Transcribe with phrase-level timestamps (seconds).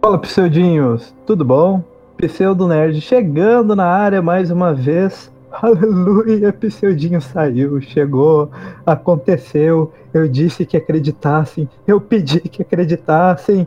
[0.00, 1.82] Fala, pseudinhos, tudo bom?
[2.16, 5.30] Pseudo Nerd chegando na área mais uma vez.
[5.50, 8.48] Aleluia, Pseudinho saiu, chegou,
[8.86, 9.92] aconteceu.
[10.14, 13.66] Eu disse que acreditassem, eu pedi que acreditassem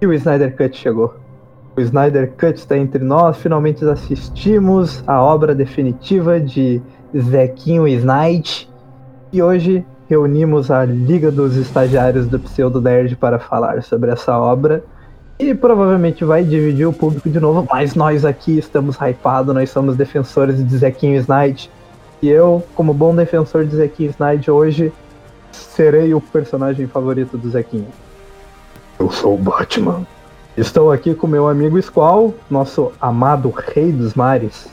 [0.00, 1.14] e o Snyder Cut chegou.
[1.76, 6.80] O Snyder Cut está entre nós, finalmente assistimos a obra definitiva de
[7.14, 8.66] Zequinho Snyder
[9.30, 14.82] e hoje reunimos a Liga dos Estagiários do Pseudo Nerd para falar sobre essa obra.
[15.38, 19.94] E provavelmente vai dividir o público de novo, mas nós aqui estamos hypados, nós somos
[19.94, 21.68] defensores de Zequinho Snyder.
[22.22, 24.92] E eu, como bom defensor de Zequinho Snyder, hoje
[25.52, 27.88] serei o personagem favorito do Zequinho.
[28.98, 30.06] Eu sou o Batman.
[30.56, 34.68] Estou aqui com meu amigo Squall, nosso amado rei dos mares.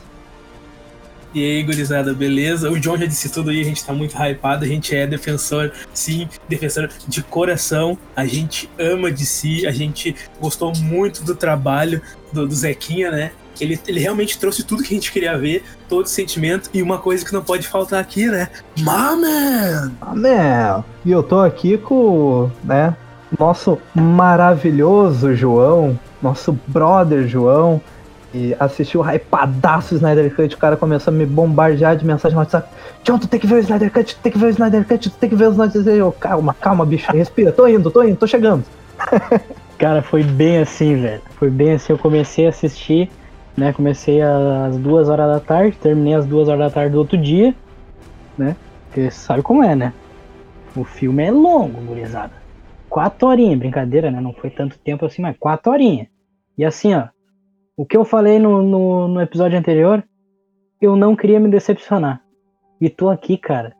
[1.34, 2.70] E aí, gurizada, beleza?
[2.70, 5.72] O John já disse tudo aí, a gente tá muito hypado, a gente é defensor,
[5.92, 12.00] sim, defensor de coração, a gente ama de si, a gente gostou muito do trabalho
[12.32, 13.32] do, do Zequinha, né?
[13.60, 16.98] Ele, ele realmente trouxe tudo que a gente queria ver, todo o sentimento, e uma
[16.98, 18.48] coisa que não pode faltar aqui, né?
[18.78, 19.92] Maman!
[20.00, 20.84] Maman!
[21.04, 22.96] E eu tô aqui com, né,
[23.36, 27.80] nosso maravilhoso João, nosso brother João,
[28.34, 28.52] e
[29.14, 32.68] hypadaço o Snyder Cut, o cara começou a me bombardear de mensagem no WhatsApp.
[33.04, 35.10] John, tu tem que ver o Snyder Cut, tu tem que ver o Snyder Cut,
[35.10, 35.96] tu tem que ver o Snyder Cut.
[35.96, 38.64] Eu, calma, calma, bicho, respira, tô indo, tô indo, tô chegando.
[39.78, 41.22] cara, foi bem assim, velho.
[41.36, 43.08] Foi bem assim, eu comecei a assistir,
[43.56, 43.72] né?
[43.72, 47.54] Comecei às duas horas da tarde, terminei às duas horas da tarde do outro dia,
[48.36, 48.56] né?
[48.86, 49.92] Porque sabe como é, né?
[50.74, 52.32] O filme é longo, gurizada.
[52.90, 54.20] Quatro horinhas, brincadeira, né?
[54.20, 56.08] Não foi tanto tempo assim, mas quatro horinhas.
[56.58, 57.04] E assim, ó,
[57.76, 60.04] o que eu falei no, no, no, episódio anterior,
[60.80, 62.22] eu não queria me decepcionar.
[62.80, 63.74] E tô aqui, cara,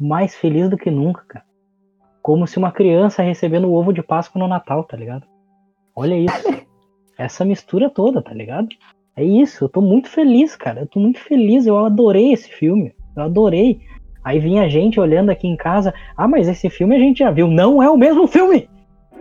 [0.00, 1.44] mais feliz do que nunca, cara.
[2.22, 5.26] Como se uma criança recebendo o ovo de Páscoa no Natal, tá ligado?
[5.94, 6.64] Olha isso.
[7.18, 8.68] Essa mistura toda, tá ligado?
[9.16, 10.80] É isso, eu tô muito feliz, cara.
[10.80, 12.94] Eu tô muito feliz, eu adorei esse filme.
[13.14, 13.80] Eu adorei.
[14.24, 15.92] Aí vinha gente olhando aqui em casa.
[16.16, 17.46] Ah, mas esse filme a gente já viu.
[17.46, 18.68] Não é o mesmo filme!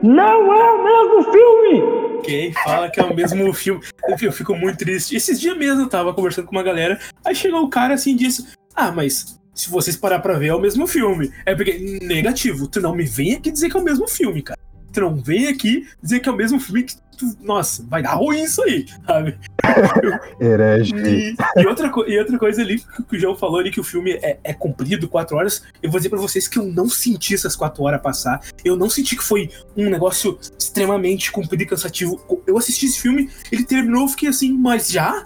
[0.03, 2.21] Não é o mesmo filme!
[2.23, 3.81] Quem fala que é o mesmo filme.
[4.21, 5.15] Eu fico muito triste.
[5.15, 8.15] Esses dias mesmo eu tava conversando com uma galera, aí chegou o cara assim e
[8.15, 11.31] disse: Ah, mas se vocês parar pra ver, é o mesmo filme.
[11.45, 14.59] É porque, negativo, tu não me vem aqui dizer que é o mesmo filme, cara.
[14.91, 16.95] Tu não vem aqui dizer que é o mesmo filme que
[17.41, 19.37] nossa, vai dar ruim isso aí, sabe?
[20.39, 20.93] Herege.
[20.95, 24.13] E, e, outra, e outra coisa ali que o João falou ali, que o filme
[24.13, 27.55] é, é comprido, quatro horas, eu vou dizer pra vocês que eu não senti essas
[27.55, 28.41] quatro horas passar.
[28.63, 32.43] Eu não senti que foi um negócio extremamente comprido e cansativo.
[32.45, 35.25] Eu assisti esse filme, ele terminou, eu fiquei assim, mas já?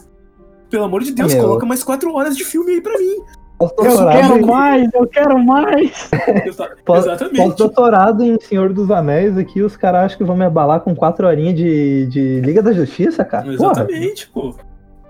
[0.69, 1.43] Pelo amor de Deus, Meu.
[1.43, 3.17] coloca mais quatro horas de filme aí pra mim.
[3.59, 6.09] Eu quero mais, eu quero mais.
[6.45, 7.37] Exatamente.
[7.37, 11.25] Pós-doutorado em Senhor dos Anéis aqui, os caras acham que vão me abalar com quatro
[11.25, 13.51] horinhas de, de Liga da Justiça, cara.
[13.51, 14.57] Exatamente, Porra.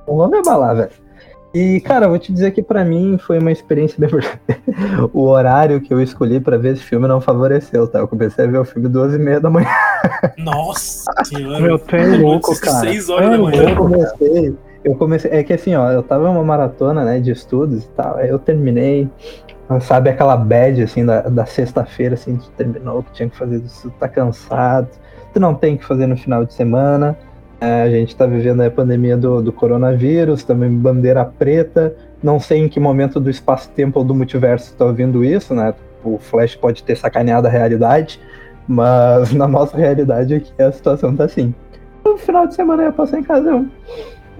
[0.06, 0.12] pô.
[0.12, 1.08] Não vão me abalar, velho.
[1.54, 4.10] E, cara, vou te dizer que para mim foi uma experiência bem...
[5.12, 8.00] O horário que eu escolhi para ver esse filme não favoreceu, tá?
[8.00, 9.68] Eu comecei a ver o filme duas e meia da manhã.
[10.38, 11.60] Nossa senhora.
[11.60, 12.80] Meu, tu é louco, cara.
[12.80, 13.70] Seis horas da manhã.
[13.70, 15.32] Eu comecei, eu comecei.
[15.32, 18.18] É que assim, ó, eu tava uma maratona, né, de estudos e tal.
[18.18, 19.10] Aí eu terminei.
[19.82, 23.92] Sabe aquela bad, assim, da, da sexta-feira, assim, tu terminou, que tinha que fazer isso,
[24.00, 24.88] tá cansado,
[25.34, 27.18] tu não tem que fazer no final de semana.
[27.60, 31.96] É, a gente tá vivendo a pandemia do, do coronavírus, também bandeira preta.
[32.22, 35.74] Não sei em que momento do espaço-tempo ou do multiverso tá ouvindo isso, né?
[36.04, 38.22] O Flash pode ter sacaneado a realidade,
[38.68, 41.54] mas na nossa realidade aqui a situação tá assim.
[42.06, 43.66] No final de semana eu passei em casa, eu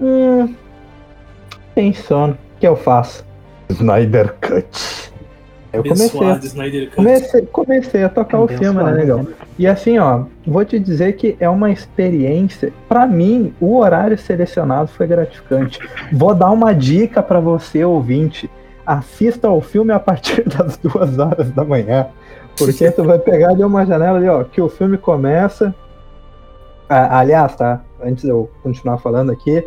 [0.00, 0.54] Hum,
[1.74, 2.34] tem sono.
[2.34, 3.24] O que eu faço?
[3.68, 5.08] Snyder Cut.
[5.70, 9.26] Eu comecei, comecei, comecei a tocar o filme, né, legal?
[9.58, 12.72] E assim, ó, vou te dizer que é uma experiência.
[12.88, 15.78] Para mim, o horário selecionado foi gratificante.
[16.10, 18.50] Vou dar uma dica para você, ouvinte.
[18.86, 22.06] Assista ao filme a partir das duas horas da manhã.
[22.56, 25.74] Porque tu vai pegar de uma janela ali, ó, que o filme começa.
[26.88, 27.82] Ah, aliás, tá?
[28.02, 29.62] Antes de eu continuar falando aqui,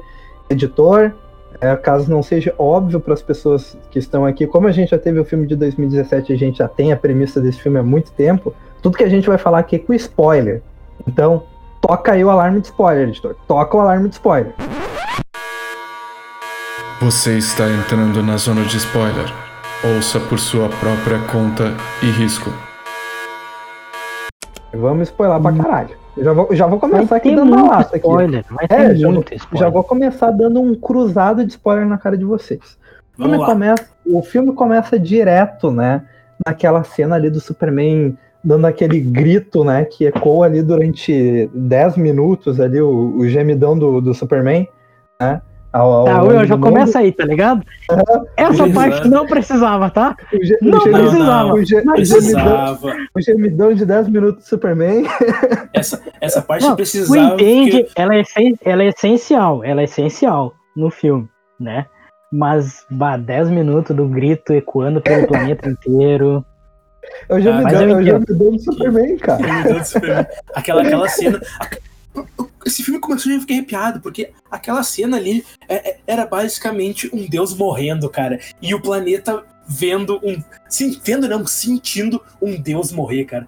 [0.51, 1.11] editor,
[1.59, 4.97] é, caso não seja óbvio para as pessoas que estão aqui, como a gente já
[4.97, 8.11] teve o filme de 2017, a gente já tem a premissa desse filme há muito
[8.11, 10.61] tempo, tudo que a gente vai falar aqui é com spoiler.
[11.07, 11.43] Então,
[11.79, 13.35] toca aí o alarme de spoiler, editor.
[13.47, 14.53] Toca o alarme de spoiler.
[16.99, 19.25] Você está entrando na zona de spoiler.
[19.95, 22.51] Ouça por sua própria conta e risco.
[24.73, 25.89] Vamos spoiler pra caralho.
[26.15, 28.07] Eu já vou, já vou começar aqui dando uma laça aqui.
[28.07, 29.39] Spoiler, vai ter é, já, vou, spoiler.
[29.53, 32.77] já vou começar dando um cruzado de spoiler na cara de vocês.
[33.17, 36.03] O filme, começa, o filme começa direto, né?
[36.45, 42.59] Naquela cena ali do Superman dando aquele grito, né, que ecoa ali durante 10 minutos
[42.59, 44.67] ali, o, o gemidão do, do Superman,
[45.19, 45.41] né?
[45.73, 47.65] Ao, ao Tá, eu já começa aí, tá ligado?
[48.35, 48.73] Essa Exato.
[48.73, 50.17] parte não precisava, tá?
[50.33, 51.53] O, ge- o Não gemidão- precisava.
[51.53, 52.95] o o Precisava.
[53.15, 55.05] o gemidão de 10 minutos do Superman.
[55.73, 57.33] Essa, essa parte Não, precisava.
[57.35, 58.23] entende, porque- ela, é
[58.65, 61.29] ela é essencial, ela é essencial no filme,
[61.59, 61.85] né?
[62.33, 66.45] Mas, bah, 10 minutos do grito ecoando pelo planeta inteiro.
[67.29, 68.03] É o eu é o entendo.
[68.03, 69.41] gemidão do Superman, cara.
[69.41, 70.27] Meu Deus do Superman.
[70.53, 71.39] Aquela, aquela cena.
[72.65, 77.09] Esse filme começou e eu fiquei arrepiado, porque aquela cena ali é- é- era basicamente
[77.13, 78.39] um deus morrendo, cara.
[78.61, 80.41] E o planeta vendo um.
[80.69, 83.47] Sim, vendo não, sentindo um deus morrer, cara.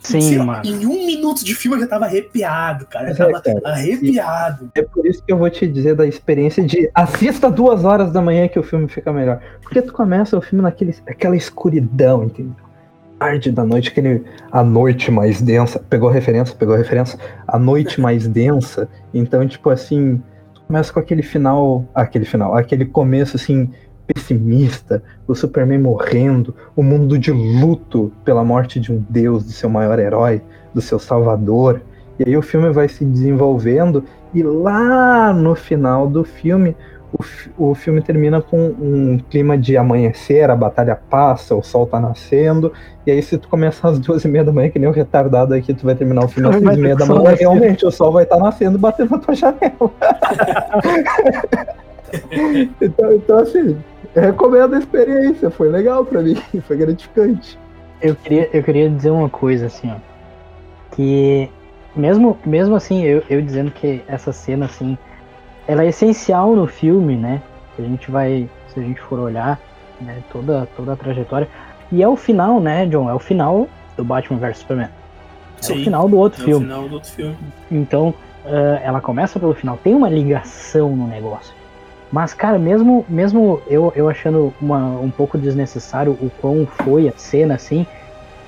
[0.00, 0.62] Sim, sei mano.
[0.64, 3.08] Em um minuto de filme eu já tava arrepiado, cara.
[3.08, 4.70] Eu é, tava cara, arrepiado.
[4.74, 8.20] É por isso que eu vou te dizer da experiência de assista duas horas da
[8.20, 9.40] manhã que o filme fica melhor.
[9.62, 12.67] Porque tu começa o filme naquele, aquela escuridão, entendeu?
[13.18, 15.78] Tarde da noite, aquele a noite mais densa.
[15.90, 16.54] Pegou referência?
[16.54, 17.18] Pegou referência?
[17.46, 18.88] A noite mais densa.
[19.12, 20.22] Então, tipo assim,
[20.66, 23.70] começa com aquele final, aquele final, aquele começo assim
[24.06, 29.68] pessimista, o Superman morrendo, o mundo de luto pela morte de um deus, do seu
[29.68, 30.40] maior herói,
[30.72, 31.82] do seu salvador.
[32.18, 34.04] E aí o filme vai se desenvolvendo
[34.34, 36.76] e lá no final do filme,
[37.12, 41.98] o, o filme termina com um clima de amanhecer, a batalha passa, o sol tá
[41.98, 42.72] nascendo,
[43.06, 45.54] e aí se tu começar às duas e meia da manhã, que nem o retardado
[45.54, 47.40] aqui, tu vai terminar o filme às seis e meia da manhã, nascendo.
[47.40, 49.72] realmente o sol vai estar nascendo e batendo na tua janela.
[52.80, 53.76] então, então, assim,
[54.14, 57.58] eu recomendo a experiência, foi legal pra mim, foi gratificante.
[58.00, 59.96] Eu queria, eu queria dizer uma coisa, assim, ó.
[60.94, 61.50] Que
[61.96, 64.96] mesmo, mesmo assim, eu, eu dizendo que essa cena, assim,
[65.68, 67.40] ela é essencial no filme, né?
[67.78, 69.60] A gente vai, se a gente for olhar,
[70.00, 71.46] né, toda, toda a trajetória.
[71.92, 73.08] E é o final, né, John?
[73.08, 74.88] É o final do Batman vs Superman.
[75.60, 76.66] É Sim, o final do outro É o filme.
[76.66, 77.36] final do outro filme.
[77.70, 78.14] Então,
[78.46, 81.54] ah, ela começa pelo final, tem uma ligação no negócio.
[82.10, 87.12] Mas, cara, mesmo, mesmo eu, eu achando uma, um pouco desnecessário o quão foi a
[87.12, 87.86] cena, assim,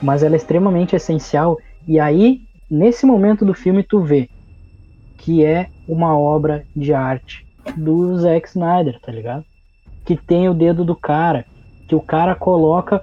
[0.01, 1.59] mas ela é extremamente essencial.
[1.87, 2.41] E aí,
[2.71, 4.31] nesse momento do filme, tu vê
[5.19, 7.47] que é uma obra de arte
[7.77, 9.45] do Zack Snyder, tá ligado?
[10.05, 11.45] Que tem o dedo do cara,
[11.89, 13.03] que o cara coloca.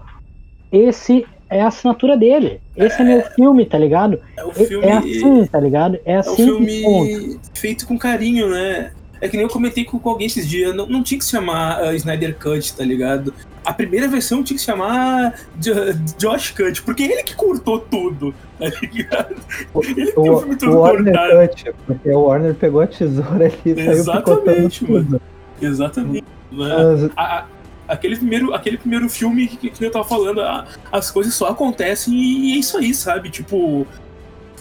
[0.71, 2.59] Esse é a assinatura dele.
[2.75, 4.19] Esse é, meu filme, tá ligado?
[4.35, 4.85] É o É- filme.
[4.85, 5.99] É assim, tá ligado?
[6.05, 6.65] É É um assim conta.
[6.65, 8.91] filme feito com carinho, né?
[9.19, 11.31] É que nem eu comentei com, com alguém esses dias, não, não tinha que se
[11.31, 13.33] chamar uh, Snyder Cut, tá ligado?
[13.65, 15.73] A primeira versão tinha que se chamar Jo-
[16.17, 19.35] Josh Cut, porque ele que cortou tudo, tá ligado?
[19.83, 21.47] Ele que o O, filme o todo Warner cortado.
[21.49, 25.21] Cut, porque o Warner pegou a tesoura ali e saiu picotando Exatamente, tudo.
[25.61, 26.23] Exatamente.
[26.51, 27.45] Mas, A- a-
[27.87, 32.13] aquele, primeiro, aquele primeiro filme que, que eu tava falando, a- as coisas só acontecem
[32.13, 33.29] e é isso aí, sabe?
[33.29, 33.85] Tipo,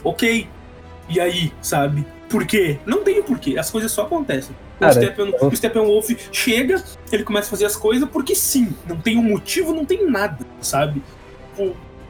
[0.03, 0.49] ok,
[1.09, 2.05] e aí, sabe?
[2.29, 2.79] Por quê?
[2.85, 4.55] Não tem o porquê, as coisas só acontecem.
[4.81, 6.83] Cara, o, eu- o Steppenwolf chega,
[7.13, 10.45] ele começa a fazer as coisas porque sim, não tem um motivo, não tem nada,
[10.61, 11.03] sabe?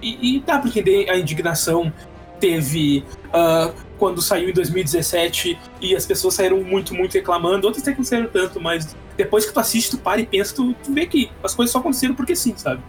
[0.03, 1.93] E, e dá pra entender a indignação
[2.41, 3.03] teve
[3.33, 7.99] ah, quando saiu em 2017 e as pessoas saíram muito, muito reclamando, outras até que
[7.99, 11.07] não saíram tanto, mas depois que tu assiste, tu para e pensa, tu, tu vê
[11.07, 12.83] que as coisas só aconteceram porque sim, sabe?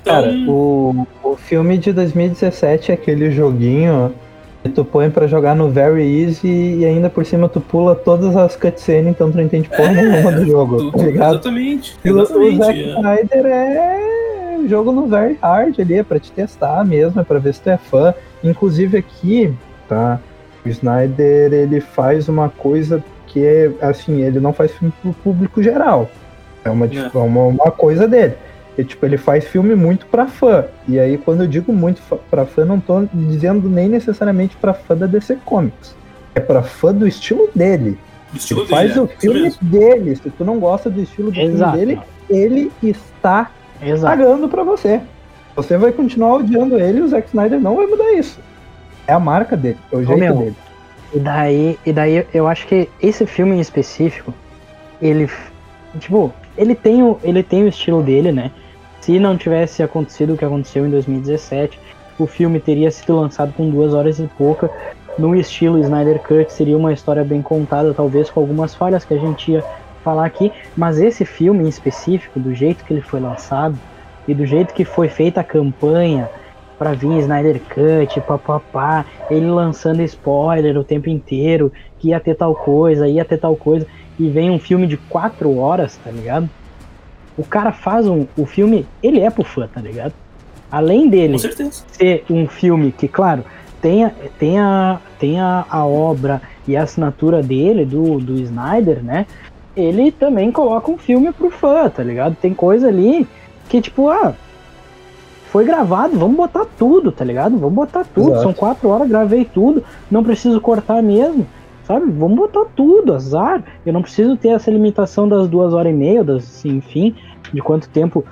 [0.00, 4.14] Então, cara, o, o filme de 2017 é aquele joguinho
[4.62, 6.46] que tu põe pra jogar no Very Easy
[6.78, 10.02] e ainda por cima tu pula todas as cutscenes, então tu não entende porra É,
[10.02, 11.32] nenhuma do jogo, tu- tá tu- ligado?
[11.34, 11.96] exatamente.
[12.04, 12.94] E o, exatamente Zack é.
[12.94, 17.38] Snyder é um jogo no Very Hard ali, é pra te testar mesmo, é pra
[17.40, 18.14] ver se tu é fã.
[18.44, 19.52] Inclusive aqui,
[19.88, 20.20] tá?
[20.64, 25.60] O Snyder, ele faz uma coisa que é, assim, ele não faz filme pro público
[25.62, 26.08] geral.
[26.64, 28.34] É uma, tipo, é uma, uma coisa dele.
[28.76, 30.64] E, tipo, ele faz filme muito pra fã.
[30.88, 32.00] E aí, quando eu digo muito
[32.30, 35.94] pra fã, não tô dizendo nem necessariamente pra fã da DC Comics.
[36.34, 37.98] É pra fã do estilo dele.
[38.32, 40.16] O estilo Ele faz dele, o é, isso filme dele.
[40.16, 41.76] Se tu não gosta do estilo do Exato.
[41.76, 42.00] filme dele,
[42.30, 43.50] ele está
[43.82, 44.16] Exato.
[44.16, 45.00] pagando pra você.
[45.54, 48.40] Você vai continuar odiando ele e o Zack Snyder não vai mudar isso.
[49.06, 50.56] É a marca dele, é o jeito meu, dele.
[51.14, 54.32] E daí, e daí eu acho que esse filme em específico,
[55.00, 55.28] ele
[55.98, 58.50] tipo, ele tem o, ele tem o estilo dele, né?
[59.02, 61.76] Se não tivesse acontecido o que aconteceu em 2017,
[62.16, 64.70] o filme teria sido lançado com duas horas e pouca,
[65.18, 69.18] no estilo Snyder Cut, seria uma história bem contada, talvez com algumas falhas que a
[69.18, 69.64] gente ia
[70.04, 73.76] falar aqui, mas esse filme em específico, do jeito que ele foi lançado
[74.28, 76.30] e do jeito que foi feita a campanha
[76.78, 82.54] pra vir Snyder Cut, papapá, ele lançando spoiler o tempo inteiro, que ia ter tal
[82.54, 83.84] coisa, ia ter tal coisa,
[84.16, 86.48] e vem um filme de quatro horas, tá ligado?
[87.36, 88.26] O cara faz um.
[88.36, 90.12] O filme, ele é pro fã, tá ligado?
[90.70, 91.32] além dele
[91.92, 93.44] ser um filme que, claro,
[93.82, 99.04] tem, a- tem, a, tem a, a obra e a assinatura dele, do, do Snyder,
[99.04, 99.26] né?
[99.76, 102.36] Ele também coloca um filme pro fã, tá ligado?
[102.40, 103.28] Tem coisa ali
[103.68, 104.32] que, tipo, ah,
[105.50, 107.58] foi gravado, vamos botar tudo, tá ligado?
[107.58, 108.28] Vamos botar tudo.
[108.30, 108.42] Exato.
[108.42, 111.46] São quatro horas, gravei tudo, não preciso cortar mesmo,
[111.84, 112.10] sabe?
[112.10, 113.62] Vamos botar tudo, azar.
[113.84, 117.14] Eu não preciso ter essa limitação das duas horas e meia, das, assim, enfim,
[117.52, 118.24] de quanto tempo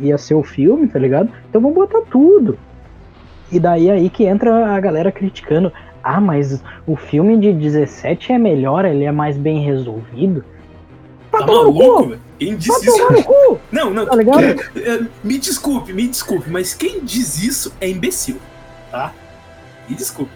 [0.00, 1.30] ia ser o filme, tá ligado?
[1.48, 2.58] Então vamos botar tudo.
[3.50, 5.72] E daí aí que entra a galera criticando.
[6.02, 10.44] Ah, mas o filme de 17 é melhor, ele é mais bem resolvido.
[11.32, 12.20] Tá no maluco, velho?
[12.38, 13.24] Quem diz Vai isso?
[13.24, 13.58] cu!
[13.72, 14.06] Não, não.
[14.06, 14.42] Tá ligado?
[14.44, 18.36] É, Me desculpe, me desculpe, mas quem diz isso é imbecil,
[18.90, 19.12] tá?
[19.88, 20.30] Me desculpe.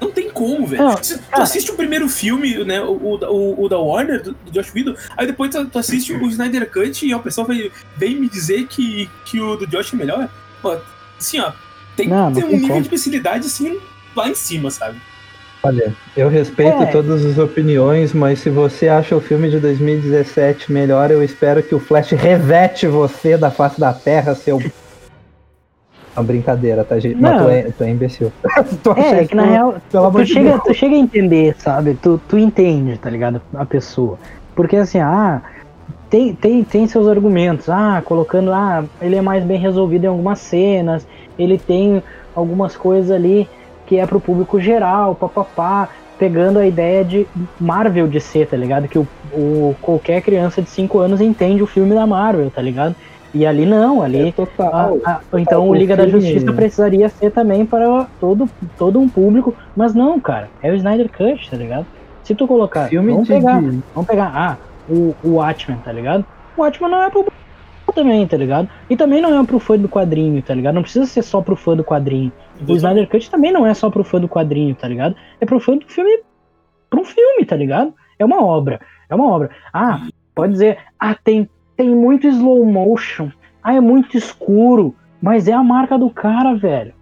[0.00, 0.82] Não tem como, velho.
[1.02, 1.42] Se- Tu cara.
[1.42, 2.80] assiste o primeiro filme, né?
[2.82, 6.12] O, o, o- o da Warner, do, do Josh Whedon, aí depois tu, tu assiste
[6.12, 9.94] o Snyder Cut e a pessoa vem, vem me dizer que, que o do Josh
[9.94, 10.28] é melhor.
[10.60, 10.76] Pô,
[11.18, 11.52] assim, ó,
[11.96, 12.80] tem Não, que ter não um nível como.
[12.82, 13.78] de imbecilidade assim
[14.14, 15.00] lá em cima, sabe?
[15.62, 16.86] Olha, eu respeito É.
[16.86, 21.74] todas as opiniões, mas se você acha o filme de 2017 melhor, eu espero que
[21.74, 24.62] o Flash resete você da face da Terra, seu.
[26.16, 27.16] Uma brincadeira, tá, gente?
[27.20, 27.44] Mas Não.
[27.44, 28.32] tu é, tu é imbecil.
[28.82, 29.74] tu É, é que na isso- real,
[30.12, 30.62] tu chega, Deus.
[30.64, 31.94] tu chega a entender, sabe?
[32.00, 33.40] Tu, tu entende, tá ligado?
[33.54, 34.18] A pessoa.
[34.54, 35.42] Porque assim, ah,
[36.08, 37.68] tem, tem, tem seus argumentos.
[37.68, 41.06] Ah, colocando, ah, ele é mais bem resolvido em algumas cenas,
[41.38, 42.02] ele tem
[42.34, 43.48] algumas coisas ali
[43.86, 47.26] que é pro público geral, papapá, pegando a ideia de
[47.60, 48.88] Marvel de ser, tá ligado?
[48.88, 52.96] Que o, o- qualquer criança de 5 anos entende o filme da Marvel, tá ligado?
[53.36, 54.98] E ali não, ali É total.
[55.04, 59.06] ah, ah, então o o Liga da Justiça precisaria ser também para todo, todo um
[59.06, 61.84] público, mas não, cara, é o Snyder Cut, tá ligado?
[62.24, 64.56] Se tu colocar, Filme vamos pegar, vamos pegar, ah,
[64.88, 66.24] o, o Watchmen, tá ligado?
[66.56, 67.26] O Watchmen não é pro
[67.94, 68.68] também, tá ligado?
[68.90, 70.74] E também não é pro fã do quadrinho, tá ligado?
[70.74, 72.30] Não precisa ser só pro fã do quadrinho.
[72.66, 75.14] O Snyder Cut também não é só pro fã do quadrinho, tá ligado?
[75.40, 76.20] É pro fã do filme,
[76.90, 77.94] pro filme, tá ligado?
[78.18, 79.50] É uma obra, é uma obra.
[79.72, 83.30] Ah, pode dizer, ah, tem, tem muito slow motion,
[83.62, 86.94] ah, é muito escuro, mas é a marca do cara, velho.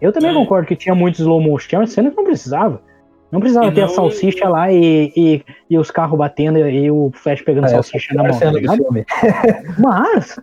[0.00, 0.34] Eu também É.
[0.34, 2.82] concordo que tinha muito slow motion, tinha uma cena que não precisava.
[3.30, 6.90] Não precisava E ter a não- salsicha lá e, e, e os carros batendo e,
[6.90, 8.46] o Flash pegando É, salsicha na a mão, tá.
[9.78, 10.40] Mas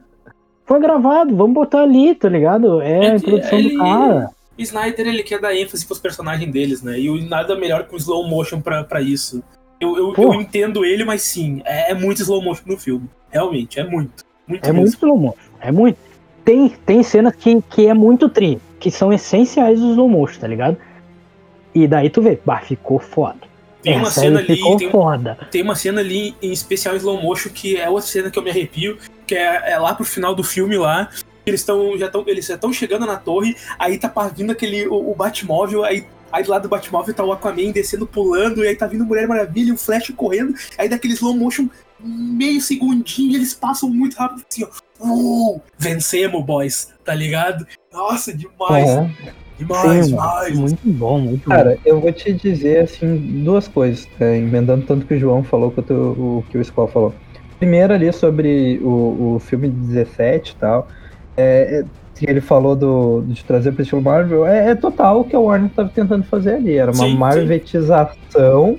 [0.66, 2.82] foi gravado, vamos botar ali, tá ligado?
[2.82, 4.30] É É a que introdução ele- do cara.
[4.58, 7.00] Snyder, ele quer dar ênfase pros personagens deles, né?
[7.00, 9.44] E o nada melhor que o slow motion pra, pra isso.
[9.80, 13.08] Eu, eu, eu entendo ele, mas sim, é, é muito slow motion no filme.
[13.30, 14.26] Realmente, é muito.
[14.48, 14.82] Muito É mesmo.
[14.82, 15.52] muito slow motion.
[15.60, 15.98] É muito.
[16.44, 20.48] Tem, tem cenas que, que é muito tri, que são essenciais do slow motion, tá
[20.48, 20.78] ligado?
[21.76, 23.40] E daí tu vê, bah, ficou foda.
[23.84, 25.38] Tem uma Essa cena aí ali, ficou tem, foda.
[25.52, 28.44] tem uma cena ali em especial em slow motion que é outra cena que eu
[28.44, 31.10] me arrepio, que é, é lá pro final do filme lá.
[31.46, 35.16] Eles estão já estão eles estão chegando na torre, aí tá vindo aquele o, o
[35.16, 38.88] Batmóvel, aí aí do lado do Batmóvel tá o Aquaman descendo pulando, e aí tá
[38.88, 41.68] vindo Mulher Maravilha, e o Flash correndo, aí daquele slow motion
[42.00, 44.68] meio segundinho, eles passam muito rápido assim, ó.
[45.00, 47.66] Uh, vencemos, boys, tá ligado?
[47.92, 49.12] Nossa, demais, Aham.
[49.58, 50.60] demais, Sim, demais.
[50.60, 51.56] muito bom, muito bom.
[51.56, 54.36] Cara, eu vou te dizer assim duas coisas, tá?
[54.36, 57.16] emendando tanto que o João falou quanto o que o Skull falou.
[57.60, 60.88] Primeiro ali sobre o, o filme de 17 e tal,
[61.36, 61.86] é, é,
[62.18, 65.40] que ele falou do, de trazer para estilo Marvel, é, é total o que a
[65.40, 67.18] Warner estava tentando fazer ali, era uma Sim, sim.
[67.18, 68.78] marvetização,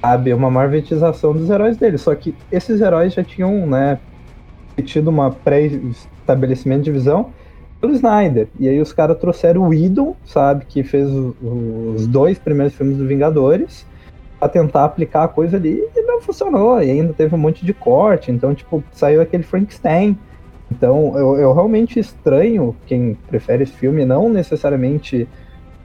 [0.00, 3.98] sabe, uma marvetização dos heróis dele, só que esses heróis já tinham, né,
[4.84, 7.30] tido uma pré-estabelecimento de visão
[7.80, 8.48] pelo Snyder.
[8.58, 11.34] E aí os caras trouxeram o Idon, sabe, que fez o-
[11.96, 13.86] os dois primeiros filmes do Vingadores,
[14.38, 16.82] pra tentar aplicar a coisa ali e não funcionou.
[16.82, 20.16] E ainda teve um monte de corte, então, tipo, saiu aquele Frankenstein.
[20.70, 25.28] Então, eu, eu realmente estranho quem prefere esse filme, não necessariamente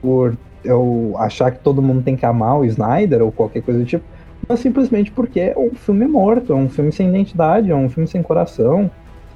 [0.00, 3.86] por eu achar que todo mundo tem que amar o Snyder ou qualquer coisa do
[3.86, 4.04] tipo,
[4.48, 8.06] mas simplesmente porque é um filme morto, é um filme sem identidade, é um filme
[8.08, 8.90] sem coração.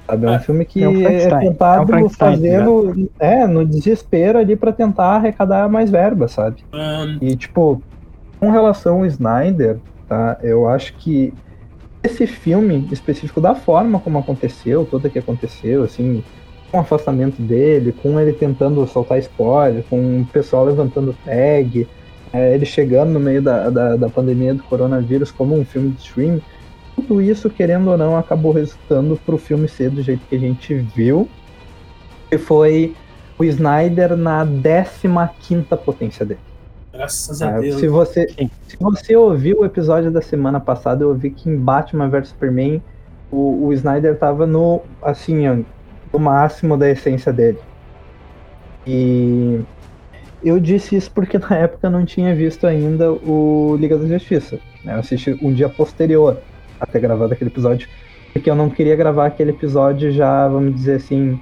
[0.07, 0.25] Sabe?
[0.25, 1.85] É um É, filme que é um é, Frankenstein, é um tentado
[2.17, 6.63] tá no, é, no desespero ali pra tentar arrecadar mais verba, sabe?
[7.21, 7.81] E, tipo,
[8.39, 9.77] com relação ao Snyder,
[10.07, 10.37] tá?
[10.41, 11.33] Eu acho que
[12.03, 16.23] esse filme específico, da forma como aconteceu, tudo que aconteceu, assim,
[16.71, 21.87] com o afastamento dele, com ele tentando soltar spoiler, com o pessoal levantando tag,
[22.33, 26.01] é, ele chegando no meio da, da, da pandemia do coronavírus como um filme de
[26.01, 26.41] streaming,
[26.95, 30.73] tudo isso, querendo ou não, acabou resultando pro filme ser do jeito que a gente
[30.73, 31.27] viu,
[32.29, 32.95] que foi
[33.37, 36.50] o Snyder na 15 potência dele.
[37.01, 37.79] Graças a Ah, Deus.
[37.79, 38.27] se, você,
[38.67, 42.81] se você ouviu o episódio da semana passada, eu ouvi que em Batman vs Superman
[43.31, 45.57] o, o Snyder tava no, assim, ó,
[46.13, 47.57] no máximo da essência dele.
[48.85, 49.61] E
[50.43, 54.59] eu disse isso porque na época eu não tinha visto ainda o Liga da Justiça.
[54.83, 54.93] Né?
[54.95, 56.37] Eu assisti um dia posterior
[56.79, 57.87] a ter gravado aquele episódio,
[58.33, 61.39] porque eu não queria gravar aquele episódio já, vamos dizer assim,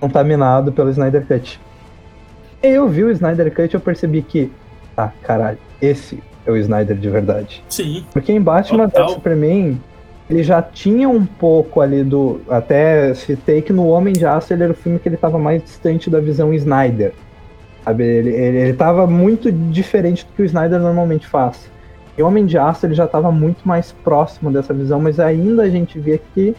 [0.00, 1.60] contaminado pelo Snyder Cut.
[2.62, 4.50] E eu vi o Snyder Cut e eu percebi que,
[4.96, 7.64] ah, caralho, esse é o Snyder de verdade.
[7.68, 8.04] Sim.
[8.12, 9.80] Porque em Batman vs Superman,
[10.28, 12.40] ele já tinha um pouco ali do.
[12.48, 15.62] Até citei que no Homem de Aço ele era o filme que ele estava mais
[15.62, 17.12] distante da visão Snyder.
[17.84, 18.04] Sabe?
[18.04, 21.70] Ele, ele, ele tava muito diferente do que o Snyder normalmente faz.
[22.16, 25.70] E Homem de Aço ele já estava muito mais próximo dessa visão, mas ainda a
[25.70, 26.54] gente vê que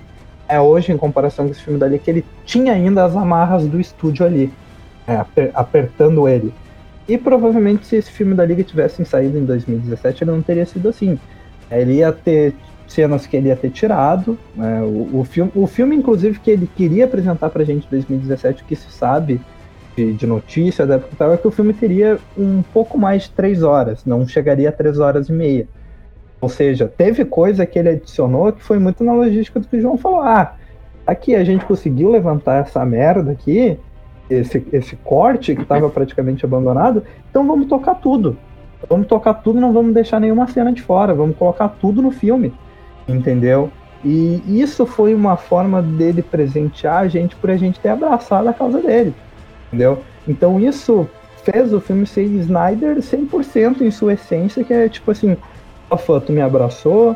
[0.48, 3.80] é hoje, em comparação com esse filme dali, que ele tinha ainda as amarras do
[3.80, 4.52] estúdio ali,
[5.08, 6.54] é, aper, apertando ele.
[7.08, 10.90] E provavelmente se esse filme da Liga tivesse saído em 2017, ele não teria sido
[10.90, 11.20] assim.
[11.70, 12.54] Ele ia ter
[12.88, 14.38] cenas que ele ia ter tirado.
[14.56, 14.82] Né?
[14.82, 18.66] O, o, filme, o filme, inclusive, que ele queria apresentar pra gente em 2017, o
[18.66, 19.42] que se sabe
[19.96, 23.32] de, de notícia da época tal, é que o filme teria um pouco mais de
[23.32, 25.68] três horas, não chegaria a três horas e meia.
[26.42, 29.82] Ou seja, teve coisa que ele adicionou que foi muito na logística do que o
[29.82, 30.22] João falou.
[30.22, 30.56] Ah,
[31.08, 33.80] aqui a gente conseguiu levantar essa merda aqui,
[34.30, 38.38] esse, esse corte que estava praticamente abandonado, então vamos tocar tudo.
[38.90, 42.54] Vamos tocar tudo, não vamos deixar nenhuma cena de fora, vamos colocar tudo no filme.
[43.08, 43.70] Entendeu?
[44.04, 48.54] E isso foi uma forma dele presentear a gente por a gente ter abraçado a
[48.54, 49.14] causa dele.
[49.68, 50.00] Entendeu?
[50.28, 51.08] Então isso
[51.44, 55.38] fez o filme ser Snyder 100% em sua essência, que é tipo assim,
[55.90, 57.16] a fã, tu me abraçou,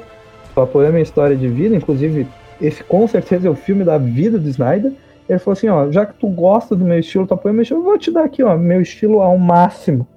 [0.53, 2.27] tu apoiou minha história de vida, inclusive
[2.61, 4.91] esse com certeza é o filme da vida do Snyder.
[5.27, 7.81] Ele falou assim, ó, já que tu gosta do meu estilo, tu apoia meu estilo,
[7.81, 10.07] eu vou te dar aqui, ó, meu estilo ao máximo.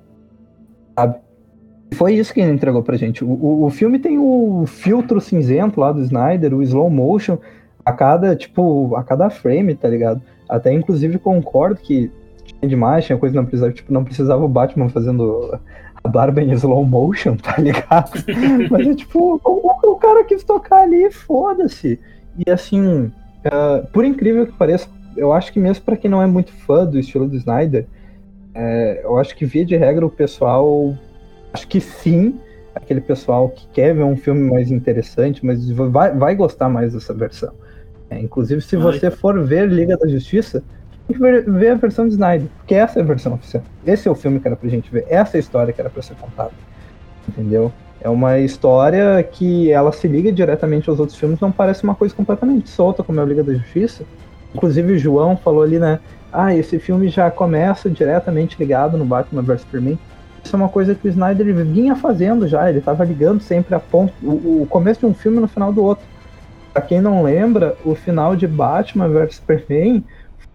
[0.97, 1.17] Sabe?
[1.95, 3.25] Foi isso que ele entregou pra gente.
[3.25, 7.39] O, o, o filme tem o filtro cinzento lá do Snyder, o slow motion,
[7.85, 10.23] a cada, tipo, a cada frame, tá ligado?
[10.49, 12.11] Até inclusive concordo que
[12.63, 15.59] demais, tinha coisa que não precisava, tipo, não precisava o Batman fazendo
[16.03, 18.13] a barba em slow motion, tá ligado?
[18.71, 21.99] Mas é tipo, o, o cara quis tocar ali, foda-se.
[22.47, 23.05] E assim,
[23.47, 24.89] uh, por incrível que pareça,
[25.21, 27.87] eu acho que mesmo para quem não é muito fã do estilo do Snyder,
[28.55, 30.97] é, eu acho que via de regra o pessoal,
[31.53, 32.41] acho que sim,
[32.75, 37.13] aquele pessoal que quer ver um filme mais interessante, mas vai, vai gostar mais dessa
[37.13, 37.53] versão.
[38.09, 40.65] É, inclusive, se você for ver Liga da Justiça,
[41.07, 43.63] tem que ver, ver, a versão de Snyder, porque essa é a versão oficial.
[43.87, 45.91] Esse é o filme que era pra gente ver, essa é a história que era
[45.91, 46.53] pra ser contada.
[47.29, 47.71] Entendeu?
[48.01, 52.15] É uma história que ela se liga diretamente aos outros filmes, não parece uma coisa
[52.15, 54.05] completamente solta, como é o Liga da Justiça.
[54.55, 56.01] Inclusive o João falou ali, né?
[56.33, 59.99] Ah, esse filme já começa diretamente ligado no Batman vs Superman.
[60.43, 63.81] Isso é uma coisa que o Snyder vinha fazendo já, ele estava ligando sempre a
[63.81, 66.05] ponto, o, o começo de um filme no final do outro.
[66.73, 70.05] Pra quem não lembra, o final de Batman vs Superman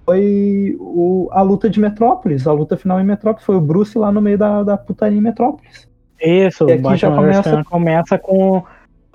[0.06, 2.48] foi o, a luta de Metrópolis.
[2.48, 5.22] A luta final em Metrópolis foi o Bruce lá no meio da, da putaria em
[5.22, 5.88] Metrópolis.
[6.22, 7.64] Isso, e aqui já começa...
[7.66, 8.64] começa com,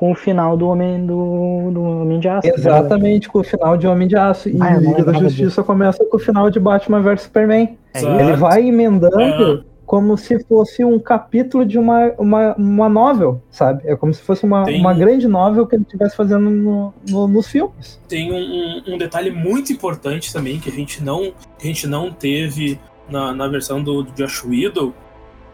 [0.01, 2.49] com o final do Homem do, do Homem de Aço.
[2.49, 4.49] Exatamente, com o final de Homem de Aço.
[4.49, 7.77] E ah, Liga da Justiça começa com o final de Batman vs Superman.
[7.93, 13.83] É Ele vai emendando como se fosse um capítulo de uma, uma, uma novel, sabe?
[13.85, 14.81] É como se fosse uma, Tem...
[14.81, 18.01] uma grande novel que ele estivesse fazendo no, no, nos filmes.
[18.09, 22.81] Tem um, um, detalhe muito importante também que a gente não, a gente não teve
[23.07, 24.95] na, na versão do, do Josh Whedon,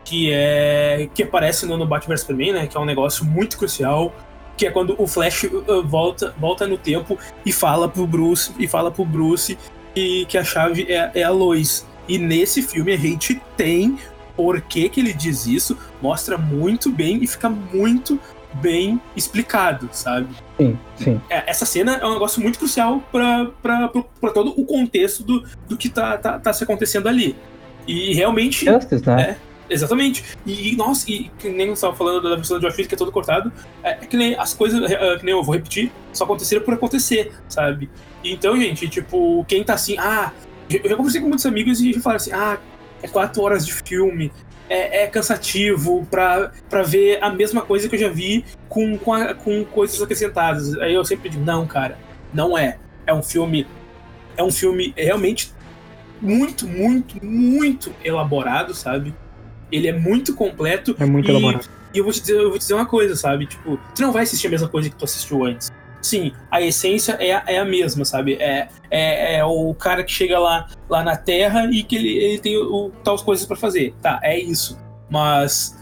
[0.05, 2.67] que é que aparece no, no Batman vs Superman, né?
[2.69, 4.13] Que é um negócio muito crucial,
[4.57, 8.67] que é quando o Flash uh, volta, volta no tempo e fala pro Bruce e
[8.67, 9.59] fala pro Bruce
[9.95, 11.87] que, que a chave é, é a Lois.
[12.09, 13.99] E nesse filme a gente tem
[14.37, 18.21] por que, que ele diz isso, mostra muito bem e fica muito
[18.55, 20.29] bem explicado, sabe?
[20.57, 21.21] Sim, sim.
[21.29, 23.89] É, essa cena é um negócio muito crucial para
[24.33, 27.37] todo o contexto do, do que tá, tá, tá se acontecendo ali.
[27.87, 28.65] E realmente.
[28.65, 29.23] Justice, né?
[29.23, 29.37] É,
[29.69, 30.25] exatamente.
[30.47, 33.53] E, nossa, e que nem estava falando da versão de Josh que é todo cortado,
[33.83, 36.75] é, é, que nem as coisas, é, que nem eu vou repetir, só aconteceram por
[36.75, 37.91] acontecer, sabe?
[38.25, 40.33] Então, gente, tipo, quem tá assim, ah,
[40.69, 42.59] eu já conversei com muitos amigos e falaram assim, ah,
[43.03, 44.33] é quatro horas de filme,
[44.69, 49.13] é, é cansativo pra, pra ver a mesma coisa que eu já vi com, com,
[49.13, 50.77] a, com coisas acrescentadas.
[50.79, 51.99] Aí eu sempre digo, não, cara,
[52.33, 52.79] não é.
[53.07, 53.67] É um filme.
[54.37, 55.53] É um filme realmente
[56.21, 59.15] muito, muito, muito elaborado, sabe?
[59.71, 60.95] Ele é muito completo.
[60.99, 61.69] É muito e, elaborado.
[61.93, 63.47] E eu vou te dizer, eu vou te dizer uma coisa, sabe?
[63.47, 65.71] Tipo, tu não vai assistir a mesma coisa que tu assistiu antes
[66.07, 68.35] sim, a essência é, é a mesma, sabe?
[68.35, 72.39] É, é, é, o cara que chega lá, lá na Terra e que ele, ele
[72.39, 73.95] tem o, tal coisas para fazer.
[74.01, 74.79] Tá, é isso.
[75.11, 75.77] Mas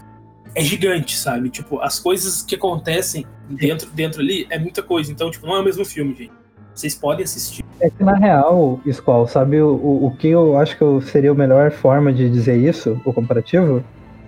[0.55, 1.49] é gigante, sabe?
[1.49, 5.11] Tipo, as coisas que acontecem dentro, dentro ali é muita coisa.
[5.11, 6.44] Então, tipo, não é o mesmo filme, gente.
[6.75, 7.63] Vocês podem assistir.
[7.79, 11.71] É que na real, Skull, sabe o, o, que eu acho que seria a melhor
[11.71, 13.81] forma de dizer isso, o comparativo?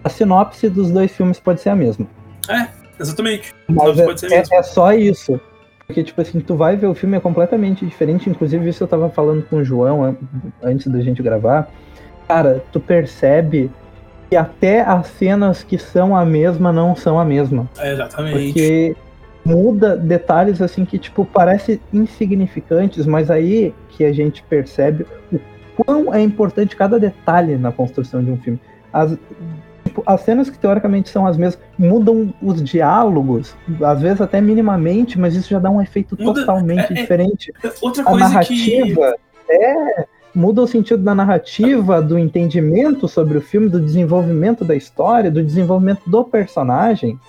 [0.04, 2.08] A sinopse dos dois filmes pode ser a mesma.
[2.50, 2.68] É,
[3.00, 3.54] exatamente.
[3.68, 5.40] Mas é, pode ser é- é só isso.
[5.86, 8.30] Porque, tipo assim, tu vai ver o filme é completamente diferente.
[8.30, 10.16] Inclusive, isso eu tava falando com o João an-
[10.64, 11.70] antes da gente gravar.
[12.28, 13.72] Cara, tu percebe
[14.30, 17.70] que até as cenas que são a mesma não são a mesma.
[17.78, 18.52] É, exatamente.
[18.52, 18.96] Porque
[19.48, 25.40] muda detalhes assim que, tipo, parece insignificantes, mas aí que a gente percebe o
[25.76, 28.60] quão é importante cada detalhe na construção de um filme.
[28.92, 29.18] As,
[29.86, 35.18] tipo, as cenas que teoricamente são as mesmas mudam os diálogos, às vezes até minimamente,
[35.20, 37.54] mas isso já dá um efeito Muda- totalmente é- é- diferente.
[37.82, 38.34] Outra A coisa que.
[38.34, 39.16] narrativa
[39.50, 40.06] é
[40.36, 45.42] muda o sentido da narrativa, do entendimento sobre o filme, do desenvolvimento da história, do
[45.44, 47.20] desenvolvimento do personagem,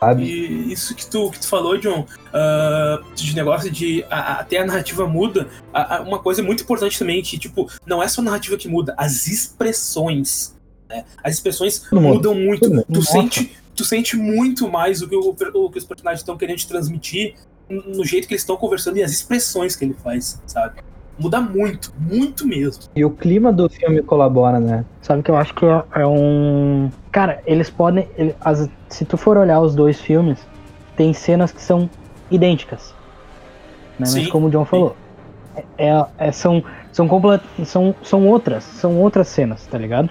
[0.00, 0.22] sabe?
[0.24, 4.66] E isso que tu, que tu falou, John, ah, de negócio de a- até a
[4.66, 5.48] narrativa muda.
[5.72, 8.68] a- a- uma coisa muito importante também, que, tipo, não é só a narrativa que
[8.68, 10.56] muda, as expressões.
[10.88, 11.04] né?
[11.22, 12.14] As expressões mundo.
[12.14, 12.68] mudam muito.
[12.70, 13.12] Tu Nossa.
[13.12, 16.66] sente, tu sente muito mais o que, o, o que os personagens estão querendo te
[16.66, 17.34] transmitir
[17.68, 20.80] no jeito que eles estão conversando e as expressões que ele faz, sabe?
[21.18, 22.84] Muda muito, muito mesmo.
[22.96, 24.84] E o clima do filme colabora, né?
[25.02, 26.90] Sabe que eu acho que é, é um.
[27.10, 28.08] Cara, eles podem.
[28.16, 30.38] ele- as- se tu for olhar os dois filmes,
[30.96, 31.88] tem cenas que são
[32.30, 32.94] idênticas.
[33.98, 34.00] Né?
[34.00, 34.94] Mas Sim, como o John falou,
[35.76, 40.08] é, é- são, são, complet, são, são outras, são outras cenas, tá ligado?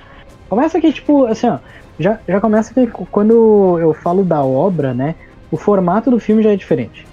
[0.50, 1.58] Começa que, tipo, assim, ó,
[2.00, 5.16] já, já começa que quando eu falo da obra, né,
[5.52, 7.06] o formato do filme já é diferente.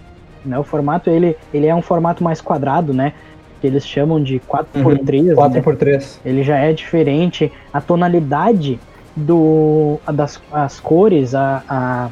[0.44, 0.58] Né?
[0.58, 3.12] O formato, ele, ele é um formato mais quadrado, né,
[3.60, 5.34] que eles chamam de 4x3, né?
[5.34, 6.20] 4x3.
[6.24, 8.78] ele já é diferente, a tonalidade
[9.16, 12.08] do a das as cores, a, a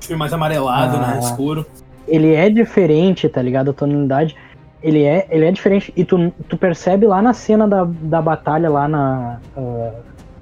[0.00, 1.00] Filme mais amarelado, Ah.
[1.14, 1.18] né?
[1.20, 1.64] Escuro.
[2.08, 3.70] ele é diferente, tá ligado?
[3.70, 4.36] A tonalidade,
[4.82, 8.68] ele é, ele é diferente e tu, tu percebe lá na cena da, da batalha
[8.68, 9.90] lá na, ah,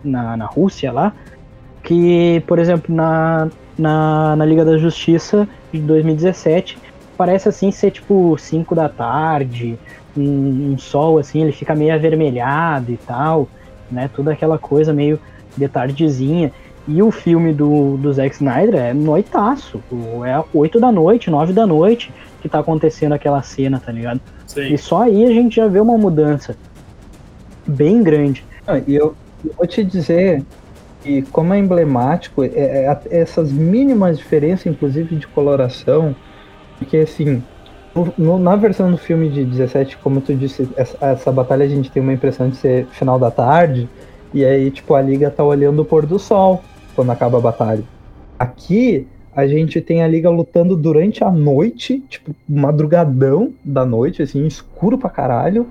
[0.02, 1.12] na na Rússia lá,
[1.82, 6.78] que, por exemplo, na, na, na Liga da Justiça de 2017,
[7.16, 9.78] parece assim ser tipo 5 da tarde,
[10.16, 13.46] um, um sol assim, ele fica meio avermelhado e tal,
[13.90, 14.08] né?
[14.16, 15.20] Toda aquela coisa meio
[15.56, 16.52] de tardezinha.
[16.88, 19.80] E o filme do, do Zack Snyder é noitaço.
[20.26, 24.20] É 8 da noite, 9 da noite que tá acontecendo aquela cena, tá ligado?
[24.46, 24.72] Sei.
[24.72, 26.56] E só aí a gente já vê uma mudança
[27.66, 28.44] bem grande.
[28.66, 30.42] Ah, E eu, eu vou te dizer
[31.02, 36.14] que como é emblemático, é, é essas mínimas diferenças, inclusive de coloração,
[36.78, 37.42] porque assim,
[37.94, 41.68] no- no- na versão do filme de 17, como tu disse, essa, essa batalha a
[41.68, 43.88] gente tem uma impressão de ser final da tarde,
[44.32, 46.62] e aí, tipo, a liga tá olhando o pôr do sol
[46.94, 47.82] quando acaba a batalha.
[48.38, 54.46] Aqui, a gente tem a liga lutando durante a noite, tipo, madrugadão da noite, assim,
[54.46, 55.66] escuro pra caralho.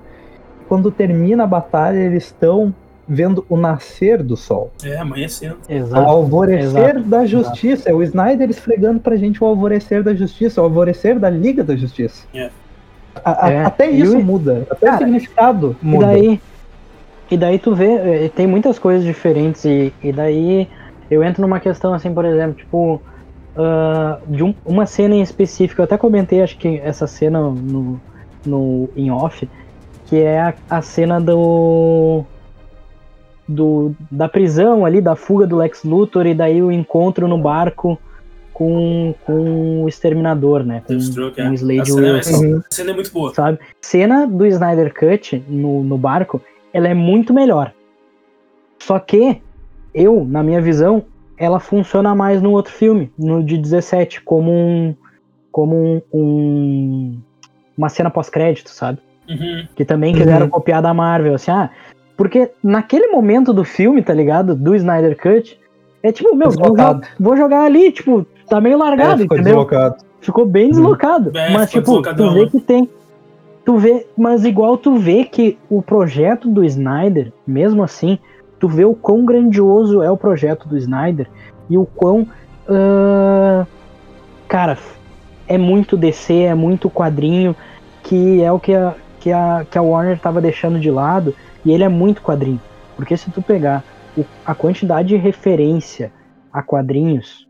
[0.68, 2.72] Quando termina a batalha, eles estão
[3.08, 4.70] vendo o nascer do sol.
[4.84, 5.56] É, amanhecendo.
[5.68, 6.08] O Exato.
[6.08, 7.90] alvorecer exato, da justiça.
[7.90, 11.74] É o Snyder esfregando pra gente o alvorecer da justiça, o alvorecer da Liga da
[11.74, 12.24] Justiça.
[12.32, 12.50] É.
[13.24, 14.64] A- a- É, Até e isso o- muda.
[14.70, 16.06] Até Cara, o significado E muda.
[16.06, 16.40] daí,
[17.30, 20.68] e daí tu vê, eh, tem muitas coisas diferentes e, e daí
[21.10, 23.00] eu entro numa questão assim, por exemplo, tipo,
[23.56, 28.00] ah, de um- uma cena em específico, eu até comentei, acho que essa cena no,
[28.44, 29.48] no em off,
[30.06, 32.24] que é a, a cena do,
[33.48, 37.98] do da prisão ali, da fuga do Lex Luthor e daí o encontro no barco
[38.52, 40.82] com, com o Exterminador, né?
[40.86, 40.98] Com, é.
[41.34, 42.62] com o Slade A cena, Wilson essa Uhum.
[42.70, 43.34] cena é muito boa.
[43.34, 43.58] sabe?
[43.80, 46.40] Cena do Snyder Cut no, no barco,
[46.72, 47.72] ela é muito melhor.
[48.82, 49.42] Só que
[49.94, 51.04] eu, na minha visão,
[51.38, 54.94] ela funciona mais no outro filme, no de 17, como um
[55.52, 57.18] como um, um-
[57.76, 58.98] uma cena pós-crédito, sabe?
[59.28, 59.66] Uhum.
[59.74, 60.50] Que também quiseram Uhum.
[60.50, 61.70] copiar da Marvel, assim, ah,
[62.16, 64.54] porque naquele momento do filme, tá ligado?
[64.54, 65.58] Do Snyder Cut,
[66.04, 66.76] é tipo, meu, vou,
[67.18, 69.56] vou jogar ali, tipo, tá meio É, largado, ficou entendeu?
[69.56, 69.96] deslocado.
[70.20, 70.70] Ficou bem Uhum.
[70.70, 71.36] deslocado.
[71.36, 72.46] É, mas, tipo, tu vê né?
[72.50, 72.88] que tem.
[73.64, 78.18] Tu vê, mas igual tu vê que o projeto do Snyder, mesmo assim,
[78.58, 81.28] tu vê o quão grandioso é o projeto do Snyder
[81.68, 82.26] e o quão.
[82.68, 83.66] ah,
[84.48, 84.78] cara,
[85.46, 87.54] é muito DC, é muito quadrinho,
[88.02, 91.72] que é o que a, que a, que a Warner tava deixando de lado, e
[91.72, 92.60] ele é muito quadrinho.
[92.96, 93.84] Porque se tu pegar
[94.16, 96.12] o- a quantidade de referência
[96.52, 97.46] a quadrinhos,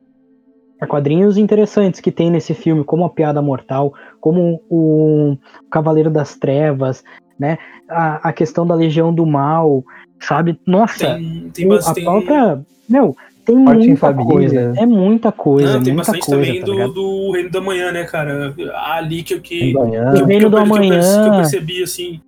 [0.80, 5.36] a quadrinhos interessantes que tem nesse filme, como a Piada Mortal, como o
[5.70, 7.04] Cavaleiro das Trevas,
[7.38, 7.58] né?
[7.88, 9.84] A, a questão da Legião do Mal,
[10.20, 10.58] sabe?
[10.66, 12.02] Nossa, Tem, tem o- a bastante.
[12.04, 12.60] própria.
[12.88, 14.24] Meu, Tem muita Família.
[14.32, 14.74] coisa.
[14.76, 17.90] É muita coisa, Não, tem muita bastante coisa, também tá do, do Reino da Manhã,
[17.92, 18.54] né, cara?
[18.94, 20.12] Ali que, que, Amanhã.
[20.14, 21.22] que, O que Reino que eu perce- Amanhã.
[21.22, 22.20] que eu percebi, assim,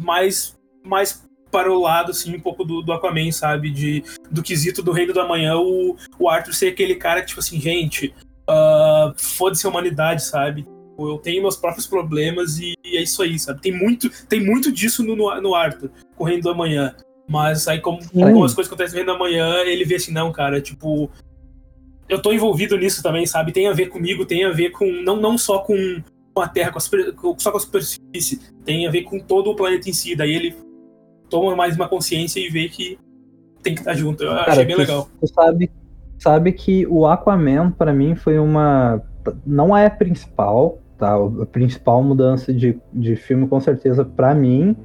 [0.00, 3.70] mais, mais para o lado, assim, um pouco do, do Aquaman, sabe?
[3.70, 7.40] De, do quesito do Reino do Amanhã, o, o Arthur ser aquele cara que, tipo
[7.40, 8.14] assim, gente,
[8.46, 10.66] ah, foda-se a humanidade, sabe?
[10.98, 13.60] Eu tenho meus próprios problemas e é isso aí, sabe?
[13.60, 16.94] Tem muito, tem muito disso no, no, no Arthur, com o Reino do Amanhã.
[17.28, 18.08] Mas aí, como, Sim.
[18.12, 21.10] como as coisas acontecem no Reino do Amanhã, ele vê assim, não, cara, tipo,
[22.08, 23.52] eu tô envolvido nisso também, sabe?
[23.52, 24.90] Tem a ver comigo, tem a ver com.
[25.02, 26.02] Não, não só com,
[26.34, 29.20] com a Terra, com a super- com- só com a superfície, tem a ver com
[29.20, 30.16] todo o planeta em si.
[30.16, 30.56] Daí ele
[31.28, 32.98] toma mais uma consciência e vê que
[33.62, 34.22] tem que estar junto.
[34.22, 35.08] Eu achei bem tu, legal.
[35.20, 35.70] tu sabe,
[36.18, 39.02] sabe que o Aquaman, pra mim, foi uma.
[39.46, 41.14] Não é a principal, tá?
[41.14, 44.76] A principal mudança de, de filme, com certeza, pra mim,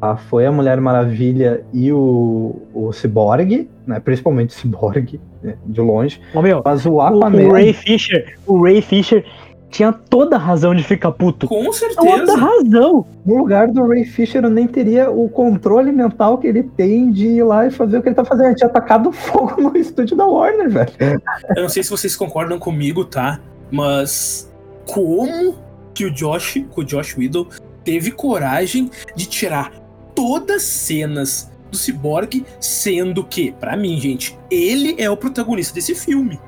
[0.00, 0.16] tá?
[0.16, 4.00] foi a Mulher Maravilha e o, o Cyborg, né?
[4.00, 5.56] Principalmente o Cyborg, né?
[5.64, 6.20] de longe.
[6.34, 7.48] Ô, meu, Mas o o, Aquaman.
[7.48, 9.24] o Ray Fisher, o Ray Fisher
[9.70, 11.46] tinha toda a razão de ficar puto.
[11.46, 12.36] Com Toda certeza.
[12.36, 13.06] razão.
[13.24, 17.26] No lugar do Ray Fisher, eu nem teria o controle mental que ele tem de
[17.26, 18.46] ir lá e fazer o que ele tá fazendo.
[18.46, 21.22] Ele tinha atacado fogo no estúdio da Warner, velho.
[21.56, 23.40] Eu não sei se vocês concordam comigo, tá?
[23.70, 24.50] Mas
[24.86, 25.56] como
[25.92, 27.46] que o Josh, que o Josh Whedon,
[27.84, 29.72] teve coragem de tirar
[30.14, 35.94] todas as cenas do Cyborg, sendo que, pra mim, gente, ele é o protagonista desse
[35.94, 36.40] filme.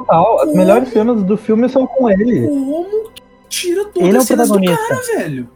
[0.00, 2.46] Total, as melhores cenas do filme são com ele.
[2.46, 4.94] Como que tira todas Ele é o as cenas do protagonista.
[5.12, 5.48] cara, velho?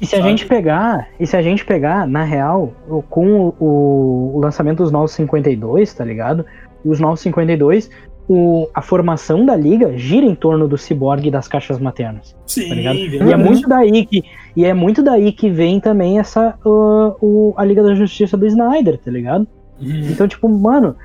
[0.00, 2.72] E se a gente pegar, e se a gente pegar, na real,
[3.08, 6.44] com o, o- lançamento dos Novos 52, tá ligado?
[6.84, 7.88] Os Novos 52,
[8.28, 12.34] o, a formação da liga gira em torno do ciborgue e das caixas maternas.
[12.46, 12.96] Sim, Tá ligado?
[12.98, 14.24] E é muito daí que
[14.56, 18.44] e é muito daí que vem também essa uh, o, a Liga da Justiça do
[18.46, 19.46] Snyder, tá ligado?
[19.80, 20.08] Uhum.
[20.10, 20.96] Então, tipo, mano,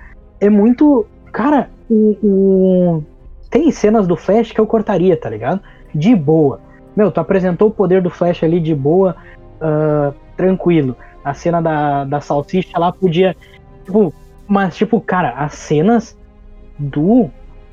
[0.41, 1.06] é muito.
[1.32, 3.04] Cara, o, o-
[3.50, 5.62] tem cenas do Flash que eu cortaria, tá ligado?
[5.93, 6.60] De boa.
[6.95, 9.15] Meu, tu apresentou o poder do Flash ali de boa,
[9.62, 10.95] ah, tranquilo.
[11.23, 13.36] A cena da, da salsicha lá podia.
[13.86, 14.13] Tipo,
[14.47, 16.17] mas, tipo, cara, as cenas
[16.78, 17.30] do.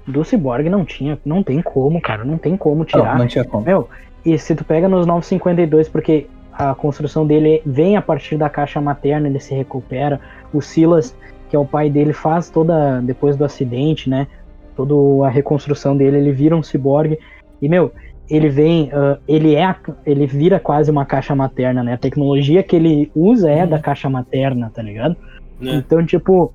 [0.06, 1.18] Do Cyborg não tinha.
[1.24, 2.24] Não tem como, cara.
[2.24, 3.12] Não tem como tirar.
[3.12, 3.64] Não, não tinha como.
[3.64, 3.88] Meu,
[4.24, 8.80] e se tu pega nos 952, porque a construção dele vem a partir da caixa
[8.80, 10.20] materna, ele se recupera.
[10.52, 11.16] O Silas,
[11.54, 14.26] que é o pai dele, faz toda, depois do acidente, né?
[14.74, 17.16] Toda a reconstrução dele, ele vira um ciborgue.
[17.62, 17.92] E, meu,
[18.28, 21.92] ele vem, ah, ele é, a- ele vira quase uma caixa materna, né?
[21.92, 23.70] A tecnologia que ele usa é Uhum.
[23.70, 25.14] da caixa materna, tá ligado?
[25.60, 25.76] Né?
[25.76, 26.52] Então, tipo,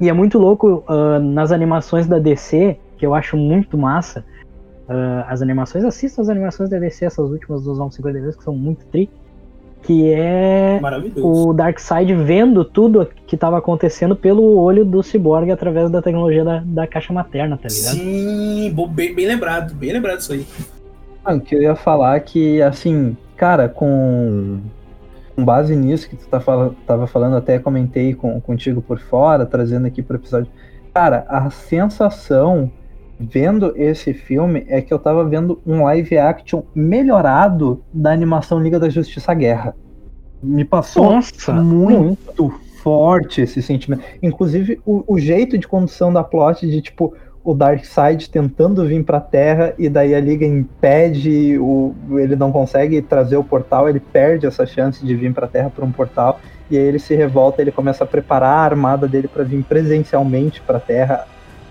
[0.00, 4.24] e é muito louco ah, nas animações da DC, que eu acho muito massa.
[4.88, 8.86] ah, as animações, assista as animações da DC, essas últimas dos 952, que são muito
[8.86, 9.10] tri.
[9.84, 10.80] Que é
[11.18, 16.62] o Darkseid vendo tudo que estava acontecendo pelo olho do Cyborg através da tecnologia da,
[16.64, 17.94] da caixa materna, tá ligado?
[17.94, 20.46] Sim, bem, bem lembrado, bem lembrado isso aí.
[21.26, 24.58] Não, que eu ia falar que, assim, cara, com,
[25.36, 29.44] com base nisso que tu tá fala, tava falando, até comentei com, contigo por fora,
[29.44, 30.50] trazendo aqui pro episódio.
[30.94, 32.70] Cara, a sensação
[33.18, 38.78] vendo esse filme é que eu tava vendo um live action melhorado da animação Liga
[38.78, 39.74] da Justiça Guerra.
[40.42, 42.02] Me passou Nossa, muito
[42.42, 42.60] muito.
[42.82, 44.02] forte esse sentimento.
[44.22, 49.20] Inclusive, o, o jeito de condução da plot de, tipo, o Darkseid tentando vir pra
[49.20, 54.46] Terra e daí a Liga impede, o, ele não consegue trazer o portal, ele perde
[54.46, 57.70] essa chance de vir pra Terra por um portal, e aí ele se revolta, ele
[57.70, 61.26] começa a preparar a armada dele pra vir presencialmente pra Terra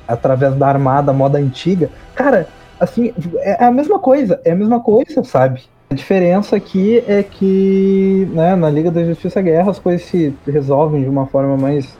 [0.08, 1.90] através da armada moda antiga.
[2.16, 2.48] Cara,
[2.80, 5.64] assim, é a mesma coisa, é a mesma coisa, sabe?
[5.90, 11.04] A diferença aqui é que né, na Liga da Justiça Guerra as coisas se resolvem
[11.04, 11.98] de uma forma mais,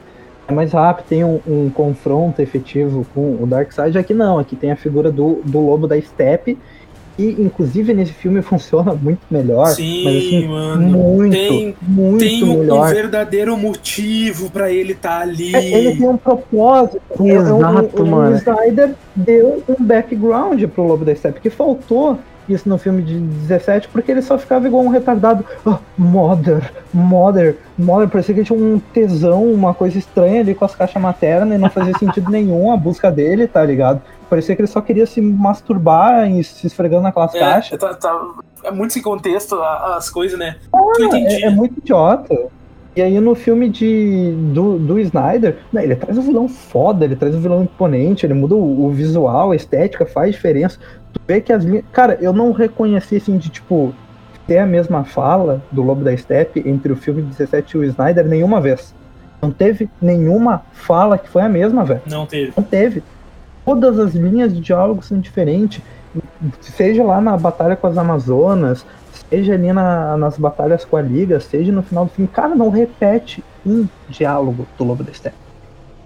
[0.50, 3.96] mais rápida, tem um, um confronto efetivo com o Darkseid.
[3.96, 6.58] Aqui não, aqui tem a figura do, do lobo da Steppe,
[7.18, 9.66] e inclusive nesse filme funciona muito melhor.
[9.68, 10.88] Sim, mas assim, mano.
[10.88, 15.54] muito, Tem- muito Tem um, um verdadeiro motivo pra ele estar ali.
[15.54, 17.00] É, Ele tem um propósito.
[17.20, 18.34] Exato, o, o, mano.
[18.34, 23.18] O Snyder deu um background pro Lobo da Steppe, que faltou isso no filme de
[23.18, 25.44] 17, porque ele só ficava igual um retardado.
[25.64, 28.08] Ah, mother, mother, mother.
[28.08, 31.60] Parecia que ele tinha um tesão, uma coisa estranha ali com as caixas maternas e
[31.60, 34.02] não fazia sentido nenhum a busca dele, tá ligado?
[34.28, 37.78] Parecia que ele só queria se masturbar e se esfregando naquelas É, caixas.
[37.78, 38.28] tá- tá-
[38.64, 40.56] é muito sem contexto as coisas, né?
[40.98, 41.44] entendi.
[41.44, 42.34] É, é muito idiota.
[42.96, 47.16] E aí no filme de, do, do Snyder, né, ele traz um vilão foda, ele
[47.16, 50.78] traz um vilão imponente, ele muda o, o visual, a estética, faz diferença.
[51.12, 51.84] Tu vê que as linhas.
[51.92, 53.92] Cara, eu não reconheci assim de tipo
[54.46, 58.26] ter a mesma fala do Lobo da Steppe entre o filme 17 e o Snyder
[58.28, 58.94] nenhuma vez.
[59.42, 62.00] Não teve nenhuma fala que foi a mesma, velho.
[62.06, 62.52] Não teve.
[62.56, 63.02] Não teve.
[63.64, 65.80] Todas as linhas de diálogo são diferentes.
[66.60, 68.84] Seja lá na batalha com as Amazonas,
[69.30, 72.28] seja ali na- nas batalhas com a Liga, seja no final do filme.
[72.32, 75.36] Cara, não repete um diálogo do Lobo da Steppe.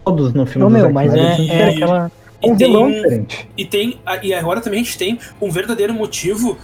[0.05, 2.11] Todos no filme Ô, do meu, mas é, é aquela.
[2.42, 3.51] um E vilão tem, diferente.
[3.57, 4.01] e tem.
[4.23, 6.57] E agora também a gente tem um verdadeiro motivo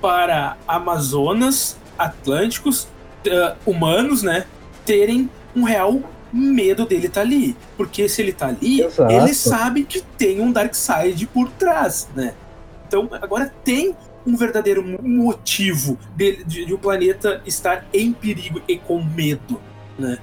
[0.00, 2.86] para Amazonas, Atlânticos,
[3.26, 4.44] eh, humanos, né?
[4.84, 5.98] Terem um real
[6.32, 7.56] medo dele estar ali.
[7.76, 9.12] Porque se ele tá ali, Exato.
[9.12, 12.34] ele sabe que tem um Darkseid por trás, né?
[12.86, 13.94] Então agora tem
[14.26, 19.60] um verdadeiro mo- motivo dele, de, de o planeta estar em perigo e com medo,
[19.98, 20.18] né?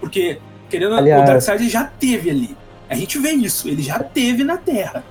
[0.00, 2.56] Porque, querendo Aliás- o Darkseid já teve ali.
[2.88, 5.02] A gente vê isso, ele já teve na Terra.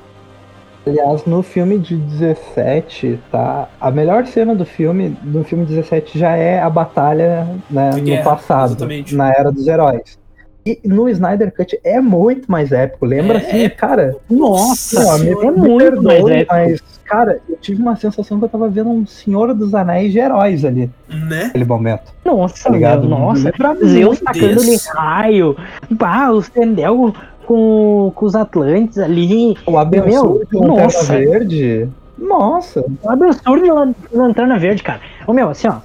[0.87, 3.67] Aliás, no filme de 17, tá?
[3.81, 8.05] A melhor cena do filme, do filme 17 já é a batalha né, De no
[8.05, 9.15] guerra, passado, exatamente.
[9.15, 10.19] na Era dos Heróis.
[10.65, 13.05] E no Snyder Cut é muito mais épico.
[13.05, 13.81] Lembra É assim, épico.
[13.81, 14.15] cara?
[14.29, 16.53] Nossa, me, é me muito perdoe, mais épico.
[16.53, 20.17] mas, cara, eu tive uma sensação que eu tava vendo um Senhor dos Anéis de
[20.19, 21.43] heróis ali, Né?
[21.45, 22.11] naquele momento.
[22.25, 23.07] Nossa, Tá ligado?
[23.07, 23.51] nossa.
[23.85, 25.55] Zeus tacando ali raio.
[25.99, 27.13] Pá, os Tendel
[27.45, 29.55] com, com os Atlantes ali.
[29.67, 31.13] O Abençoe Meu, de Lanterna nossa.
[31.13, 31.87] Verde.
[32.17, 35.01] Nossa, Um absurdo de lan- Lanterna Verde, cara.
[35.27, 35.75] Ô meu, assim, ó.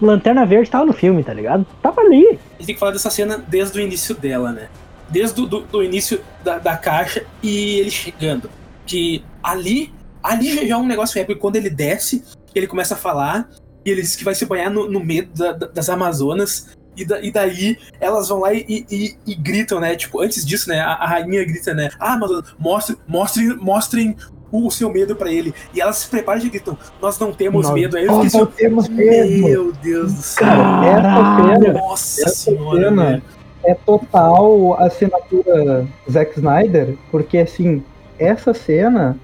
[0.00, 1.66] Lanterna Verde tava no filme, tá ligado?
[1.82, 2.26] Tava ali.
[2.26, 4.68] A gente tem que falar dessa cena desde o início dela, né?
[5.08, 8.50] Desde o do, do início da, da caixa e ele chegando.
[8.86, 11.40] Que ali, ali já é um negócio épico.
[11.40, 13.48] Quando ele desce, ele começa a falar
[13.84, 16.68] e ele diz que vai se banhar no, no medo da- da- das Amazonas.
[16.96, 19.94] E, da- e daí elas vão lá e, e- e- gritam, né?
[19.96, 20.80] Tipo, antes disso, né?
[20.80, 21.90] A, a rainha grita, né?
[22.00, 24.16] Ah, Amazon, mostre, mostrem, mostrem
[24.50, 25.54] o, seu medo pra ele.
[25.74, 27.96] E elas se preparam e gritam: Nós não temos nós, medo.
[27.96, 29.48] Aí eu nós não assim, temos medo.
[29.48, 30.46] Meu Deus do céu.
[30.46, 33.22] Cara, essa cena Nossa essa senhora, cena
[33.64, 37.82] é total assinatura Zack Snyder, porque assim,
[38.18, 39.18] essa cena,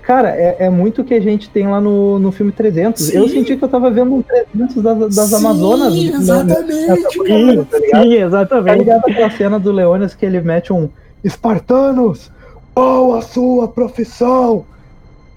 [0.00, 3.02] cara, é, é muito o que a gente tem lá no, no filme 300.
[3.02, 3.18] Sim.
[3.18, 5.94] Eu senti que eu tava vendo um 300 das, das Sim, Amazonas.
[5.94, 6.86] né, Exatamente.
[6.86, 7.02] cara.
[7.16, 8.02] corrida, tá ligado?
[8.02, 8.78] Sim, Tá exatamente.
[8.78, 10.88] ligado aquela cena do Leônidas que ele mete um
[11.22, 12.32] Espartanos,
[12.74, 14.64] qual a sua profissão?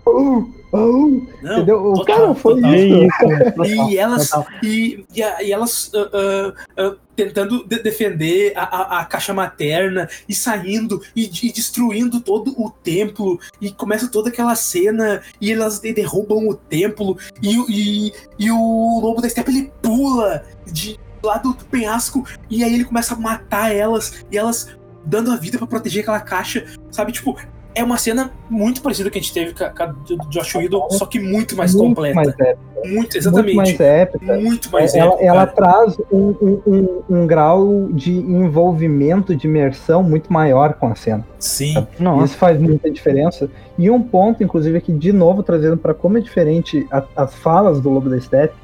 [0.06, 0.40] Uh,
[0.74, 1.84] uh, Não, entendeu?
[1.84, 2.74] O total, cara foi total.
[2.76, 3.66] isso.
[3.66, 4.48] E elas, total.
[4.64, 10.36] e, e, e elas ah, ah, tentando de- defender a, a- a caixa materna e
[10.36, 13.40] saindo e, e destruindo todo o templo.
[13.60, 17.18] E começa toda aquela cena e elas de- derrubam o templo.
[17.42, 22.64] E, o- e, e o lobo da steppe ele pula de lá do penhasco e
[22.64, 24.70] aí ele começa a matar elas e elas
[25.06, 27.12] dando a vida pra proteger aquela caixa, sabe?
[27.12, 27.36] Tipo,
[27.74, 30.56] é uma cena muito parecida com a gente teve com a, com a do Josh
[30.56, 32.16] Whedon, só que muito mais muito completa.
[32.16, 32.58] mais épica.
[32.86, 33.56] Muito, exatamente.
[33.56, 34.38] Muito mais épica.
[34.38, 40.02] Muito mais ela, épico, ela traz um, um- um- um grau de envolvimento, de imersão
[40.04, 41.26] muito maior com a cena.
[41.40, 41.86] Sim.
[42.00, 42.26] Nossa.
[42.26, 43.50] Isso faz muita diferença.
[43.78, 47.82] E um ponto, inclusive, aqui de novo trazendo para como é diferente a- as falas
[47.82, 48.56] do Lobo da Steppe.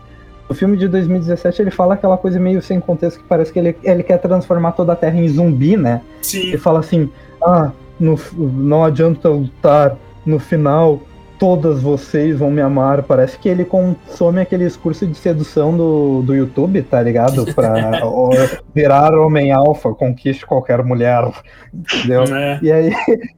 [0.52, 3.76] O filme de 2017 ele fala aquela coisa meio sem contexto que parece que ele,
[3.84, 6.02] ele quer transformar toda a Terra em zumbi, né?
[6.34, 6.58] Ele Sim.
[6.58, 7.10] fala assim:
[7.42, 11.00] ah, no- não adianta lutar, no final
[11.42, 13.02] todas vocês vão me amar.
[13.02, 17.52] Parece que ele consome aqueles cursos de sedução do, do YouTube, tá ligado?
[17.56, 17.74] Pra
[18.06, 18.30] ó,
[18.76, 21.32] virar homem alfa, conquiste qualquer mulher.
[21.74, 22.26] Entendeu?
[22.26, 22.60] É.
[22.62, 22.94] E aí,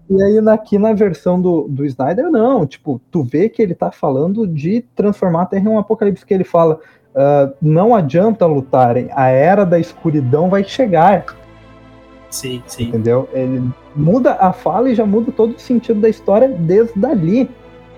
[0.09, 2.67] e aí aqui na versão do, do Snyder, não.
[2.67, 6.33] Tipo, tu vê que ele tá falando de transformar a Terra em um apocalipse que
[6.33, 6.81] ele fala.
[7.15, 11.25] Ah, não adianta lutarem, a era da escuridão vai chegar.
[12.29, 12.85] Sim, sim.
[12.85, 13.29] Entendeu?
[13.31, 13.63] Ele
[13.95, 17.49] muda a fala e já muda todo o sentido da história desde ali,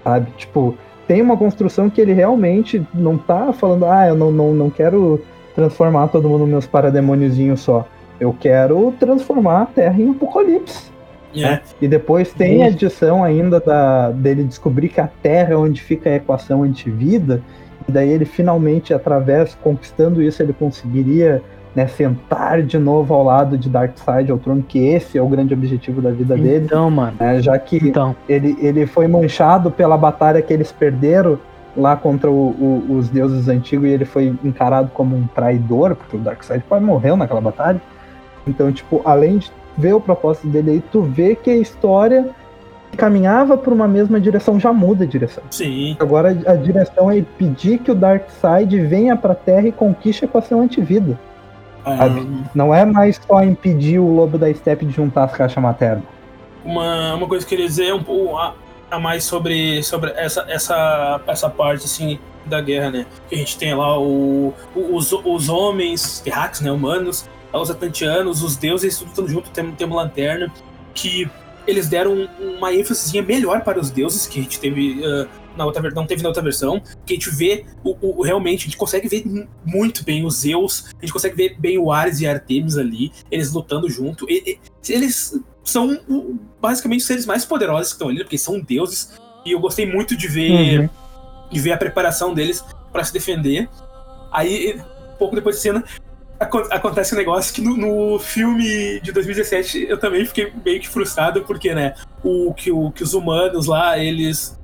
[0.04, 0.30] sabe?
[0.38, 0.76] Tipo,
[1.08, 5.22] tem uma construção que ele realmente não tá falando, ah, eu não, não, não quero
[5.56, 7.88] transformar todo mundo meus parademôniozinhos só.
[8.20, 10.92] Eu quero transformar a Terra em apocalipse.
[11.36, 11.60] É.
[11.82, 12.78] E depois tem a Isso.
[12.78, 17.42] edição ainda da, dele descobrir que a Terra é onde fica a equação antivida.
[17.88, 21.42] E daí ele finalmente, através, conquistando isso, ele conseguiria
[21.76, 25.54] né, sentar de novo ao lado de Darkseid ao trono, que esse é o grande
[25.54, 26.66] objetivo da vida dele.
[26.66, 27.18] Então, mano.
[27.20, 28.16] né, já que Então.
[28.30, 31.38] ele, ele foi manchado pela batalha que eles perderam
[31.76, 32.34] lá contra o-
[32.90, 36.86] o- os deuses antigos e ele foi encarado como um traidor, porque o Darkseid quase
[36.86, 37.82] morreu naquela batalha.
[38.48, 42.30] Então, tipo, além de ver o propósito dele aí, tu vê que a história
[42.96, 45.44] caminhava por uma mesma direção, já muda a direção.
[45.52, 45.96] Sim.
[46.00, 50.62] Agora a direção é pedir que o Darkseid venha pra Terra e conquiste a equação
[50.62, 51.20] antivida.
[51.84, 52.22] Sabe?
[52.22, 56.04] Ah, Não é mais só impedir o lobo da steppe de juntar as caixas maternas.
[56.64, 58.56] uma, uma coisa que eu queria dizer um pouco a,
[58.90, 63.06] a mais sobre, sobre essa, essa, essa parte assim da guerra, né?
[63.30, 68.42] Que a gente tem lá o, o- os, os homens terráqueos, né, humanos, os atlantianos,
[68.44, 70.52] os deuses, tudo estão junto, tem, tem lanterna,
[70.94, 71.30] que
[71.68, 75.90] eles deram uma ênfase melhor para os deuses, que a gente teve uh, na outra
[75.92, 79.08] não teve na outra versão, que a gente vê o, o, realmente, a gente consegue
[79.08, 79.24] ver
[79.66, 83.52] muito bem os Zeus, a gente consegue ver bem o Ares e Artemis ali, eles
[83.52, 84.30] lutando junto.
[84.30, 86.00] E, e, eles são
[86.62, 89.14] basicamente os seres mais poderosos que estão ali, porque são deuses.
[89.46, 90.90] E eu gostei muito de ver, uhum.
[91.52, 93.70] de ver a preparação deles para se defender.
[94.32, 94.82] Aí,
[95.18, 95.84] pouco depois da cena,
[96.40, 101.44] acontece um negócio que no, no, filme de 2017 eu também fiquei meio que frustrado,
[101.44, 104.60] porque, né, o que, o, que os humanos lá, eles.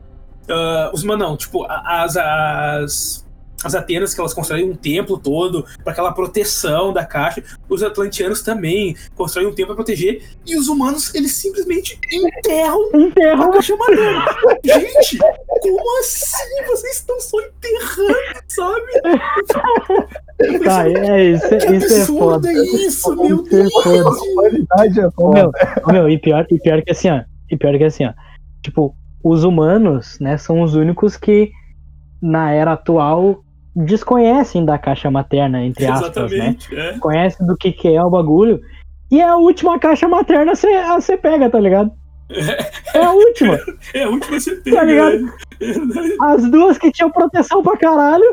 [0.49, 3.25] Uh, os humanos não, tipo, as, as,
[3.63, 7.43] as Atenas, que elas constroem um templo todo para aquela proteção da caixa.
[7.69, 10.23] Os atlantianos também constroem um templo para proteger.
[10.45, 13.49] E os humanos, eles simplesmente enterram, enterram.
[13.49, 14.25] a caixa madeira.
[14.63, 15.19] Gente,
[15.61, 16.65] como assim?
[16.67, 18.91] Vocês estão só enterrando, sabe?
[20.63, 22.49] Tá, é isso, que isso é foda.
[22.49, 23.71] é isso, meu Deus.
[24.97, 25.33] É foda.
[25.33, 25.51] Meu,
[25.87, 27.21] meu, e pior, e pior que assim, ó.
[27.49, 28.13] E pior que assim, ó.
[28.61, 31.51] Tipo, os humanos, né, são os únicos que
[32.21, 33.43] na era atual
[33.75, 36.55] desconhecem da caixa materna, entre aspas, né?
[36.71, 36.99] É.
[36.99, 38.61] Conhecem do que, que é o bagulho.
[39.09, 41.91] E é a última caixa materna você pega, tá ligado?
[42.29, 43.59] É, é a última.
[43.93, 44.77] É a última você pega.
[44.77, 45.33] Tá ligado?
[45.59, 48.25] É as duas que tinham proteção pra caralho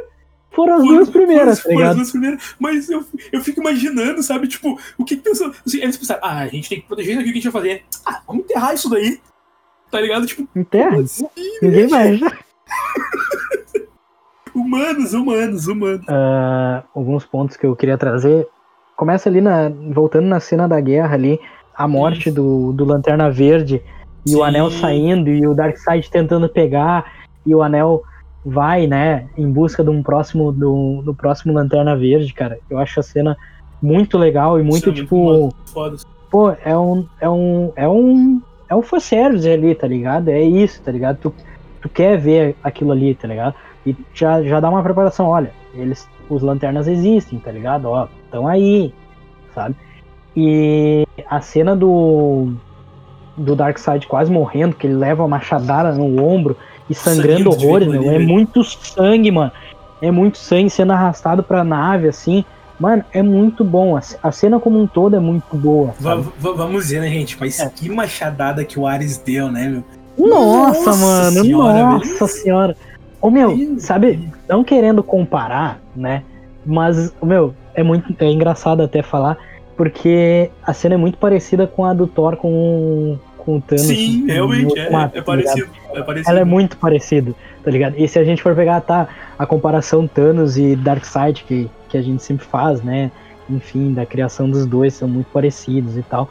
[0.58, 1.72] foram as duas primeiras, tá?
[1.72, 2.54] Foram as duas primeiras.
[2.58, 4.48] Mas eu, eu fico imaginando, sabe?
[4.48, 5.52] Tipo, o que que pensou?
[5.66, 7.52] Assim, eles pensaram, ah, a gente tem que proteger isso aqui, o que a gente
[7.52, 7.84] vai fazer?
[8.04, 9.20] Ah, vamos enterrar isso daí.
[9.90, 10.26] Tá ligado?
[10.26, 11.00] Tipo, enterra?
[11.00, 11.28] Assim,
[11.62, 12.20] Ninguém vai.
[14.54, 16.04] Humanos, humanos, humanos.
[16.08, 18.46] Uh, alguns pontos que eu queria trazer.
[18.96, 21.38] Começa ali, na, voltando na cena da guerra ali,
[21.72, 23.80] a morte do, do Lanterna Verde
[24.26, 24.36] e Sim.
[24.36, 27.12] o Anel saindo e o Darkseid tentando pegar
[27.46, 28.02] e o Anel
[28.48, 32.58] vai, né, em busca de um próximo, do, do próximo Lanterna Verde, cara.
[32.70, 33.36] Eu acho a cena
[33.80, 35.52] muito legal e muito, Sim, tipo...
[35.74, 40.28] Muito pô, é um, é um, é um, é um fanservice ali, tá ligado?
[40.28, 41.18] É isso, tá ligado?
[41.18, 41.34] Tu,
[41.82, 43.54] tu quer ver aquilo ali, tá ligado?
[43.86, 47.86] E já, já dá uma preparação, olha, eles, os lanternas existem, tá ligado?
[47.86, 48.92] Ó, estão aí,
[49.54, 49.76] sabe?
[50.34, 52.54] E a cena do
[53.36, 56.56] do Darkseid quase morrendo, que ele leva uma machadada no ombro
[56.88, 59.52] e sangrando horrores, meu, é muito sangue, mano.
[60.00, 62.44] É muito sangue sendo arrastado pra nave, assim.
[62.78, 63.98] Mano, é muito bom.
[64.22, 65.92] A cena como um todo é muito boa.
[66.38, 67.36] vamos ver, né, gente?
[67.38, 67.68] Mas é.
[67.68, 69.84] que machadada que o Ares deu, né, meu?
[70.16, 72.76] Nossa, nossa mano, senhora, nossa senhora.
[73.20, 76.22] Ô meu, sabe, não querendo comparar, né?
[76.64, 79.38] Mas, meu, é muito é engraçado até falar,
[79.76, 83.18] porque a cena é muito parecida com a do Thor com,
[83.48, 83.86] com o Thanos.
[83.86, 87.34] Sim, realmente, é, é, parecido, é, parecido, Ela é muito parecida,
[87.64, 87.94] tá ligado?
[87.96, 92.02] E se a gente for pegar, tá, a comparação Thanos e Darkseid, que, que a
[92.02, 93.10] gente sempre faz, né?
[93.48, 96.28] Enfim, da criação dos dois são muito parecidos e tal.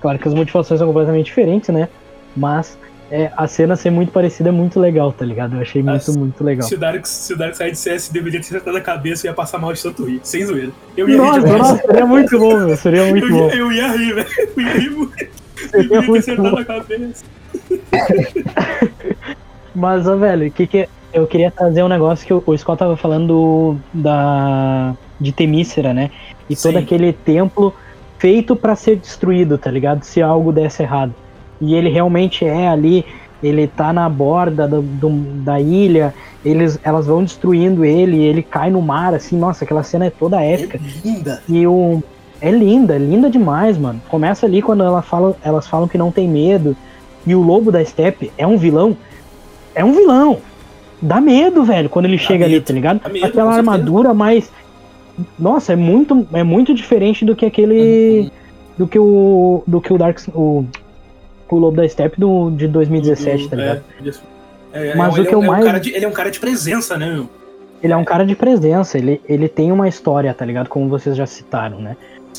[0.00, 1.88] Claro que as motivações são completamente diferentes, né?
[2.36, 2.78] Mas
[3.10, 5.56] é, a cena ser muito parecida é muito legal, tá ligado?
[5.56, 6.68] Eu achei muito, muito legal.
[6.68, 9.58] Se o, Dark, se o Darkseid dissesse, deveria ter acertado a cabeça e ia passar
[9.58, 10.70] mal de tanto rir, sem zoeira.
[10.96, 12.76] Eu ia nossa, rir nossa, seria muito bom, meu.
[12.76, 13.50] Seria muito eu, bom.
[13.50, 14.28] Eu ia rir, velho.
[14.56, 15.40] Eu ia rir muito.
[15.74, 16.58] Muito ter acertado bom.
[16.58, 17.24] a cabeça.
[19.74, 20.88] Mas, ó, velho, o que que...
[21.12, 24.94] Eu queria trazer um negócio que o, o Scott tava falando da...
[25.20, 26.10] de Temícera, né?
[26.48, 26.68] E Sim.
[26.68, 27.74] todo aquele templo
[28.18, 30.04] feito para ser destruído, tá ligado?
[30.04, 31.14] Se algo desse errado
[31.60, 33.04] e ele realmente é ali,
[33.42, 35.10] ele tá na borda do, do,
[35.42, 40.06] da ilha, eles, elas vão destruindo ele, ele cai no mar, assim, nossa, aquela cena
[40.06, 40.78] é toda épica.
[40.78, 41.42] É linda.
[41.48, 42.02] E o.
[42.40, 44.00] É linda, linda demais, mano.
[44.08, 46.76] Começa ali quando ela fala, elas falam que não tem medo.
[47.26, 48.96] E o lobo da steppe é um vilão.
[49.74, 50.38] É um vilão.
[51.02, 52.54] Dá medo, velho, quando ele Dá chega medo.
[52.56, 53.12] ali, tá ligado?
[53.12, 54.50] Medo, Aquela armadura, mas.
[55.38, 58.20] Nossa, é muito, é muito diferente do que aquele.
[58.20, 58.30] Uhum.
[58.78, 59.62] Do que o.
[59.66, 60.18] Do que o Dark.
[60.34, 60.64] O,
[61.50, 63.82] o Lobo da Steppe do, de 2017, tá ligado?
[64.72, 65.82] É, é, Mas é, o que eu é mais.
[65.82, 67.28] De, ele é um cara de presença, né, meu?
[67.82, 70.68] Ele é um cara de presença, ele, ele tem uma história, tá ligado?
[70.68, 71.96] Como vocês já citaram, né?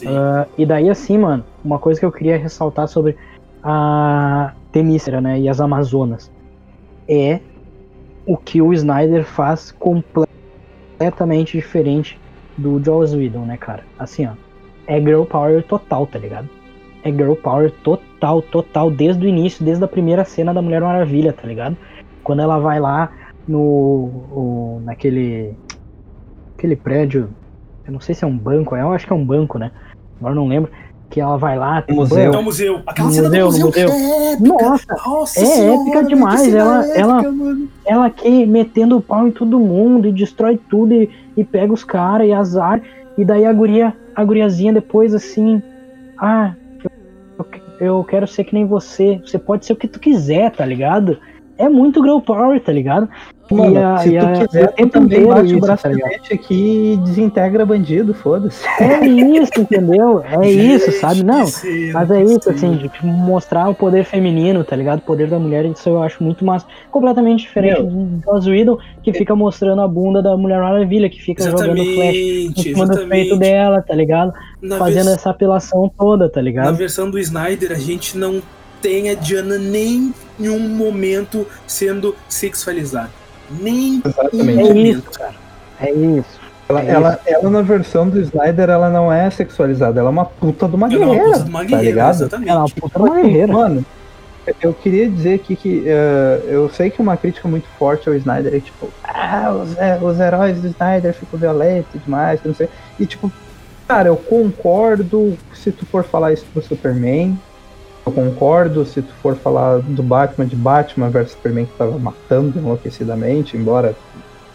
[0.08, 3.18] Uh, e daí, assim, mano, uma coisa que eu queria ressaltar sobre
[3.64, 5.40] a Temícera, né?
[5.40, 6.32] E as Amazonas.
[7.08, 7.40] É
[8.26, 12.20] o que o Snyder faz completamente diferente
[12.58, 13.84] do Joss Whedon, né, cara?
[13.98, 14.34] Assim, ó.
[14.88, 16.50] É girl power total, tá ligado?
[17.04, 21.34] é girl power total, total, desde o início, desde a primeira cena da Mulher Maravilha,
[21.34, 21.76] tá ligado?
[22.24, 23.12] Quando ela vai lá
[23.48, 23.60] no.
[23.60, 25.56] O, naquele.
[26.58, 27.30] aquele prédio.
[27.86, 29.72] Eu não sei se é um banco, eu acho que é um banco, né?
[30.22, 30.72] Agora não lembro.
[31.10, 32.34] Que ela vai lá, tem museu.
[32.34, 32.82] É museu.
[32.88, 33.90] Aquela no cena museu, do museu, museu.
[33.90, 34.48] É épica.
[34.48, 36.54] Nossa, Nossa é senhora, épica demais.
[36.54, 37.24] Ela, épica, ela,
[37.86, 41.84] ela aqui metendo o pau em todo mundo e destrói tudo e, e pega os
[41.84, 42.82] caras e azar.
[43.18, 45.62] E daí a guria, a guriazinha depois assim,
[46.18, 46.54] ah,
[47.38, 47.46] eu,
[47.80, 49.20] eu quero ser que nem você.
[49.26, 51.18] Você pode ser o que tu quiser, tá ligado?
[51.58, 53.10] É muito girl power, tá ligado?
[53.56, 55.46] Mano, e a, se e tu a, quiser, o tu tempo também inteiro bate o
[55.46, 58.64] isso, tá bracelete aqui e desintegra bandido, foda-se.
[58.80, 60.24] É isso, entendeu?
[60.24, 61.24] É isso, sabe?
[61.24, 65.00] Não, cena, mas é isso, assim, de tipo, mostrar o poder feminino, tá ligado?
[65.00, 66.66] O poder da mulher, isso eu acho muito massa.
[66.92, 71.44] Completamente diferente do Joss Whedon, que fica mostrando a bunda da Mulher Maravilha, que fica
[71.50, 74.34] jogando flash em cima do peito dela, tá ligado?
[74.62, 76.76] Na, Fazendo vers- essa apelação toda, tá na ligado?
[76.76, 78.42] versão do Snyder, a gente não
[78.82, 83.21] tem a Diana nem em um momento sendo sexualizada.
[83.60, 84.60] Nem Exatamente.
[84.60, 85.34] É isso, cara.
[85.82, 86.40] É isso.
[86.70, 90.26] Ela, É ela, ela, na versão do Snyder, ela não é sexualizada, ela é uma
[90.26, 92.14] puta de uma Ela é uma guerreira, puta de uma tá guerreira, ligado?
[92.16, 92.50] exatamente.
[92.50, 93.54] Ela é uma puta de uma guerreira.
[93.54, 93.86] Mano,
[94.62, 98.56] eu queria dizer aqui que eh, eu sei que uma crítica muito forte ao Snyder
[98.56, 102.70] é tipo, ah, os, é, os heróis do Snyder ficam violentos demais, não sei.
[103.00, 103.32] E tipo,
[103.88, 107.38] cara, eu concordo se tu for falar isso do Superman.
[108.06, 112.58] Eu concordo se tu for falar do Batman de Batman versus Superman que tava matando
[112.58, 113.96] enlouquecidamente, embora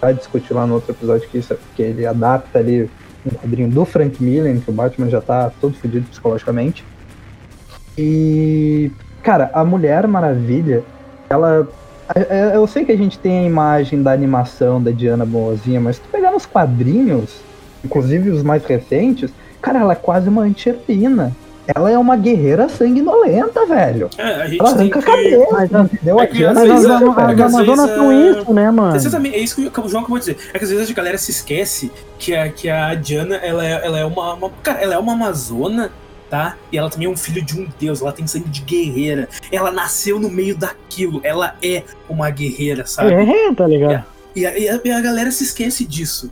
[0.01, 2.91] vai discutir lá no outro episódio que isso é porque ele adapta ali
[3.25, 6.85] um quadrinho do Frank Miller, que o Batman já tá todo fodido psicologicamente.
[7.97, 8.91] E,
[9.23, 10.83] cara, a Mulher Maravilha,
[11.31, 11.67] ela.
[12.15, 15.81] é- é- Eu sei que a gente tem a imagem da animação da Diana Boazinha,
[15.81, 17.41] mas se tu pegar nos quadrinhos,
[17.85, 19.33] inclusive os mais recentes,
[19.63, 21.33] cara, ela é quase uma anti-heroína.
[21.75, 24.09] Ela é uma guerreira sanguinolenta, velho.
[24.17, 25.11] É, a gente Ela tem arranca a que...
[25.11, 26.21] cabeça, Mas a- entendeu?
[26.21, 28.97] é A que Mas é as, vezes, as, é Amazonas são é- isso, né, mano?
[28.97, 30.37] Exatamente, é isso que o João acabou de dizer.
[30.55, 33.87] É que às vezes a galera se esquece que a, que a Diana, ela é,
[33.87, 35.91] ela é uma, uma- Cara, ela é uma amazona,
[36.31, 36.57] tá?
[36.71, 39.29] E ela também é um filho de um deus, ela tem sangue de guerreira.
[39.51, 43.13] Ela nasceu no meio daquilo, ela é uma guerreira, sabe?
[43.13, 44.05] É, tá ligado?
[44.35, 46.31] E, a, e a- e a galera se esquece disso.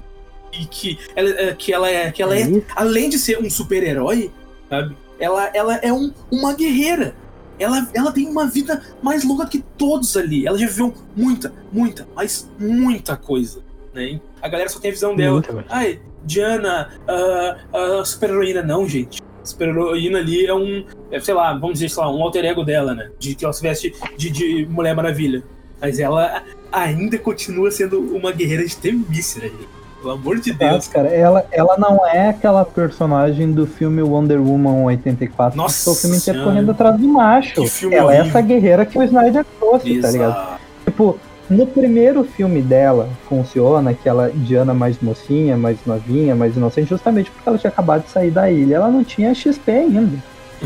[0.53, 2.12] E que ela, é- que ela é.
[2.12, 2.62] Que ela é isso.
[2.76, 4.30] além de ser um super-herói,
[4.70, 4.95] sabe?
[5.19, 7.15] Ela, ela é um, uma guerreira.
[7.59, 10.47] Ela, ela tem uma vida mais longa que todos ali.
[10.47, 13.62] Ela já viveu muita, muita, mas muita coisa.
[13.95, 14.21] Né?
[14.43, 15.43] A galera só tem a visão dela.
[15.69, 18.62] Ai, Diana, a, a super-heroína.
[18.62, 19.23] Não, gente.
[19.45, 20.85] Super-heroína ali é um.
[21.11, 23.11] é, sei lá, vamos dizer, sei lá, um alter ego dela, né?
[23.19, 25.45] De que ela se veste de, de Mulher Maravilha.
[25.81, 26.43] Mas ela
[26.73, 29.84] ainda continua sendo uma guerreira de Temícera, gente.
[30.05, 30.70] Pelo amor de Deus.
[30.70, 35.90] Nossa, cara, ela, ela não é aquela personagem do filme Wonder Woman 84 Nossa que
[35.90, 37.55] o filme inteiro correndo atrás do macho.
[37.55, 38.26] Que ela é horrível.
[38.26, 40.32] essa guerreira que o Snyder trouxe, tá ligado?
[40.32, 40.61] Exato.
[40.84, 47.30] Tipo, no primeiro filme dela funciona aquela Diana mais mocinha, mais novinha, mais inocente, justamente
[47.30, 48.76] porque ela tinha acabado de sair da ilha.
[48.76, 50.18] Ela não tinha XP ainda.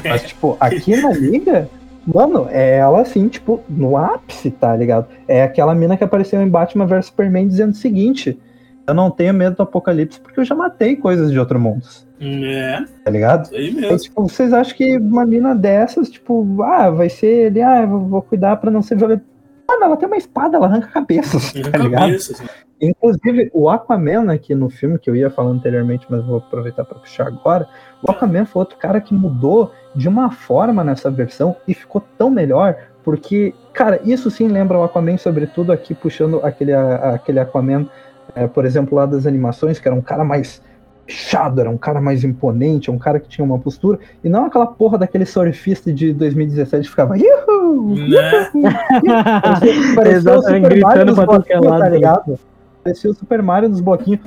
[0.04, 1.70] Mas, tipo, aqui na liga,
[2.04, 5.06] mano, é ela assim, tipo, no ápice, tá ligado?
[5.28, 8.36] É aquela mina que apareceu em Batman vs Superman dizendo o seguinte:
[8.88, 11.82] Eu não tenho medo do apocalipse porque eu já matei coisas de outro mundo.
[12.20, 13.54] É, Tá ligado?
[13.54, 13.98] aí Então, mesmo.
[13.98, 18.22] tipo, vocês acham que uma mina dessas, tipo, ah, vai ser ele, ah, eu vou
[18.22, 19.22] cuidar pra não ser violento.
[19.68, 22.00] Mano, ela tem uma espada, ela arranca cabeças, Na tá ligado?
[22.00, 22.46] cabeça, assim.
[22.80, 26.98] Inclusive, o Aquaman aqui no filme, que eu ia falando anteriormente, mas vou aproveitar pra
[26.98, 27.68] puxar agora.
[28.02, 32.30] O Aquaman foi outro cara que mudou de uma forma nessa versão e ficou tão
[32.30, 37.88] melhor, porque, cara, isso sim lembra o Aquaman, sobretudo aqui puxando aquele, aquele Aquaman,
[38.34, 40.62] é, por exemplo, lá das animações, que era um cara mais
[41.06, 44.66] fechado, era um cara mais imponente, um cara que tinha uma postura, e não aquela
[44.66, 47.16] porra daquele surfista de 2017 que ficava.
[47.16, 47.96] Yuhu!
[47.96, 48.50] Né?
[49.94, 51.90] Parecia, o Super Mario dos é bloquinhos, tá né?
[51.90, 52.38] ligado?
[52.84, 54.20] Parecia o Super Mario dos bloquinhos.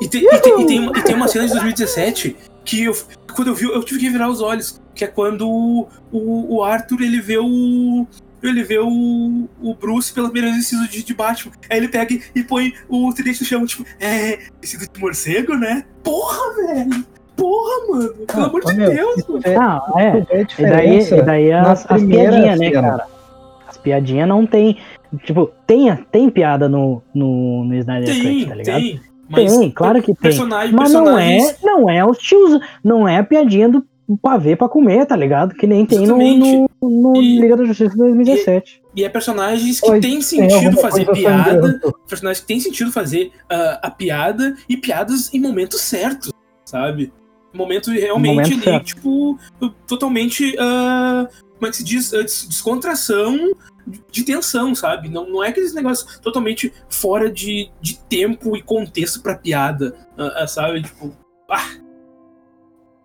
[0.00, 2.94] E tem, uma cena de 2017 que eu,
[3.34, 4.82] quando eu vi, eu tive que virar os olhos.
[4.94, 8.06] Que é quando o, o, o Arthur ele vê o.
[8.48, 11.52] Ele vê o, o Bruce pela primeira vez vestido de, de Batman.
[11.70, 15.84] Aí ele pega e põe o tridente no chão, tipo, é, vestido de morcego, né?
[16.02, 17.04] Porra, velho!
[17.36, 18.14] Porra, mano!
[18.26, 19.40] Pelo Ah, amor de meu, Deus, mano!
[19.44, 20.04] é- Não, é.
[20.04, 23.06] é a E daí, diferença e daí as, as piadinhas, né, cara?
[23.66, 24.78] As piadinhas não tem.
[25.24, 28.80] Tipo, tem, tem piada no, no, no Snyder Tem, Cut, tá ligado?
[28.80, 29.00] tem.
[29.28, 30.16] Mas tem, claro que tem.
[30.16, 33.84] personagem, Mas não é, não é os tios, não é a piadinha do
[34.20, 35.54] pavê pra comer, tá ligado?
[35.54, 36.66] Que nem tem no, Exatamente.
[36.82, 38.82] no, no E- Liga da Justiça de 2017.
[38.94, 41.80] E é personagens que Oi, tem Tem sentido fazer piada.
[42.08, 46.30] personagens que tem sentido fazer ah, a piada e piadas em momentos certos,
[46.64, 47.12] sabe?
[47.52, 48.84] Momento realmente Momento ali, certo.
[48.86, 49.38] tipo,
[49.86, 50.54] totalmente.
[50.58, 52.12] ah, como é que se diz?
[52.12, 53.52] Ah, des- descontração
[54.10, 55.08] de tensão, sabe?
[55.08, 60.46] Não, não é aqueles negócios totalmente fora de, de tempo e contexto pra piada, ah,
[60.46, 60.82] sabe?
[60.82, 61.12] Tipo,
[61.50, 61.68] ah,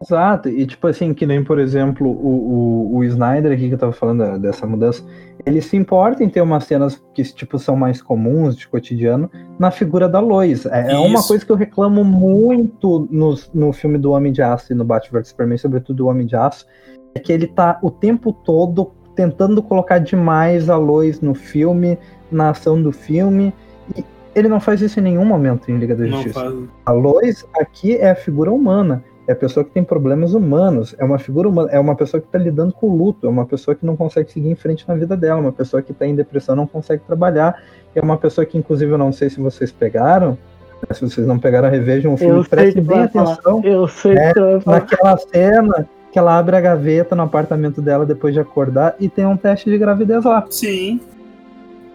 [0.02, 3.78] Exato, e tipo assim, que nem, por exemplo, o, o, o Snyder aqui que eu
[3.78, 5.04] tava falando da- dessa mudança,
[5.46, 9.30] ele se importa em ter umas cenas que tipo, são mais comuns de cotidiano
[9.60, 10.66] na figura da Lois.
[10.66, 14.72] É, é uma coisa que eu reclamo muito no, no filme do Homem de Aço
[14.72, 16.66] e no Batman vs Superman, sobretudo do Homem de Aço,
[17.14, 21.98] é que ele tá o tempo todo tentando colocar demais a Lois no filme,
[22.32, 23.54] na ação do filme,
[23.98, 26.40] e ele não faz isso em nenhum momento em Liga da Justiça.
[26.86, 29.04] A Lois aqui é a figura humana.
[29.30, 30.96] É a pessoa que tem problemas humanos.
[30.98, 31.70] É uma figura humana.
[31.72, 33.28] É uma pessoa que está lidando com o luto.
[33.28, 35.40] É uma pessoa que não consegue seguir em frente na vida dela.
[35.40, 37.62] Uma pessoa que está em depressão não consegue trabalhar.
[37.94, 40.32] É uma pessoa que, inclusive, eu não sei se vocês pegaram.
[40.32, 42.38] né, Se vocês não pegaram, revejam o filme.
[42.38, 44.80] Eu sei Prestem bem atenção Eu sei É, falar.
[44.80, 49.28] naquela cena que ela abre a gaveta no apartamento dela depois de acordar e tem
[49.28, 51.00] um teste de gravidez lá Sim.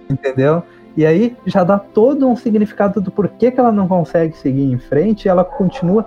[0.08, 0.62] entendeu?
[0.96, 4.78] E aí já dá todo um significado do porquê que ela não consegue seguir em
[4.78, 6.06] frente e ela continua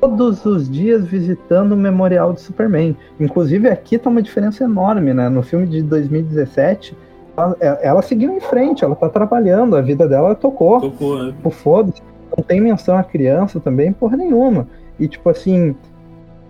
[0.00, 2.96] todos os dias visitando o memorial do Superman.
[3.18, 5.28] Inclusive aqui tá uma diferença enorme, né?
[5.28, 6.96] No filme de 2017,
[7.36, 11.22] ela, ela seguiu em frente, ela tá trabalhando, a vida dela tocou Tocou.
[11.22, 11.32] né?
[11.32, 12.02] tipo, foda-se.
[12.36, 14.68] Não tem menção à criança também, porra nenhuma.
[14.98, 15.74] E, tipo assim,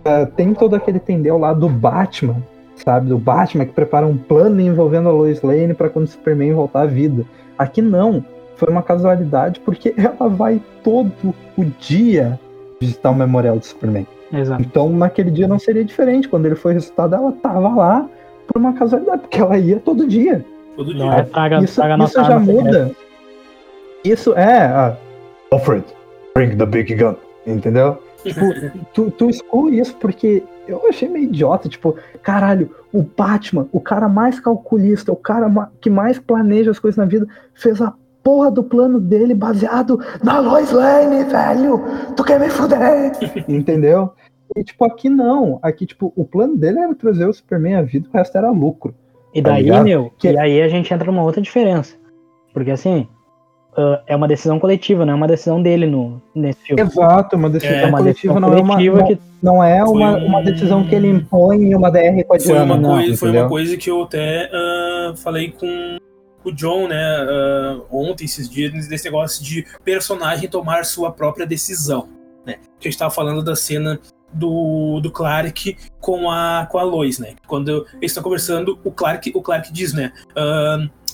[0.03, 2.37] ah, tem todo aquele tendeu lá do Batman,
[2.75, 3.09] sabe?
[3.09, 6.81] Do Batman que prepara um plano envolvendo a Lois Lane pra quando o Superman voltar
[6.81, 7.25] à vida.
[7.57, 8.23] Aqui não.
[8.55, 12.39] Foi uma casualidade porque ela vai todo o dia
[12.79, 14.05] visitar o memorial do Superman.
[14.31, 14.61] Exato.
[14.61, 16.27] Então, naquele dia não seria diferente.
[16.29, 18.07] Quando ele foi ressuscitado, ela tava lá
[18.47, 20.45] por uma casualidade, porque ela ia todo dia.
[20.75, 21.19] Todo Não dia.
[21.19, 22.63] é traga, Isso, traga isso já arma secreta.
[22.63, 22.91] muda.
[24.03, 24.65] Isso é.
[24.65, 24.97] ah,
[25.51, 25.83] Alfred,
[26.33, 27.15] bring the big gun.
[27.45, 27.97] Entendeu?
[28.23, 28.45] Tipo,
[28.93, 31.67] tu, tu exclui isso porque eu achei meio idiota.
[31.67, 35.51] Tipo, caralho, o Batman, o cara mais calculista, o cara
[35.81, 37.93] que mais planeja as coisas na vida, fez a
[38.29, 41.81] porra do plano dele baseado na Lois Lane, velho.
[42.15, 43.11] Tu quer me fuder?
[43.49, 44.11] Entendeu?
[44.55, 45.57] E, tipo, aqui não.
[45.63, 48.93] Aqui, tipo, o plano dele era trazer o Superman à vida, o resto era lucro.
[49.33, 49.83] E Tá daí, ligado?
[49.83, 51.95] meu, Que- e aí a gente entra numa outra diferença.
[52.53, 53.07] Porque assim,
[53.75, 56.81] ah, é uma decisão coletiva, não é uma decisão dele no, nesse filme.
[56.83, 59.63] Exato, uma decisão É, É uma coletiva decisão não é uma, coletiva não, que não
[59.63, 62.47] é Foi uma, um- uma decisão que ele impõe em uma DR com a Foi
[62.53, 65.97] Diana, uma, não, coisa, foi uma coisa que eu até ah, falei com
[66.43, 72.09] o John, né, ah, ontem, esses dias, desse negócio de personagem tomar sua própria decisão,
[72.45, 72.55] né?
[72.79, 73.99] Que a gente tava falando da cena
[74.31, 77.33] do, do Clark com a, com a Lois, né?
[77.47, 80.11] Quando eles estão conversando, o Clark, o Clark diz, né,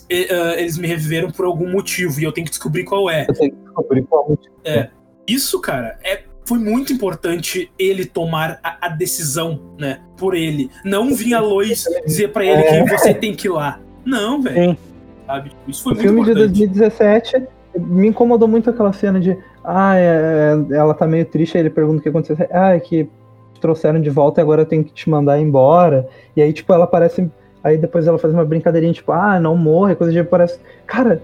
[0.10, 3.26] e- ah, eles me reviveram por algum motivo e eu tenho que descobrir qual é.
[3.28, 4.54] Eu tenho que descobrir qual motivo.
[5.28, 10.02] Isso, cara, é, foi muito importante ele tomar a, a decisão, né?
[10.18, 10.70] Por ele.
[10.84, 12.84] Não vir a Lois dizer pra ele É.
[12.84, 13.80] que você tem que ir lá.
[14.06, 14.78] Não, velho.
[15.26, 15.28] Sim.
[15.28, 15.52] Sabe?
[15.68, 16.68] Isso foi O muito filme de importante.
[16.68, 17.44] 2017
[17.78, 21.70] me incomodou muito aquela cena de ah, é, é, ela tá meio triste, aí ele
[21.70, 22.38] pergunta o que aconteceu.
[22.52, 23.04] Ah, é que
[23.54, 26.08] te trouxeram de volta e agora eu tenho que te mandar embora.
[26.38, 27.30] E aí, tipo, ela parece.
[27.64, 30.60] Aí depois ela faz uma brincadeirinha, tipo, ah, não morre, coisa de parece.
[30.86, 31.22] Cara,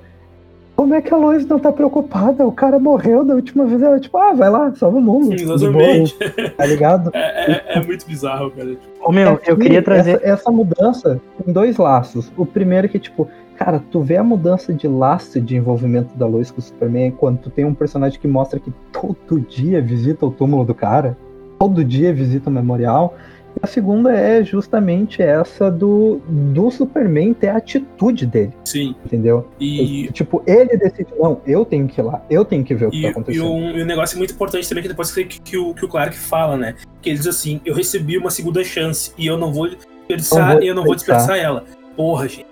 [0.75, 2.43] como é que a Lois não tá preocupada?
[2.45, 3.81] O cara morreu da última vez.
[3.81, 5.27] Ela, tipo, ah, vai lá, salva o mundo.
[5.27, 6.17] boa, Exatamente.
[6.57, 7.11] Tá ligado?
[7.15, 8.75] É, é- é muito bizarro, cara.
[9.03, 10.15] Ô, meu, eu Aqui, queria trazer.
[10.15, 12.31] Essa, essa mudança tem dois laços.
[12.35, 13.27] O primeiro é que, tipo,
[13.63, 17.37] cara, tu vê a mudança de laço de envolvimento da Lois com o Superman quando
[17.39, 21.15] tu tem um personagem que mostra que todo dia visita o túmulo do cara,
[21.59, 23.15] todo dia visita o memorial.
[23.55, 28.95] E a segunda é justamente essa do, do Superman ter a atitude dele, Sim.
[29.05, 29.45] entendeu?
[29.59, 32.89] E, Tipo, ele decide, não, eu tenho que ir lá, eu tenho que ver o
[32.89, 33.45] que e, tá e, acontecendo.
[33.51, 36.15] um, e um negócio muito importante também que depois que, que, o, que o Clark
[36.17, 36.75] fala, né?
[37.01, 40.53] Que ele diz assim: eu recebi uma segunda chance e eu não vou desperdiçar, Não
[40.55, 41.35] vou e eu não vou desperdiçar.
[41.35, 41.65] desperdiçar ela.
[41.95, 42.50] Porra, gente.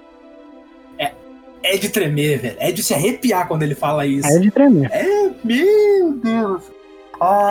[1.64, 2.56] É, é de tremer, velho.
[2.60, 4.28] É de se arrepiar quando ele fala isso.
[4.28, 4.90] É de tremer.
[5.44, 6.64] Meu Deus!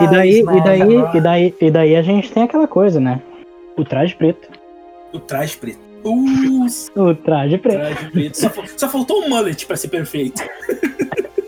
[0.01, 0.81] E daí, e daí,
[1.13, 3.21] e daí, e daí a gente tem aquela coisa, né?
[3.77, 4.49] O traje preto.
[5.13, 5.79] O traje preto.
[6.03, 7.77] Uh, O traje preto.
[7.77, 8.37] traje preto.
[8.37, 10.41] Só, só faltou o mullet pra ser perfeito.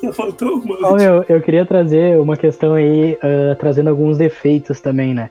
[0.00, 0.84] Só faltou o mullet.
[0.84, 5.30] Ô, meu, eu queria trazer uma questão aí, ah, trazendo alguns defeitos também, né?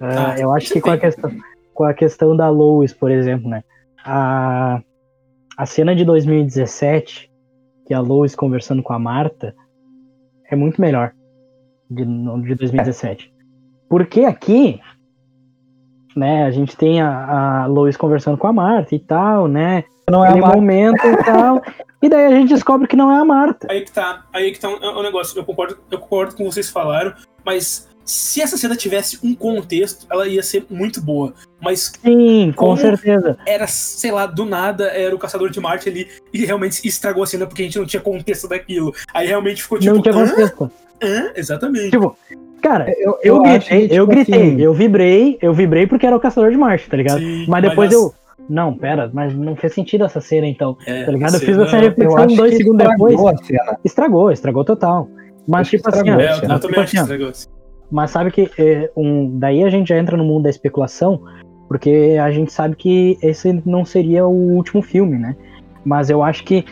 [0.00, 1.30] Ah, Ah, eu acho que com a, questão,
[1.74, 3.62] com a questão da Lois, por exemplo, né?
[4.04, 4.80] A,
[5.56, 7.30] a cena de 2017,
[7.86, 9.54] que é a Lois conversando com a Marta,
[10.50, 11.12] é muito melhor
[11.90, 13.32] de, de 2017.
[13.88, 14.80] Porque aqui,
[16.14, 19.84] né, a gente tem a, a Lois conversando com a Marta e tal, né?
[20.10, 20.56] Não é a Marta.
[20.56, 21.62] momento e tal.
[22.02, 23.66] E daí a gente descobre que não é a Marta.
[23.70, 25.36] Aí que tá, aí que tá um, um negócio.
[25.36, 29.34] Eu concordo, eu concordo com o que vocês falaram, mas se essa cena tivesse um
[29.34, 31.34] contexto, ela ia ser muito boa.
[31.60, 33.36] Mas Sim, com certeza.
[33.44, 37.26] era, sei lá, do nada era o caçador de Marte ali e realmente estragou a
[37.26, 38.94] cena porque a gente não tinha contexto daquilo.
[39.12, 39.92] Aí realmente ficou tipo.
[39.94, 40.28] não tinha "Hã?
[40.28, 40.70] contexto.
[41.02, 41.32] Hã?
[41.34, 41.90] Exatamente.
[41.90, 42.16] Tipo,
[42.62, 46.06] Cara, Eu, eu, acho gritei, que, eu tipo gritei, assim, eu vibrei, eu vibrei porque
[46.06, 47.18] era o Caçador de Marte, tá ligado?
[47.20, 48.14] Sim, mas depois mas- eu.
[48.48, 50.76] Não, pera, mas não fez sentido essa cena então.
[50.86, 51.34] É, Tá ligado?
[51.34, 53.16] Eu fiz essa eu reflexão dois segundos depois.
[53.84, 55.08] Estragou, estragou total.
[55.48, 57.28] Mas tipo assim, ó, estragou, É, eu, Tipo eu também acho que assim, estragou.
[57.28, 57.46] assim.
[57.90, 61.20] Mas sabe que é, um, daí a gente já entra no mundo da especulação,
[61.68, 65.36] porque a gente sabe que esse não seria o último filme, né?
[65.84, 66.64] Mas eu acho que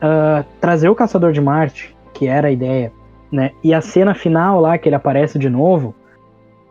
[0.00, 2.92] ah, trazer o Caçador de Marte, que era a ideia,
[3.30, 3.52] né?
[3.62, 5.94] E a cena final lá que ele aparece de novo,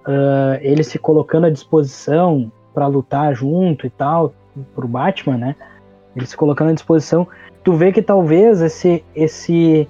[0.05, 4.33] ah, ele se colocando à disposição pra lutar junto e tal,
[4.75, 5.55] pro Batman, né?
[6.15, 7.27] Ele se colocando à disposição.
[7.63, 9.87] Tu vê que talvez esse esse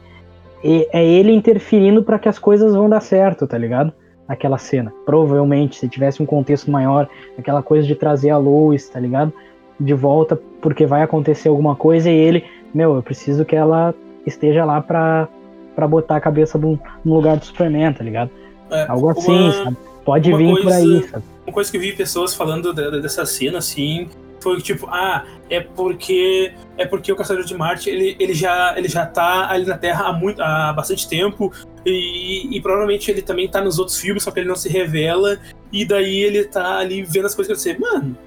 [0.63, 3.93] é ele interferindo pra que as coisas vão dar certo, tá ligado?
[4.27, 4.93] Aquela cena.
[5.05, 7.07] Provavelmente, se tivesse um contexto maior,
[7.37, 9.33] aquela coisa de trazer a Lois, tá ligado?
[9.79, 12.43] De volta, porque vai acontecer alguma coisa e ele,
[12.73, 13.93] meu, eu preciso que ela
[14.25, 15.27] esteja lá pra,
[15.75, 18.29] pra botar a cabeça no, lugar do Superman, tá ligado?
[18.69, 19.77] É, Algo assim, uma- sabe?
[20.05, 21.23] Pode vir por coisa- aí, sabe?
[21.47, 24.07] Uma coisa que eu vi pessoas falando de- de- dessa cena, assim,
[24.41, 28.87] foi tipo, ah, é porque é porque o Caçador de Marte, ele, ele, já, ele
[28.87, 31.51] já tá ali na Terra há, muito, há bastante tempo
[31.85, 35.39] e, e provavelmente ele também tá nos outros filmes, só que ele não se revela
[35.71, 37.79] e daí ele tá ali vendo as coisas acontecer.
[37.79, 38.17] Mano,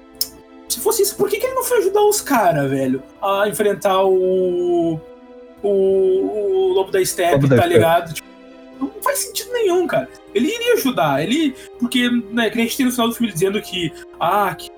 [0.67, 4.03] se fosse isso, por que, que ele não foi ajudar os caras, velho, a enfrentar
[4.03, 4.99] o,
[5.61, 8.13] o, o Lobo da Steppe, Lobo tá ligado?
[8.13, 8.27] Tipo,
[8.79, 10.09] não faz sentido nenhum, cara.
[10.33, 11.55] Ele iria ajudar, ele.
[11.79, 13.91] Porque, né, que a gente tem no final do filme dizendo que.
[14.19, 14.69] Ah, que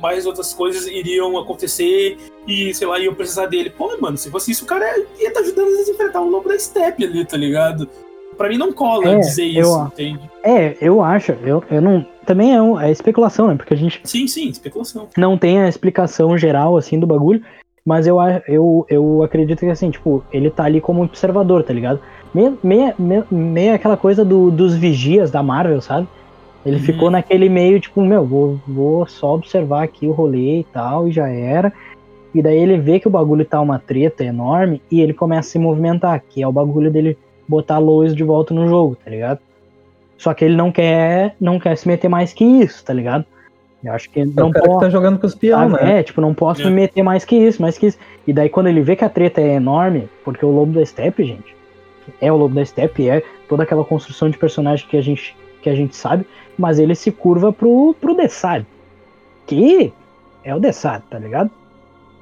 [0.00, 2.16] mais outras coisas iriam acontecer
[2.46, 3.70] e, sei lá, iam precisar dele.
[3.70, 4.84] Pô, mano, se fosse isso, o cara
[5.20, 7.88] ia estar ajudando eles a enfrentar o lobo da steppe ali, tá ligado?
[8.36, 10.30] Pra mim não cola É, dizer eu- isso, entende?
[10.42, 12.04] É, eu acho, eu, eu não.
[12.24, 13.54] Também é, um- é especulação, né?
[13.56, 15.08] Porque a gente Sim, sim, especulação.
[15.16, 17.42] não tem a explicação geral, assim, do bagulho.
[17.84, 18.16] Mas eu,
[18.46, 22.00] eu, eu acredito que, assim, tipo, ele tá ali como observador, tá ligado?
[22.32, 26.06] Meio, meio, meio, meio aquela coisa do, dos vigias da Marvel, sabe?
[26.64, 26.82] Ele Uhum.
[26.82, 31.12] ficou naquele meio, tipo, meu, vou, vou só observar aqui o rolê e tal, e
[31.12, 31.72] já era.
[32.34, 35.52] E daí ele vê que o bagulho tá uma treta enorme e ele começa a
[35.52, 39.10] se movimentar, que é o bagulho dele botar a Lois de volta no jogo, tá
[39.10, 39.38] ligado?
[40.16, 43.24] Só que ele não quer, não quer se meter mais que isso, tá ligado?
[43.84, 44.78] Eu acho que É não pode.
[44.80, 45.98] tá jogando com os peão, Ah, né?
[45.98, 46.66] É, tipo, não posso É.
[46.66, 47.98] me meter mais que isso, mais que isso.
[48.26, 51.24] E daí quando ele vê que a treta é enorme, porque o Lobo da Steppe,
[51.24, 51.54] gente,
[52.20, 55.68] é o Lobo da Steppe, é toda aquela construção de personagem que a gente, que
[55.68, 56.24] a gente sabe,
[56.62, 58.64] mas ele se curva pro, pro Dessad,
[59.48, 59.92] que
[60.44, 61.50] é o Dessad, tá ligado?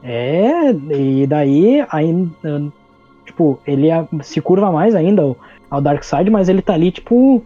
[0.02, 2.72] É, e daí, ainda,
[3.26, 3.88] tipo, ele
[4.22, 5.36] se curva mais ainda ao,
[5.70, 7.44] ao Darkseid, mas ele tá ali, tipo,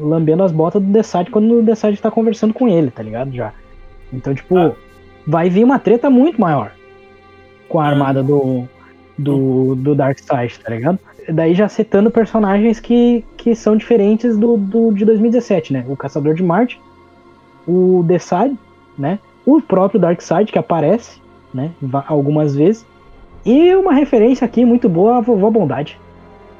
[0.00, 3.32] lambendo as botas do Dessad quando o Dessad tá conversando com ele, tá ligado?
[3.32, 3.52] Já.
[4.12, 4.72] Então, tipo, Ah.
[5.24, 6.72] vai vir uma treta muito maior
[7.68, 8.64] com a armada do,
[9.16, 10.98] do, do Darkseid, tá ligado?
[11.30, 15.84] Daí já setando personagens que, que são diferentes do, do de 2017, né?
[15.88, 16.80] O Caçador de Marte,
[17.66, 18.56] o Desaad,
[18.98, 19.18] né?
[19.44, 21.20] O próprio Darkseid que aparece,
[21.52, 21.70] né?
[22.06, 22.86] Algumas vezes.
[23.44, 25.98] E uma referência aqui muito boa à Vovó Bondade.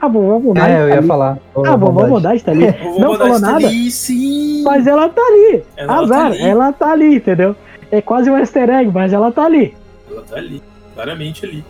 [0.00, 0.72] A Vovó Bondade.
[0.72, 1.06] É, eu tá ia ali.
[1.08, 1.38] falar.
[1.66, 2.66] A Vovó Bondade tá ali.
[2.84, 3.66] O Não falou Bondade tá nada.
[3.66, 4.62] ali, sim.
[4.62, 5.62] Mas ela tá ali.
[5.76, 6.42] Ela tá Azar, ali.
[6.42, 7.56] ela tá ali, entendeu?
[7.90, 9.74] É quase um easter egg, mas ela tá ali.
[10.10, 10.62] Ela tá ali,
[10.94, 11.64] claramente ali.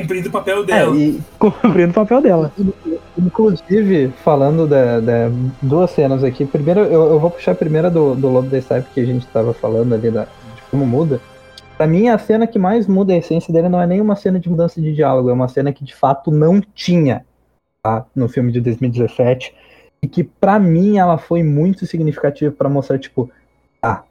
[0.00, 0.96] Cumprindo o papel É, dela.
[0.96, 2.52] e, Cumprindo o papel dela.
[3.18, 6.44] inclusive, falando de, de duas cenas aqui.
[6.44, 9.52] Primeiro, eu, eu vou puxar a primeira do, do Lobo da que a gente tava
[9.52, 11.20] falando ali da, de como muda.
[11.76, 14.40] Pra mim, a cena que mais muda a essência dele não é nem uma cena
[14.40, 17.24] de mudança de diálogo, é uma cena que de fato não tinha
[17.82, 19.54] tá, no filme de 2017.
[20.02, 23.30] E que pra mim ela foi muito significativa pra mostrar, tipo,
[23.82, 24.02] ah,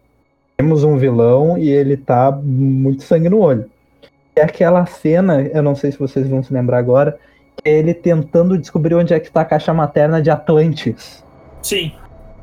[0.58, 3.70] temos um vilão e ele tá muito sangue no olho.
[4.38, 7.18] É aquela cena, eu não sei se vocês vão se lembrar agora,
[7.58, 11.24] que é ele tentando descobrir onde é que está a caixa materna de Atlantis.
[11.62, 11.92] Sim.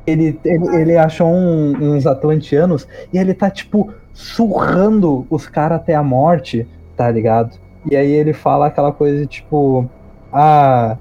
[0.05, 5.95] Ele, ele, ele achou um- uns atlantianos e ele tá, tipo, surrando os caras até
[5.95, 7.57] a morte, tá ligado?
[7.89, 9.89] E aí ele fala aquela coisa, tipo,
[10.33, 10.97] ah,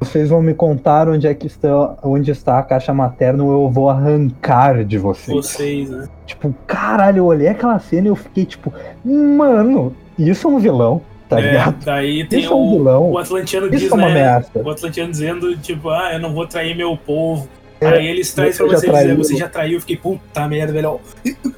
[0.00, 3.70] vocês vão me contar onde é que está, onde está a caixa materna ou eu
[3.70, 5.36] vou arrancar de vocês.
[5.36, 6.08] Vocês, né?
[6.26, 8.72] Tipo, caralho, eu olhei aquela cena e eu fiquei, tipo,
[9.04, 11.84] mano, isso é um vilão, tá É, ligado?
[11.84, 13.10] daí tem Isso é um o, vilão.
[13.10, 14.12] o Atlantiano diz, Isso é uma né?
[14.12, 14.50] ameaça.
[14.54, 17.48] O Atlantiano dizendo, tipo, ah, eu não vou trair meu povo.
[17.80, 19.74] É, Aí eles trazem pra você dizer, você já traiu.
[19.74, 21.00] Eu fiquei, puta merda, velho.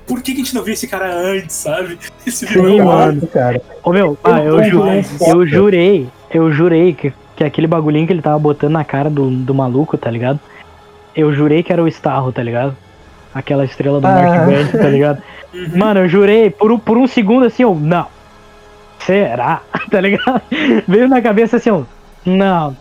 [0.06, 1.98] Por que, que a gente não viu esse cara antes, sabe?
[2.26, 2.86] Esse Sim, vilão.
[2.86, 3.26] mano.
[3.26, 3.60] cara.
[3.82, 5.20] Ô meu, ah, eu, tô ju- demais.
[5.20, 9.28] eu jurei, eu jurei que, que aquele bagulhinho que ele tava botando na cara do,
[9.30, 10.40] do maluco, tá ligado?
[11.14, 12.74] Eu jurei que era o Starro, tá ligado?
[13.34, 14.46] Aquela estrela do Ah.
[14.46, 15.22] Norte tá ligado?
[15.54, 15.68] Uhum.
[15.78, 18.06] Mano, eu jurei, por, um- por um segundo assim, eu, não.
[19.04, 19.62] Será?
[19.90, 20.42] Tá ligado?
[20.88, 21.84] Veio na cabeça assim, ó,
[22.24, 22.76] não,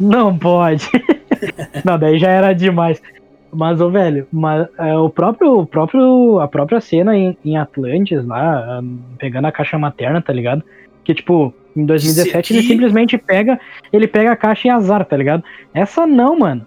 [0.00, 0.88] não pode.
[1.84, 3.00] Não, daí já era demais.
[3.52, 8.24] Mas, ô, velho, mas, é, o próprio, o próprio, a própria cena em, em Atlantis
[8.24, 8.82] lá,
[9.18, 10.62] pegando a caixa materna, tá ligado?
[11.04, 13.60] Que, tipo, em 2017 ele simplesmente pega,
[13.92, 15.44] ele pega a caixa em azar, tá ligado?
[15.74, 16.66] Essa não, mano.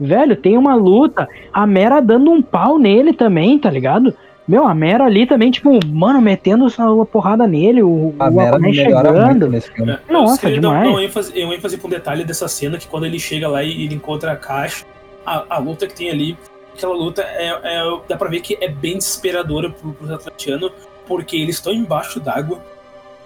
[0.00, 4.14] Velho, tem uma luta, a Mera dando um pau nele também, tá ligado?
[4.48, 8.50] Meu, a Mera ali também, tipo, mano, metendo uma porrada nele, o, A o Mera
[8.56, 9.48] Aquaman chegando.
[9.48, 9.92] nesse filme.
[9.92, 10.84] É, Nossa, demais.
[10.88, 13.62] dar um ênfase, um ênfase pra um detalhe dessa cena que quando ele chega lá
[13.64, 14.84] e ele encontra a caixa,
[15.24, 16.38] a, a luta que tem ali,
[16.74, 20.70] aquela luta é, é- dá pra ver que é bem desesperadora pro, pros atlantianos,
[21.08, 22.60] porque eles estão embaixo d'água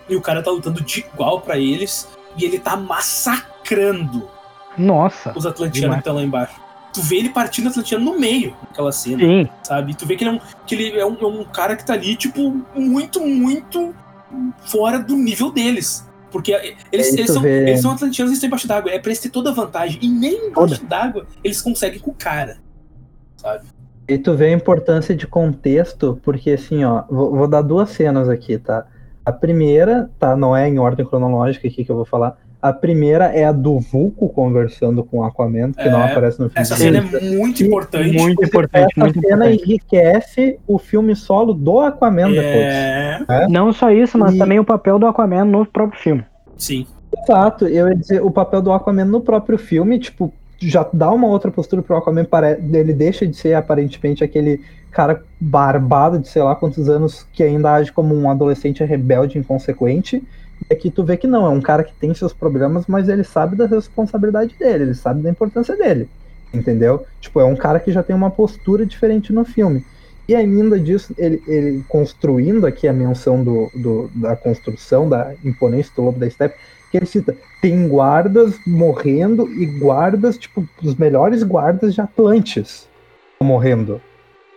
[0.08, 2.08] e o cara tá lutando de igual pra eles
[2.38, 4.26] e ele tá massacrando
[4.78, 5.96] Nossa, os atlantianos Demais.
[5.96, 6.54] que estão lá embaixo.
[6.92, 9.48] Tu vê ele partindo atlantiano no meio daquela cena sim.
[9.62, 9.94] sabe?
[9.94, 11.92] Tu vê que ele é um, que ele é um, é um cara que tá
[11.94, 13.94] ali, tipo, muito, muito
[14.66, 16.06] fora do nível deles.
[16.30, 16.52] Porque
[16.92, 18.90] eles, Aí eles, são, vê- eles são atlantianos e estão embaixo d'água.
[18.92, 19.98] É pra eles ter toda a vantagem.
[20.02, 22.58] E nem embaixo d'água eles conseguem com o cara.
[23.36, 23.64] Sabe?
[24.08, 28.28] E tu vê a importância de contexto, porque assim, ó, vou, vou dar duas cenas
[28.28, 28.84] aqui, tá?
[29.24, 32.36] A primeira, tá, não é em ordem cronológica aqui que eu vou falar.
[32.62, 36.50] A primeira é a do Vulco conversando com o Aquaman, que não É, aparece no
[36.50, 36.60] filme.
[36.60, 38.12] Essa cena é muito importante.
[38.12, 39.62] Muito importante, Essa muito cena importante.
[39.70, 42.44] enriquece o filme solo do Aquaman depois.
[42.44, 46.24] É, Não só isso, mas E- também o papel do Aquaman no próprio filme.
[46.56, 46.86] sim.
[47.24, 51.26] Exato, eu ia dizer, o papel do Aquaman no próprio filme, tipo, já dá uma
[51.26, 52.24] outra postura pro Aquaman,
[52.72, 54.60] ele deixa de ser aparentemente aquele
[54.92, 60.22] cara barbado de sei lá quantos anos que ainda age como um adolescente rebelde inconsequente.
[60.68, 63.24] E aqui tu vê que não, é um cara que tem seus problemas, mas ele
[63.24, 66.08] sabe da responsabilidade dele, ele sabe da importância dele.
[66.52, 67.06] Entendeu?
[67.20, 69.84] Tipo, é um cara que já tem uma postura diferente no filme.
[70.28, 75.92] E ainda disso, ele, ele construindo aqui a menção do, do- da construção, da imponência
[75.96, 76.56] do Lobo da Steppe,
[76.90, 82.88] que ele cita, tem guardas morrendo e guardas, tipo, os melhores guardas de Atlantis
[83.42, 84.00] morrendo.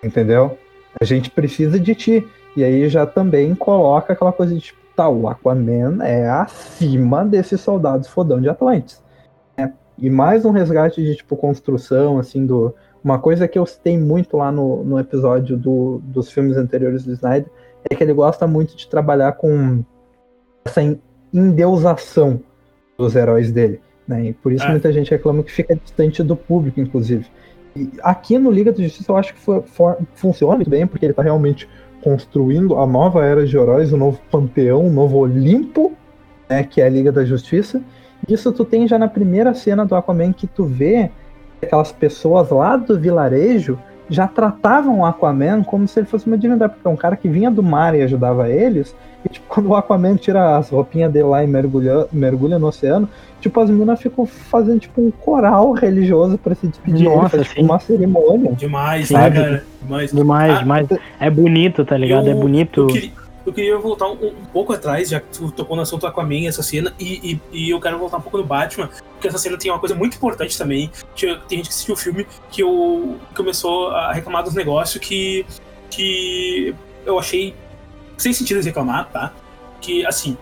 [0.03, 0.57] Entendeu?
[0.99, 2.27] A gente precisa de ti.
[2.55, 7.59] E aí já também coloca aquela coisa de tipo, tá, o Aquaman é acima desses
[7.61, 9.01] soldados fodão de Atlantis.
[9.57, 9.73] né?
[9.97, 12.73] E mais um resgate de tipo construção, assim, do.
[13.03, 17.11] Uma coisa que eu citei muito lá no, no episódio do, dos filmes anteriores do
[17.11, 17.49] Snyder
[17.89, 19.83] é que ele gosta muito de trabalhar com
[20.63, 20.99] essa en-
[21.33, 22.39] endeusação
[22.97, 23.81] dos heróis dele.
[24.07, 24.27] Né?
[24.27, 24.69] E por isso É.
[24.69, 27.25] muita gente reclama que fica distante do público, inclusive.
[27.75, 31.05] E aqui no Liga da Justiça eu acho que for- for- funciona muito bem, porque
[31.05, 31.67] ele está realmente
[32.03, 35.93] construindo a nova era de heróis, o novo panteão, o novo Olimpo,
[36.49, 37.81] né, que é a Liga da Justiça.
[38.27, 41.09] Isso tu tem já na primeira cena do Aquaman que tu vê
[41.61, 43.79] aquelas pessoas lá do vilarejo
[44.09, 47.29] já tratavam o Aquaman como se ele fosse uma divindade, porque é um cara que
[47.29, 48.95] vinha do mar e ajudava eles.
[49.25, 53.07] E tipo, quando o Aquaman tira as roupinhas dele lá e mergulha, mergulha no oceano,
[53.39, 57.05] tipo, as meninas ficam fazendo tipo um coral religioso pra se despedir.
[57.05, 58.51] Nossa, faz, tipo, uma cerimônia.
[58.53, 59.63] Demais, né, cara?
[59.81, 60.11] Demais.
[60.11, 60.87] Demais, Ah, demais.
[61.19, 62.27] É bonito, tá ligado?
[62.27, 62.81] é Eu- bonito.
[62.81, 63.11] Eu queria,
[63.45, 66.63] eu queria voltar um, um pouco atrás, já que tu tocou no assunto Aquaman, essa
[66.63, 69.71] cena, e, e, e eu quero voltar um pouco no Batman, porque essa cena tem
[69.71, 70.89] uma coisa muito importante também.
[71.15, 75.45] Tinha- Tem gente que assistiu o filme que eu, começou a reclamar dos negócios que,
[75.89, 76.73] que
[77.05, 77.53] eu achei
[78.23, 79.33] sem sentido de reclamar, tá?
[79.81, 80.37] Que, assim,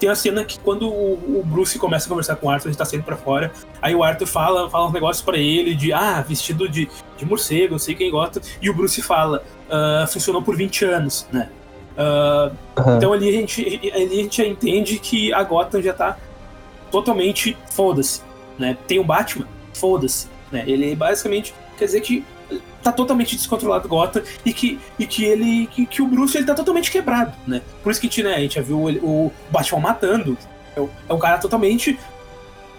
[0.00, 2.76] tem a cena que quando o, o Bruce começa a conversar com o Arthur, ele
[2.76, 6.20] tá saindo pra fora, aí o Arthur fala, fala uns negócios pra ele de, ah,
[6.20, 10.56] vestido de, de morcego, eu sei quem gosta, e o Bruce fala, ah, funcionou por
[10.56, 11.48] 20 anos, né?
[11.96, 12.96] Ah, Aham.
[12.96, 16.18] então ali a, gente, ali a gente já entende que a Gotham já tá
[16.90, 18.20] totalmente foda-se,
[18.58, 18.76] né?
[18.86, 20.64] Tem o Batman, foda-se, né?
[20.66, 22.24] Ele basicamente quer dizer que
[22.82, 26.54] tá totalmente descontrolado Gotham e que, e que ele que, que o Bruce ele tá
[26.54, 27.60] totalmente quebrado, né?
[27.82, 30.38] Por isso que a gente, né, a gente já viu ele- o Batman matando,
[30.76, 31.98] é um- é um cara totalmente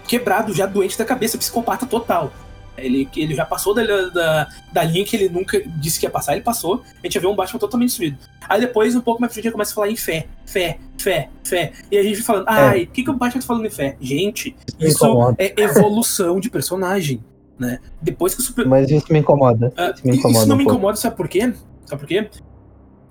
[0.07, 2.31] quebrado, já doente da cabeça, psicopata total.
[2.77, 6.33] Ele, ele já passou da, da, da linha que ele nunca disse que ia passar,
[6.33, 6.83] ele passou.
[7.03, 8.17] A gente já vê um Batman totalmente destruído.
[8.47, 11.73] Aí depois, um pouco mais pra frente, começa a falar em fé, fé, fé, fé.
[11.91, 13.97] E a gente falando, ai, o que, que o Batman tá falando em fé?
[13.99, 14.99] Gente, isso
[15.39, 17.21] é evolução de personagem,
[17.59, 17.79] né?
[18.01, 18.65] Depois que o Super...
[18.67, 19.73] Mas isso me incomoda.
[19.77, 20.39] Ah, Isso me incomoda.
[20.39, 20.77] isso não um me pouco.
[20.77, 21.53] incomoda, sabe por quê?
[21.85, 22.29] Sabe por quê?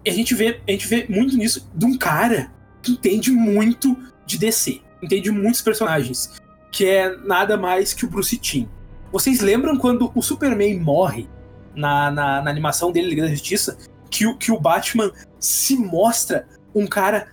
[0.07, 4.39] A gente vê, a gente vê muito nisso de um cara que entende muito de
[4.39, 6.35] DC, entende muitos personagens,
[6.71, 8.67] que é nada mais que o Bruce Timm.
[9.11, 11.29] Vocês lembram quando o Superman morre
[11.75, 13.77] na, na, na animação dele, Liga da Justiça,
[14.11, 17.29] que o, que o Batman se mostra um cara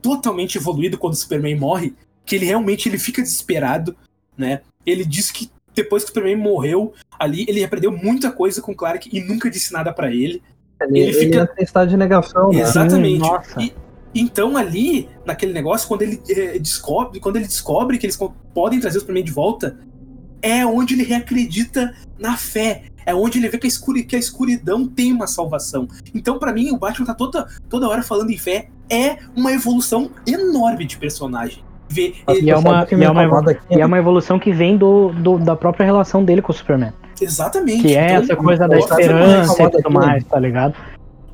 [0.00, 1.94] totalmente evoluído quando o Superman morre,
[2.24, 3.96] que ele realmente ele fica desesperado,
[4.38, 4.60] né?
[4.84, 8.74] Ele diz que depois que o Superman morreu ali, ele aprendeu muita coisa com o
[8.74, 10.42] Clark e nunca disse nada pra ele.
[10.80, 12.60] Ele, ele ele fica- entra em estado de negação, né?
[12.60, 13.20] Exatamente.
[13.20, 13.62] nossa.
[13.62, 13.72] E-
[14.14, 18.18] então ali, naquele negócio, quando ele eh, descobre, quando ele descobre que eles
[18.54, 19.78] podem trazer o Superman de volta,
[20.40, 22.84] é onde ele reacredita na fé.
[23.04, 25.86] É onde ele vê que a, escuri que a escuridão tem uma salvação.
[26.12, 28.68] Então, para mim, o Batman tá toda, toda hora falando em fé.
[28.90, 31.62] É uma evolução enorme de personagem.
[31.88, 35.38] Ver e, é uma, e, é uma, e é uma evolução que vem do, do,
[35.38, 36.92] da própria relação dele com o Superman.
[37.20, 37.82] Exatamente.
[37.82, 40.74] Que é então, essa coisa da esperança e tudo mais, tá ligado?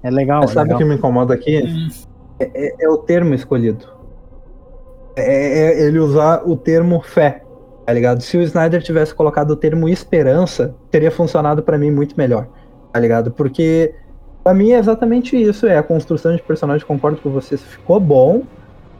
[0.02, 0.42] É legal.
[0.42, 1.62] Mas sabe o que me incomoda aqui?
[1.64, 1.88] Hum.
[2.38, 3.86] É, é, é, o termo escolhido.
[5.16, 7.42] É, é, ele usar o termo fé,
[7.86, 8.20] tá ligado?
[8.20, 12.48] Se o Snyder tivesse colocado o termo esperança, teria funcionado para mim muito melhor,
[12.92, 13.30] tá ligado?
[13.30, 13.94] Porque
[14.42, 18.42] para mim é exatamente isso, é a construção de personagem, concordo com você, ficou bom,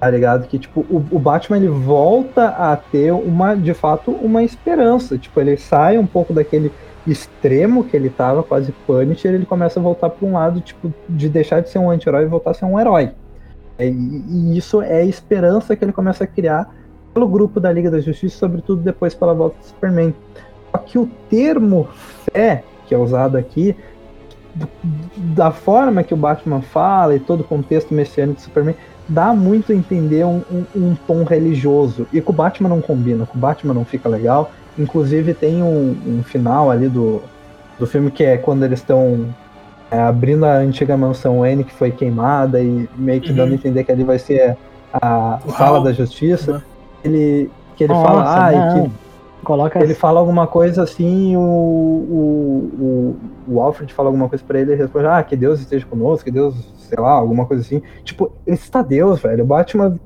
[0.03, 0.49] tá ligado?
[0.49, 5.17] Que, tipo, o, o, Batman, ele volta a ter uma, de fato, uma esperança.
[5.17, 6.73] Tipo, ele sai um pouco daquele
[7.07, 11.29] extremo que ele tava, quase Punisher, ele começa a voltar para um lado, tipo, de
[11.29, 13.13] deixar de ser um anti-herói e voltar a ser um herói.
[13.79, 16.69] E, e, isso é a esperança que ele começa a criar
[17.15, 20.13] pelo grupo da Liga da Justiça, sobretudo depois pela volta do Superman.
[20.73, 21.89] Só que o termo
[22.33, 23.77] fé, que é usado aqui,
[25.17, 28.75] da forma que o Batman fala e todo o contexto messiânico do Superman,
[29.13, 32.07] dá muito a entender um, um, um, tom religioso.
[32.13, 34.51] E com o Batman não combina, com o Batman não fica legal.
[34.79, 37.23] Inclusive tem um, um final ali do,
[37.79, 39.27] do filme que é quando eles estão
[39.91, 43.37] é, abrindo a antiga mansão Wayne que foi queimada e meio que uhum.
[43.37, 44.57] dando a entender que ali vai ser
[44.93, 45.57] a Uau.
[45.57, 46.53] sala da justiça.
[46.53, 46.61] Uhum.
[47.05, 48.91] Ele, que ele Nossa, fala, ah, que
[49.43, 53.17] Coloca ele fala alguma coisa assim, o, o,
[53.49, 56.25] o, o Alfred fala alguma coisa para ele e responde, ah, que Deus esteja conosco,
[56.25, 56.55] que Deus
[56.93, 57.80] sei lá, alguma coisa assim.
[58.05, 59.45] Tipo, ele está Deus, velho.
[59.45, 59.99] O Batman.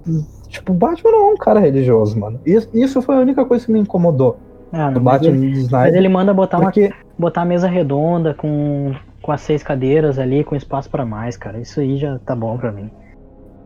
[0.48, 2.40] Tipo, o Batman não é um cara religioso, mano.
[2.46, 4.38] Isso, isso foi a única coisa que me incomodou.
[4.72, 6.86] Ah, Batman ele, Snyder, mas ele manda botar, porque...
[6.86, 11.36] uma, botar a mesa redonda com, com as seis cadeiras ali, com espaço para mais,
[11.36, 11.58] cara.
[11.58, 12.90] Isso aí já tá bom pra mim.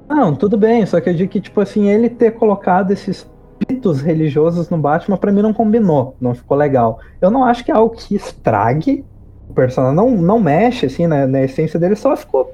[0.08, 3.30] Não, tudo bem, só que eu digo que, tipo assim, ele ter colocado esses
[3.66, 6.98] pitos religiosos no Batman, para mim não combinou, não ficou legal.
[7.20, 9.04] Eu não acho que é algo que estrague
[9.48, 12.52] o personagem, não, não mexe, assim, na, na essência dele, só ficou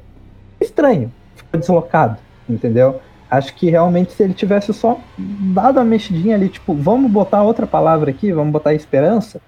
[0.60, 2.16] estranho, ficou deslocado,
[2.48, 3.00] entendeu?
[3.30, 7.66] Acho que realmente se ele tivesse só dado a mexidinha ali, tipo, vamos botar outra
[7.66, 9.40] palavra aqui, vamos botar esperança,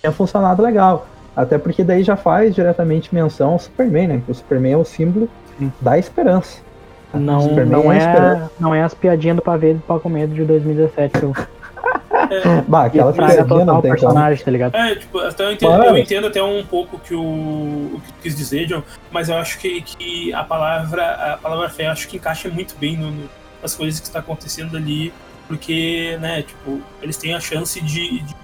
[0.00, 1.06] tinha funcionado legal.
[1.36, 4.22] Até porque daí já faz diretamente menção ao Superman, né?
[4.24, 5.28] Que o Superman é o símbolo
[5.58, 5.72] Sim.
[5.80, 6.60] da esperança.
[7.14, 11.18] Não, não, é, é não é as piadinhas do pavê do Paco Medo de 2017
[11.18, 11.34] que eu
[12.30, 12.62] é.
[12.68, 14.74] bah, aquela piadinha não tem personagem, tá ligado?
[14.74, 18.36] É, tipo, até eu entendo, eu entendo até um pouco que o, o que quis
[18.36, 22.48] dizer, John, mas eu acho que, que a palavra a palavra fé acho que encaixa
[22.48, 23.28] muito bem no, no,
[23.62, 25.12] nas coisas que está acontecendo ali,
[25.46, 28.34] porque, né, tipo, eles têm a chance de, de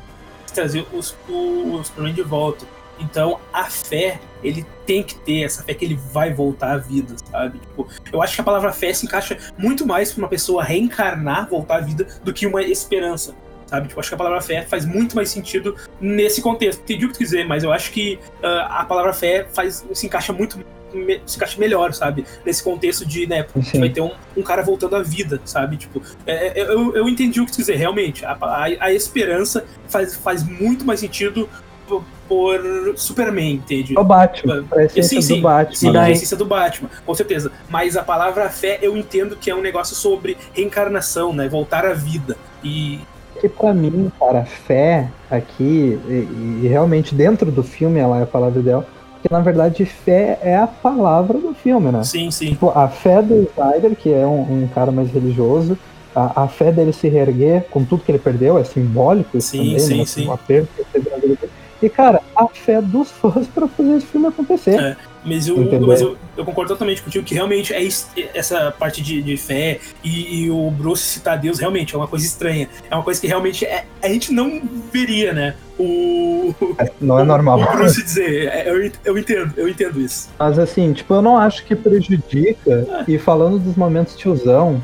[0.52, 2.66] trazer os, os Superman de volta.
[2.98, 7.14] Então, a fé, ele tem que ter essa fé que ele vai voltar à vida,
[7.30, 7.58] sabe?
[7.58, 11.48] Tipo, eu acho que a palavra fé se encaixa muito mais para uma pessoa reencarnar,
[11.48, 13.34] voltar à vida, do que uma esperança
[13.66, 13.88] sabe?
[13.88, 16.80] Tipo, acho que a palavra fé faz muito mais sentido nesse contexto.
[16.82, 20.06] Entendi o que tu dizer, mas eu acho que uh, a palavra fé faz, se
[20.06, 20.58] encaixa muito
[20.94, 22.24] me, se encaixa melhor, sabe?
[22.44, 23.46] Nesse contexto de, né,
[23.78, 25.76] vai ter um, um, cara voltando à vida, sabe?
[25.76, 28.24] Tipo, é, é, eu, eu entendi o que tu dizer, realmente.
[28.24, 31.48] A, a, a, esperança faz, faz muito mais sentido
[31.86, 32.60] por, por
[32.96, 33.98] Superman, entende?
[33.98, 34.64] O Batman.
[34.72, 35.74] A essência sim, sim, do Batman.
[35.74, 37.52] Sim, a essência do Batman, com certeza.
[37.68, 41.48] Mas a palavra fé eu entendo que é um negócio sobre reencarnação, né?
[41.48, 42.36] Voltar à vida.
[42.62, 43.00] E
[43.44, 48.26] que para mim, cara, fé aqui, e, e, realmente dentro do filme ela é a
[48.26, 52.02] palavra dela, porque na verdade fé é a palavra do filme, né?
[52.04, 52.50] Sim, sim.
[52.50, 55.78] Tipo, a fé do Snyder, que é um, um cara mais religioso,
[56.14, 59.78] a, a, fé dele se reerguer com tudo que ele perdeu, é simbólico sim, também,
[59.78, 60.04] sim, né?
[60.06, 60.28] sim.
[60.76, 61.52] Que teve na vida dele.
[61.82, 64.80] E, cara, a fé dos fãs para fazer esse filme acontecer.
[64.80, 64.96] É.
[65.24, 65.56] Mas, eu,
[65.86, 67.86] mas eu, eu, concordo totalmente contigo que realmente é
[68.34, 72.26] essa parte de, de fé e, e, o Bruce citar Deus realmente é uma coisa
[72.26, 72.68] estranha.
[72.90, 74.60] É uma coisa que realmente é, a gente não
[74.92, 75.54] veria, né?
[75.78, 76.54] O.
[76.78, 77.60] É, não é normal.
[77.60, 78.48] O Bruce dizer.
[78.48, 80.28] É, eu, eu entendo, eu entendo isso.
[80.38, 83.04] Mas assim, tipo, eu não acho que prejudica.
[83.08, 83.10] É.
[83.10, 84.82] E falando dos momentos tiozão,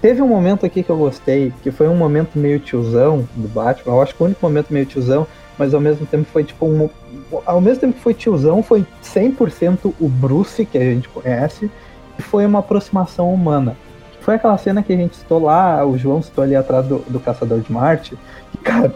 [0.00, 3.94] teve um momento aqui que eu gostei, que foi um momento meio tiozão do Batman.
[3.94, 5.26] Eu acho que o único momento meio tiozão
[5.58, 6.88] mas ao mesmo tempo foi tipo um.
[7.46, 11.70] Ao mesmo tempo que foi tiozão, foi 100% o Bruce, que a gente conhece,
[12.18, 13.76] e foi uma aproximação humana.
[14.20, 17.18] Foi aquela cena que a gente citou lá, o João citou ali atrás do, do
[17.18, 18.16] Caçador de Marte.
[18.54, 18.94] E, cara,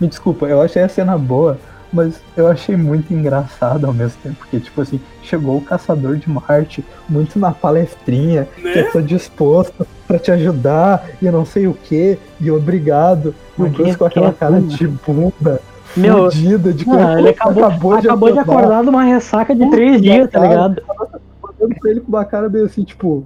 [0.00, 1.58] me desculpa, eu achei a cena boa,
[1.92, 6.28] mas eu achei muito engraçado ao mesmo tempo, porque, tipo assim, chegou o Caçador de
[6.28, 8.72] Marte, muito na palestrinha, né?
[8.72, 13.34] que eu tô disposto para te ajudar, e não sei o que, e obrigado.
[13.58, 15.60] E o Bruce com aquela cara de bunda
[15.96, 19.70] meu, fudida de não, ele acabou, acabou, de, acabou de acordar de uma ressaca de
[19.70, 20.82] três dias, tá ligado?
[21.42, 23.24] Olhando pra ele com uma cara meio assim, tipo.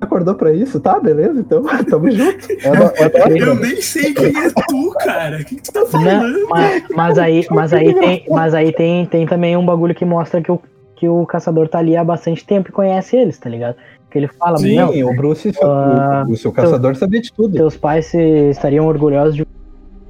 [0.00, 0.80] Acordou pra isso?
[0.80, 2.50] Tá, beleza, então tamo junto.
[2.52, 5.36] É é Eu nem sei quem é tu, cara.
[5.36, 6.48] O que, que tu tá falando?
[6.48, 10.40] Mas, mas aí, mas aí, tem, mas aí tem, tem também um bagulho que mostra
[10.40, 10.58] que o,
[10.96, 13.76] que o caçador tá ali há bastante tempo e conhece eles, tá ligado?
[14.10, 17.54] Que ele fala, Sim, não, o Bruce, Ah, o, o seu caçador sabia de tudo.
[17.54, 18.18] teus pais se,
[18.50, 19.46] estariam orgulhosos de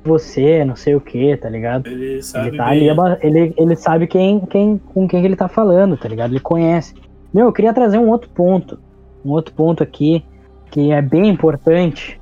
[0.04, 1.86] você, não sei o que, tá ligado?
[1.86, 2.88] Ele sabe Ele tá ali,
[3.20, 6.32] ele, ele sabe quem, quem, com quem ele tá falando, tá ligado?
[6.32, 6.94] Ele conhece.
[7.32, 8.78] Meu, eu queria trazer um outro ponto.
[9.24, 10.24] Um outro ponto aqui
[10.70, 12.20] que é bem importante,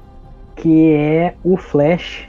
[0.57, 2.29] que é o Flash.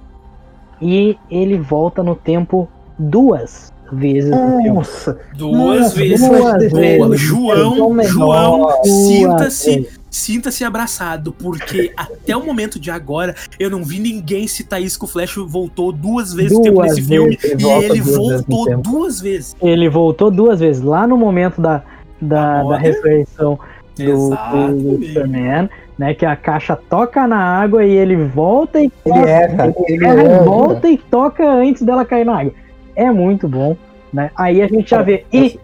[0.81, 4.29] E ele volta no tempo duas vezes.
[4.29, 6.27] Nossa, Duas Nossa, vezes.
[6.27, 7.19] duas vezes.
[7.19, 14.47] João, João, sinta-se, sinta-se abraçado, porque até o momento de agora eu não vi ninguém
[14.47, 17.63] citar isso que o Flash voltou duas vezes no tempo Duas nesse filme vezes, ele
[17.63, 18.81] e ele duas vezes voltou tempo.
[18.81, 19.55] duas vezes.
[19.61, 20.81] Ele voltou duas vezes.
[20.81, 21.83] Lá no momento da,
[22.19, 23.59] da, da ressurreição
[23.95, 25.05] do, do.
[25.05, 26.13] Superman, né?
[26.13, 30.43] Que a caixa toca na água e ele volta e ele erra, ele erra, erra.
[30.43, 32.53] volta e toca antes dela cair na água.
[32.95, 33.75] É muito bom,
[34.11, 34.31] né?
[34.35, 35.59] Aí a gente já vê, e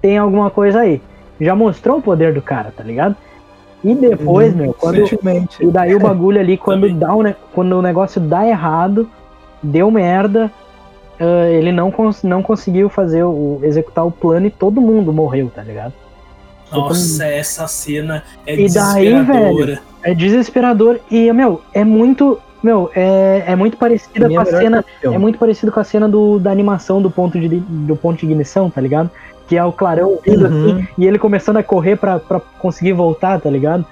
[0.00, 1.00] tem alguma coisa aí.
[1.40, 3.16] Já mostrou o poder do cara, tá ligado?
[3.84, 5.04] E depois, Uhum, meu, quando,
[5.60, 7.22] e daí o bagulho ali, quando, dá o
[7.52, 9.08] quando o negócio dá errado,
[9.62, 10.50] deu merda,
[11.20, 15.50] ah, ele não, cons- não conseguiu fazer o, executar o plano e todo mundo morreu,
[15.54, 15.92] tá ligado?
[16.72, 19.80] Nossa, essa cena é E daí, desesperadora.
[20.02, 22.38] É desesperador e, meu, é muito.
[22.66, 24.84] Meu, é, é muito parecida mim com é a cena.
[25.00, 28.26] É muito parecido com a cena do, da animação do ponto de, do ponto de
[28.26, 29.08] ignição, tá ligado?
[29.46, 30.46] Que é o clarão vindo Uhum.
[30.80, 33.86] assim, e ele começando a correr pra, pra conseguir voltar, tá ligado?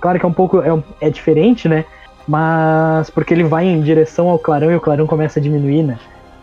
[0.00, 0.60] Claro que é um pouco.
[0.60, 1.84] É, é diferente, né?
[2.26, 3.10] Mas.
[3.10, 5.96] Porque ele vai em direção ao clarão e o clarão começa a diminuir, né?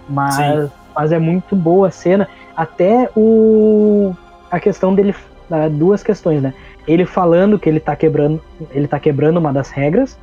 [0.07, 0.71] Mas, Sim.
[0.95, 2.29] mas é muito boa a cena.
[2.55, 4.13] Até o.
[4.49, 5.13] A questão dele.
[5.51, 6.53] ah, Duas questões, né?
[6.87, 8.41] Ele falando que ele tá quebrando.
[8.71, 10.17] Ele tá quebrando uma das regras,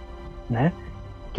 [0.49, 0.73] né?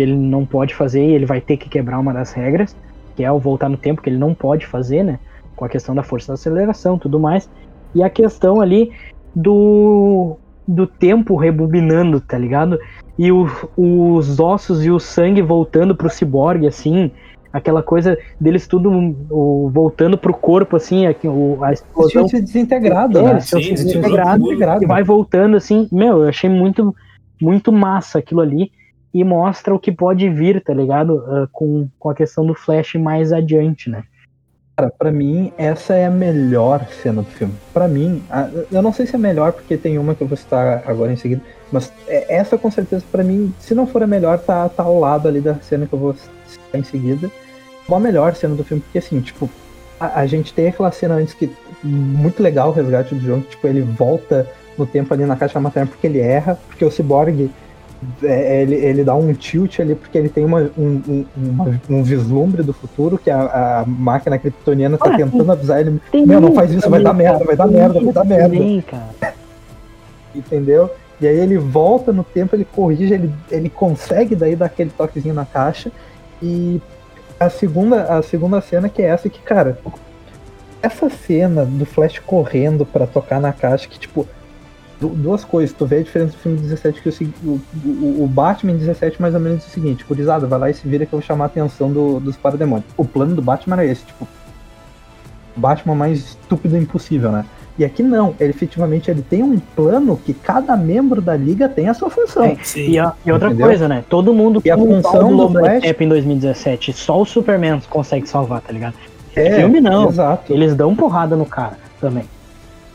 [0.02, 2.76] Que ele não pode fazer e ele vai ter que quebrar uma das regras,
[3.16, 5.20] que é o voltar no tempo, que ele não pode fazer, né?
[5.56, 7.48] Com a questão da força da aceleração tudo mais.
[7.94, 8.92] E a questão ali
[9.36, 10.38] do,
[10.68, 12.80] do tempo rebobinando, tá ligado?
[13.16, 13.46] E o-
[13.78, 17.12] os ossos e o sangue voltando pro ciborgue, assim.
[17.54, 18.90] Aquela coisa deles tudo
[19.30, 23.40] o, voltando pro corpo, assim, aqui, o, a explosão se desintegrado, É, né?
[23.40, 24.84] tinham Sim, se desintegrado desintegrado.
[24.84, 25.88] e vai voltando assim.
[25.92, 26.96] Meu, eu achei muito,
[27.40, 28.72] muito massa aquilo ali.
[29.14, 31.24] E mostra o que pode vir, tá ligado?
[31.28, 34.04] Ah, com, com a questão do Flash mais adiante, né?
[34.78, 37.54] Cara, pra mim, essa é a melhor cena do filme.
[37.74, 40.38] Pra mim, a- eu não sei se é melhor, porque tem uma que eu vou
[40.38, 41.42] citar agora em seguida,
[41.72, 44.98] mas é- essa com certeza, pra mim, se não for a melhor, tá, tá ao
[45.00, 46.16] lado ali da cena que eu vou
[46.48, 47.30] citar em seguida.
[47.88, 49.50] Uma melhor cena do filme, porque assim, tipo,
[50.00, 51.52] a, a gente tem aquela cena antes que.
[51.84, 54.48] Muito legal o resgate do John, que tipo, ele volta
[54.78, 57.52] no tempo ali na caixa materna porque ele erra, porque o Cyborg.
[58.24, 62.64] É, ele, ele dá um tilt ali porque ele tem uma, um, um, um vislumbre
[62.64, 66.54] do futuro que a, a máquina kryptoniana tá Ah, tentando avisar ele Tem Meu, não
[66.54, 68.50] faz isso, vai dar merda, vai dar merda, vai dar merda.
[68.50, 69.36] também, cara.
[70.34, 70.90] entendeu?
[71.20, 75.36] E aí ele volta no tempo, ele corrige, ele, ele consegue daí dar aquele toquezinho
[75.36, 75.92] na caixa.
[76.42, 76.82] E
[77.40, 79.78] a segunda, a segunda cena que é essa que, cara,
[80.82, 84.28] essa cena do Flash correndo pra tocar na caixa, que tipo,
[85.10, 88.78] duas coisas, tu vê a diferença do filme 17 que o, o, o, Batman em
[88.78, 91.20] 17 mais ou menos é o seguinte, curizada, vai lá e se vira que eu
[91.20, 92.88] vou chamar a atenção do, dos parademônios.
[92.96, 94.28] O plano do Batman é esse, tipo,
[95.58, 97.46] o Batman mais estúpido impossível, né?
[97.80, 101.88] E aqui não, ele efetivamente ele tem um plano que cada membro da liga tem
[101.90, 102.44] a sua função.
[102.44, 102.58] É.
[102.76, 103.68] E, a- e outra Entendeu?
[103.68, 104.04] coisa, né?
[104.08, 106.94] Todo mundo E a função do Flash- Steppe em 2017.
[106.94, 108.96] Só o Superman consegue salvar, tá ligado?
[109.36, 110.10] É, filme não.
[110.10, 110.54] Exato.
[110.54, 112.26] Eles dão porrada no cara também.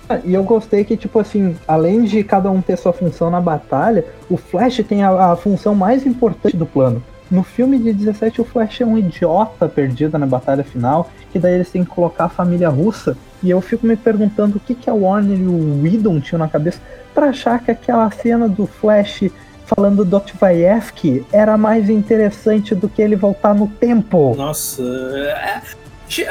[0.09, 3.41] Ah, E eu gostei que, tipo assim, além de cada um ter sua função na
[3.41, 7.03] batalha, o Flash tem a, a função mais importante do plano.
[7.29, 11.55] No filme de 17, o Flash é um idiota perdido na batalha final, que daí
[11.55, 13.17] eles têm que colocar a família russa.
[13.43, 16.49] E eu fico me perguntando o que, que a Warner e o Whedon tinham na
[16.49, 16.80] cabeça
[17.13, 19.25] pra achar que aquela cena do Flash
[19.64, 24.35] falando do Dostoevsky era mais interessante do que ele voltar no tempo.
[24.37, 24.80] Nossa.
[24.83, 25.61] é-
[26.09, 26.29] Ge-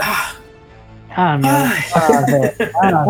[1.16, 1.50] ah, meu.
[1.50, 2.54] Ah, velho.
[2.82, 3.06] Ah,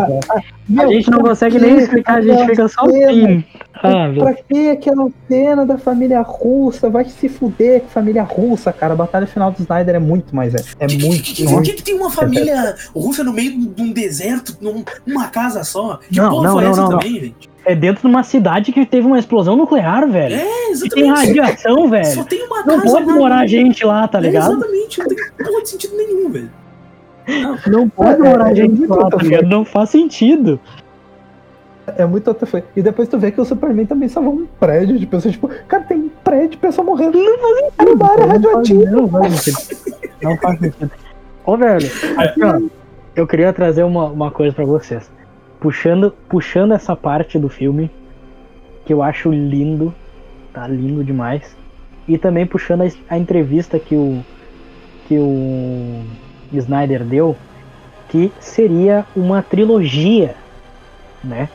[0.68, 0.80] velho.
[0.82, 3.44] A gente não consegue nem explicar, a gente fica só assim.
[3.74, 4.08] Ah.
[4.18, 6.88] Pra que aquela cena da família russa?
[6.88, 8.94] Vai se fuder com família russa, cara.
[8.94, 10.54] A batalha final do Snyder é muito mais.
[10.54, 11.22] É, é que- muito.
[11.22, 11.62] que- muito.
[11.62, 15.98] que, que tem uma família russa no meio de um deserto, num- numa casa só?
[16.10, 16.98] Que Não, porra não, foi não, essa não, não.
[16.98, 17.50] também, gente?
[17.64, 20.36] É dentro de uma cidade que teve uma explosão nuclear, velho.
[20.36, 20.38] É,
[20.72, 21.38] E tem exatamente.
[21.40, 22.24] radiação, Só velho.
[22.24, 23.14] tem uma Não casa pode lá.
[23.14, 24.52] morar gente lá, tá É, ligado?
[24.52, 26.50] exatamente, não tem porra de sentido nenhum, velho.
[27.66, 29.46] Não pode É, morar é gente muito lá, tá ligado?
[29.46, 30.60] Não faz sentido.
[31.96, 32.64] É muito outra foi.
[32.74, 35.84] E depois tu vê que o Superman também salvou um prédio de pessoas, tipo, cara,
[35.84, 37.18] tem um prédio de pessoa morrendo.
[37.18, 38.90] Não faz sentido, área radioativa.
[38.90, 40.10] Não faz sentido.
[40.22, 40.90] Não faz sentido.
[41.44, 42.60] Ô, velho, aqui, ó,
[43.14, 45.10] eu queria trazer uma, uma coisa pra vocês.
[45.60, 47.90] Puxando, puxando essa parte do filme,
[48.84, 49.94] que eu acho lindo,
[50.52, 51.56] tá lindo demais.
[52.08, 54.24] E também puxando a, a entrevista que o,
[55.06, 56.02] que o
[56.52, 57.36] Snyder deu,
[58.08, 60.34] que seria uma trilogia,
[61.22, 61.48] né?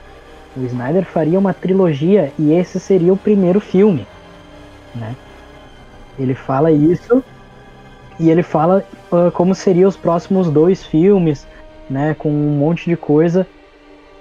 [0.55, 4.05] O Snyder faria uma trilogia e esse seria o primeiro filme,
[4.93, 5.15] né?
[6.19, 7.23] Ele fala isso
[8.19, 11.47] e ele fala uh, como seriam os próximos dois filmes,
[11.89, 12.13] né?
[12.17, 13.47] Com um monte de coisa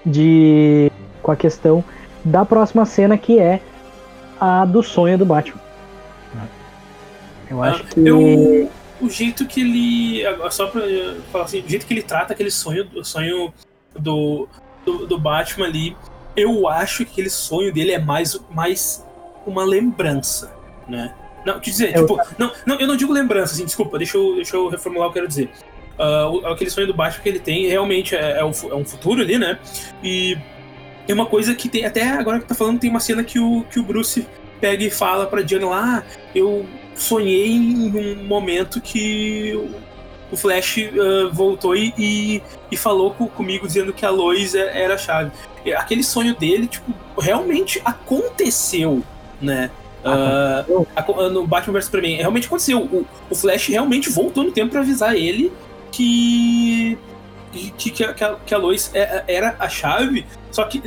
[0.07, 0.91] de
[1.23, 1.85] com a questão
[2.25, 3.61] da próxima cena que é
[4.41, 5.61] a do sonho do Batman.
[7.51, 8.71] Eu acho que Eu,
[9.01, 10.23] o jeito que ele.
[10.51, 10.83] Só pra
[11.33, 13.53] falar assim, o jeito que ele trata aquele sonho, o sonho
[13.99, 14.49] do,
[14.85, 15.97] do, do Batman ali,
[16.37, 19.05] eu acho que aquele sonho dele é mais, mais
[19.47, 20.53] uma lembrança,
[20.89, 21.15] né?
[21.45, 24.37] Não, quer dizer, Eu- tipo, não, não, eu não digo lembrança, assim, desculpa, deixa eu,
[24.37, 25.51] deixa eu reformular o que eu quero dizer.
[25.99, 29.21] O- aquele sonho do Batman que ele tem realmente é, é, fu- é um futuro
[29.23, 29.59] ali, né?
[30.03, 30.37] E
[31.09, 33.65] é uma coisa que tem, até agora que tá falando, tem uma cena que o,
[33.71, 34.27] que o Bruce
[34.61, 36.67] pega e fala pra Diana lá, ah, eu
[37.01, 37.91] sonhei em
[38.21, 39.53] um momento que
[40.33, 44.83] o- Flash ah, voltou e, e, e falou co- comigo dizendo que a Lois é-
[44.83, 45.33] era a chave.
[45.77, 49.03] Aquele sonho dele, tipo, realmente aconteceu,
[49.43, 49.71] né?
[50.95, 52.81] Aco- no Batman vs Superman, realmente aconteceu.
[52.81, 55.53] O, o Flash realmente voltou no tempo pra avisar ele
[55.91, 56.97] que
[57.77, 58.15] que, que, a-
[58.47, 60.25] que a, Lois é- era a chave.
[60.53, 60.81] Só que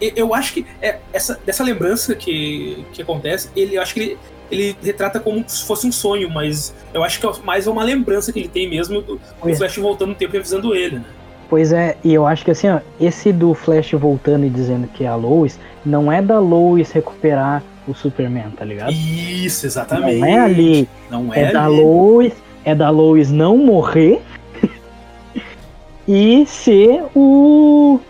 [0.00, 4.00] é- eu acho que é essa, dessa lembrança que, que acontece, ele eu acho que
[4.00, 4.18] ele,
[4.54, 8.32] ele retrata como se fosse um sonho, mas eu acho que é mais uma lembrança
[8.32, 9.54] que ele tem mesmo do, do é.
[9.54, 11.04] Flash voltando no tempo e avisando ele, né?
[11.48, 15.04] Pois é, e eu acho que assim, ó, esse do Flash voltando e dizendo que
[15.04, 18.92] é a Lois, não é da Lois recuperar o Superman, tá ligado?
[18.92, 20.20] Isso, exatamente.
[20.20, 21.80] Não é ali, Não é, é, da ali.
[21.80, 22.32] Lois,
[22.64, 24.20] é da Lois não morrer
[26.08, 28.00] e ser o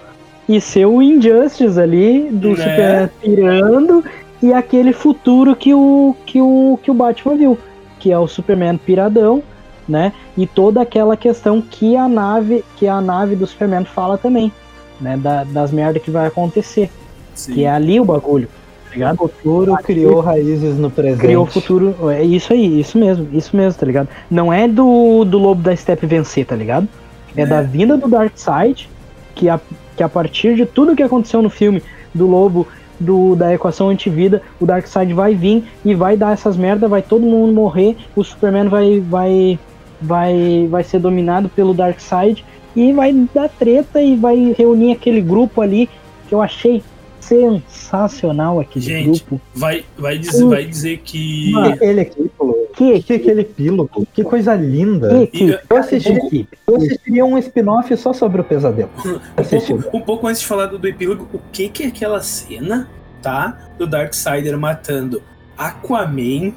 [0.49, 2.57] e ser o Injustice ali do Né?
[2.57, 4.05] Superman pirando
[4.45, 7.59] e aquele futuro que o que o que o Batman viu,
[7.99, 9.43] que é o Superman piradão,
[9.89, 10.13] né?
[10.37, 14.53] E toda aquela questão que a nave que a nave do Superman fala também,
[15.01, 15.17] né?
[15.17, 16.91] Da- das merdas que vai acontecer,
[17.35, 17.55] Sim.
[17.55, 18.49] que é ali o bagulho,
[18.89, 19.15] tá ligado?
[19.23, 21.21] O futuro criou raízes no presente.
[21.21, 21.95] criou o futuro.
[22.11, 24.09] É isso aí, isso mesmo, isso mesmo, tá ligado?
[24.31, 26.89] Não é do, do lobo da Step vencer, tá ligado?
[27.37, 27.47] É, É.
[27.47, 28.89] da vinda do Darkseid,
[29.35, 29.59] que a,
[29.97, 31.83] que a partir de tudo que aconteceu no filme
[32.15, 32.67] do lobo,
[32.99, 37.27] do, da equação antivida, o Darkseid vai vir e vai dar essas merda, vai todo
[37.27, 39.59] mundo morrer, o Superman vai, vai,
[40.01, 42.45] vai, vai ser dominado pelo Darkseid
[42.77, 45.89] e vai dar treta e vai reunir aquele grupo ali
[46.29, 46.83] que eu achei
[47.29, 49.41] sensacional aquele Gente, grupo.
[49.55, 51.53] Vai, vai, dizer, vai dizer que.
[51.53, 52.57] Que aquele epílogo.
[52.75, 54.07] Que Que aquele epílogo.
[54.13, 55.09] Que coisa linda.
[55.09, 56.49] Que equipe, Eu assisti- que.
[56.67, 58.91] Eu assistiria um spin-off só sobre o pesadelo.
[59.55, 62.21] Um pouco, um pouco antes de falar do, do epílogo, o que que é aquela
[62.23, 62.89] cena,
[63.23, 63.59] tá?
[63.79, 65.23] Do Darksider matando
[65.57, 66.53] Aquaman,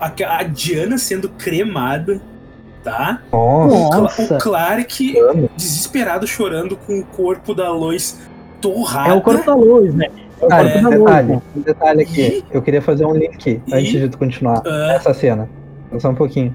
[0.00, 2.20] a, a Diana sendo cremada,
[2.84, 3.22] tá?
[3.32, 4.34] Nossa.
[4.34, 5.50] O, o Clark Amo.
[5.56, 8.18] desesperado chorando com o corpo da Lois
[8.60, 9.10] torrada.
[9.10, 10.06] É o corpo da luz, né?
[10.40, 10.98] É o Ah, corpo da luz.
[11.00, 11.42] detalhe, né?
[11.56, 12.44] um detalhe aqui.
[12.50, 14.62] Eu queria fazer um link E- antes de tu continuar.
[14.66, 15.48] Ah, Essa cena.
[15.98, 16.54] Só um pouquinho.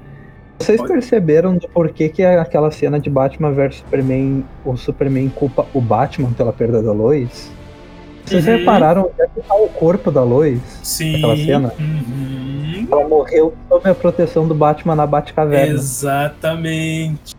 [0.59, 0.93] Vocês Pode.
[0.93, 6.31] perceberam do porquê que aquela cena de Batman vs Superman, o Superman culpa o Batman
[6.31, 7.51] pela perda da Lois?
[8.25, 8.57] Vocês Uhum.
[8.57, 10.59] repararam onde é que tá o corpo da Lois?
[10.83, 11.15] sim.
[11.17, 11.73] aquela cena?
[11.79, 12.87] Uhum.
[12.89, 15.73] Ela morreu sob a proteção do Batman na Batcaverna.
[15.73, 17.35] Exatamente.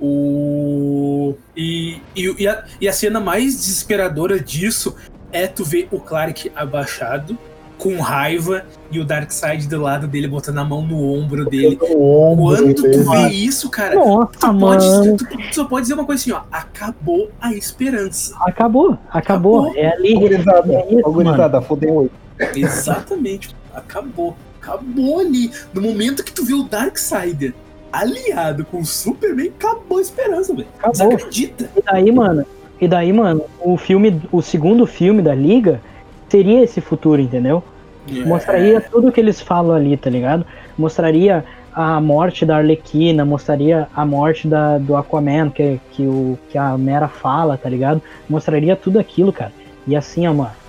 [0.00, 1.34] O...
[1.56, 4.96] E, e, e, a, e a cena mais desesperadora disso
[5.32, 7.36] é tu ver o Clark abaixado,
[7.78, 11.78] com raiva, e o Darkseid do lado dele botando a mão no ombro dele.
[11.80, 15.16] O ombro Quando tu vê isso, cara, Nossa, tu, pode, mano.
[15.16, 16.42] tu, tu só pode dizer uma coisa assim, ó.
[16.50, 18.34] Acabou a esperança.
[18.40, 19.60] Acabou, acabou.
[19.66, 19.76] Acabou.
[19.76, 20.14] É ali.
[20.14, 22.10] Gurizada, É isso, fudeu.
[22.54, 23.54] Exatamente.
[23.74, 24.36] acabou.
[24.60, 25.50] Acabou ali.
[25.72, 27.54] No momento que tu vê o Darksider
[27.92, 30.68] aliado com o Superman, acabou a esperança, velho.
[30.84, 31.70] Você acredita?
[31.76, 32.46] E daí, mano,
[32.80, 35.80] e daí, mano, o filme, o segundo filme da Liga
[36.28, 37.62] seria esse futuro, entendeu?
[38.08, 38.24] É.
[38.24, 40.46] Mostraria tudo que eles falam ali, tá ligado?
[40.78, 46.58] Mostraria a morte da Arlequina, mostraria a morte da, do Aquaman, que, que, o, que
[46.58, 48.02] a Mera fala, tá ligado?
[48.28, 49.52] Mostraria tudo aquilo, cara.
[49.86, 50.59] E assim, ó, mano.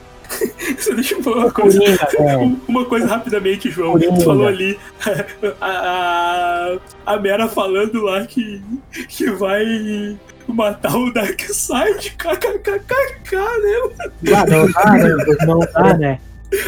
[0.78, 1.80] Você deixa eu falar uma coisa.
[1.80, 2.62] Coringa, velho.
[2.68, 3.92] Uma coisa rapidamente, João.
[3.94, 4.16] Coringa.
[4.16, 4.80] Tu falou ali
[5.62, 8.62] a, a, a Mera falando lá que,
[9.08, 10.18] que vai
[10.48, 14.08] matar o Darkseid, kkkk, né?
[14.34, 15.16] Ah, não dá, né?
[15.46, 16.20] Não dá, né?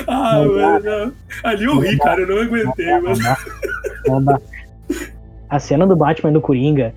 [0.08, 1.14] Ah, Não dá, mano.
[1.44, 3.18] Ali eu ri, cara, eu não aguentei, Não mano.
[3.22, 3.38] dá.
[4.08, 4.40] Não dá.
[5.50, 6.94] A cena do Batman do Coringa,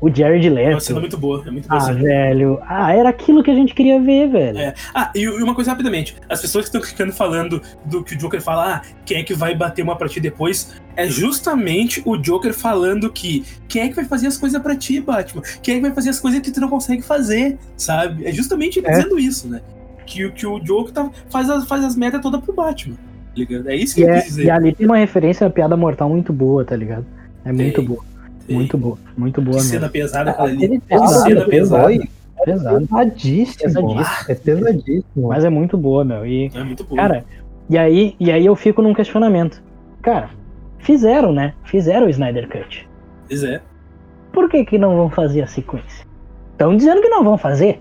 [0.00, 0.80] o Jared É uma Leto.
[0.80, 1.78] cena muito boa, é muito boa.
[1.80, 1.98] Ah, cena.
[2.00, 2.58] velho.
[2.66, 4.58] Ah, era aquilo que a gente queria ver, velho.
[4.58, 4.74] É.
[4.94, 6.16] Ah, e uma coisa rapidamente.
[6.28, 9.34] As pessoas que estão ficando falando do que o Joker fala, ah, quem é que
[9.34, 13.94] vai bater uma pra ti depois, é justamente o Joker falando que quem é que
[13.96, 15.42] vai fazer as coisas pra ti, Batman?
[15.62, 18.26] Quem é que vai fazer as coisas que tu não consegue fazer, sabe?
[18.26, 18.92] É justamente ele É.
[18.92, 19.60] dizendo isso, né?
[20.06, 22.94] Que, o- que o Joker tá, faz, as, faz as merdas todas pro Batman.
[22.96, 23.68] tá ligado?
[23.70, 24.44] É isso que E, ele é, quis dizer.
[24.46, 27.06] e ali tem uma referência à piada mortal muito boa, tá ligado?
[27.44, 28.04] É muito Tem, boa.
[28.54, 28.98] Muito boa.
[29.16, 29.70] Muito boa Que mesmo.
[29.72, 30.56] cena pesada aquela ali.
[30.64, 31.86] Aquele Pesado, cena É pesado.
[32.44, 33.62] pesadíssimo.
[33.62, 34.06] Pesadíssimo.
[34.28, 35.28] É pesadíssimo.
[35.28, 36.26] Mas é muito boa, meu.
[36.26, 36.96] E, É muito bom.
[36.96, 37.24] cara,
[37.68, 39.62] e aí, e aí eu fico num questionamento.
[40.02, 40.30] Cara,
[40.78, 41.54] fizeram, né?
[41.64, 42.88] Fizeram o Snyder Cut.
[43.28, 43.60] Pois é.
[44.32, 46.06] Por que que não vão fazer a sequência?
[46.52, 47.80] Estão dizendo que não vão fazer.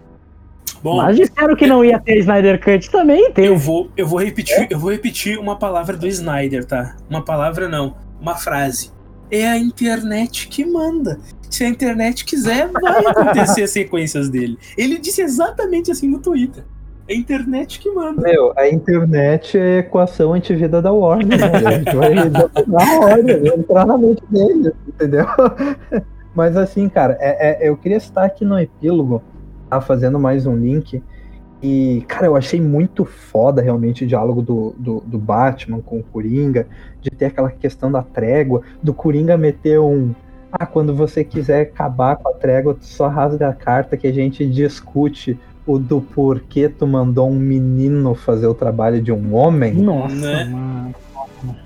[0.83, 3.45] Bom, Mas disseram que não ia ter Snyder Cut também, tem.
[3.45, 6.95] eu vou, eu vou repetir, eu vou repetir uma palavra do Snyder, tá?
[7.09, 8.91] Uma palavra não, uma frase.
[9.31, 11.19] É a internet que manda.
[11.49, 14.57] Se a internet quiser, vai acontecer as sequências dele.
[14.77, 16.63] Ele disse exatamente assim no Twitter.
[17.07, 18.21] É a internet que manda.
[18.21, 21.67] Meu, a internet é a equação antivida da Warner, né?
[21.67, 22.13] A gente vai
[22.67, 25.25] na Warner, vai entrar na mente deles, entendeu?
[26.35, 29.23] Mas assim, cara, é, é- eu queria estar aqui no epílogo,
[29.69, 29.81] tá?
[29.81, 31.01] Fazendo mais um link.
[31.61, 36.03] E, cara, eu achei muito foda realmente o diálogo do, do, do Batman com o
[36.03, 36.67] Coringa,
[37.01, 40.13] de ter aquela questão da trégua, do Coringa meter um.
[40.51, 44.11] Ah, quando você quiser acabar com a trégua, tu só rasga a carta que a
[44.11, 45.37] gente discute
[45.67, 49.73] o do porquê tu mandou um menino fazer o trabalho de um homem.
[49.73, 50.45] Nossa, Né?
[50.45, 50.95] mano.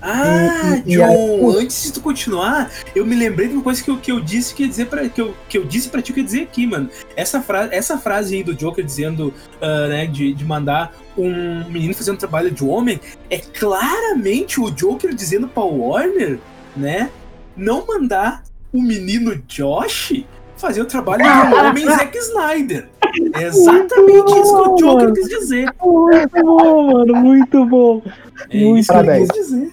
[0.00, 3.62] Ah, E- e- e John, aí- antes de tu continuar, eu me lembrei de uma
[3.62, 5.88] coisa que eu, que eu disse que ia dizer para que eu, que eu disse
[5.88, 6.88] para ti que dizer aqui, mano.
[7.16, 11.94] Essa frase, essa frase aí do Joker dizendo, ah, né, de, de mandar um menino
[11.94, 16.38] fazer um trabalho de homem, é claramente o Joker dizendo pra Warner,
[16.76, 17.10] né,
[17.56, 18.42] não mandar
[18.72, 20.24] o menino Josh
[20.64, 22.88] fazer o trabalho de um homem Zack Snyder.
[23.34, 25.68] É exatamente isso que o Joker quis dizer.
[25.82, 27.16] Muito bom, mano.
[27.16, 28.02] Muito bom.
[28.50, 29.30] É isso que ele Parabéns.
[29.30, 29.72] quis dizer.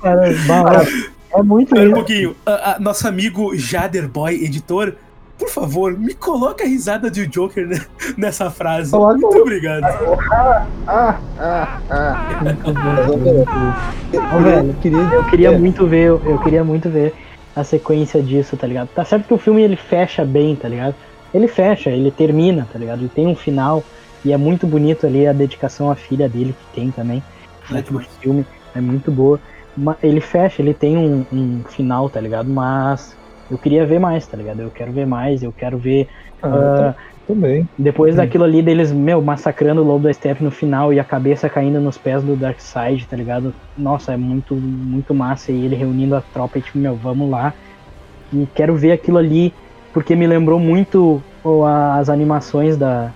[0.00, 0.86] Cara, bala.
[1.34, 2.36] É muito Espera um pouquinho.
[2.46, 4.94] Ah, ah, nosso amigo Jader Boy, editor,
[5.38, 7.78] por favor, me coloca a risada de Joker né,
[8.16, 8.90] nessa frase.
[8.90, 9.18] Coloca.
[9.18, 9.84] Muito obrigado.
[10.32, 12.40] Ah, ah, ah.
[12.42, 13.56] Muito bom.
[14.16, 17.12] Eu, queria, Eu queria muito ver, eu queria muito ver
[17.56, 18.88] a sequência disso, tá ligado?
[18.88, 20.94] Tá certo que o filme ele fecha bem, tá ligado?
[21.32, 23.00] Ele fecha, ele termina, tá ligado?
[23.00, 23.82] Ele tem um final
[24.22, 27.22] e é muito bonito ali a dedicação à filha dele que tem também.
[27.70, 28.06] É né, demais.
[28.06, 29.40] no filme é muito boa.
[30.02, 32.48] Ele fecha, ele tem um, um final, tá ligado?
[32.48, 33.16] Mas
[33.50, 34.60] eu queria ver mais, tá ligado?
[34.60, 36.08] Eu quero ver mais, eu quero ver.
[36.42, 36.94] Ah,
[37.26, 37.68] também.
[37.78, 38.22] Depois Uhum.
[38.22, 41.80] daquilo ali deles, meu, massacrando o Lobo da Steppe no final e a cabeça caindo
[41.80, 43.52] nos pés do Darkseid, tá ligado?
[43.76, 45.52] Nossa, é muito, muito massa.
[45.52, 47.52] E ele reunindo a tropa e tipo, meu, vamos lá.
[48.32, 49.52] E quero ver aquilo ali,
[49.92, 51.22] porque me lembrou muito
[51.98, 53.12] as animações da,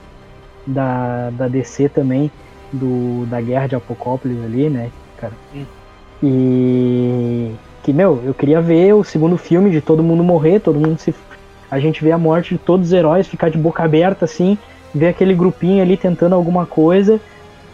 [0.66, 2.30] da, da DC também,
[2.72, 5.32] do, da Guerra de Apocópolis ali, né, cara?
[5.54, 5.64] Hum.
[6.22, 7.50] E
[7.82, 11.12] que, meu, eu queria ver o segundo filme de todo mundo morrer, todo mundo se
[11.70, 14.58] a gente vê a morte de todos os heróis, ficar de boca aberta assim,
[14.94, 17.22] ver aquele grupinho ali tentando alguma coisa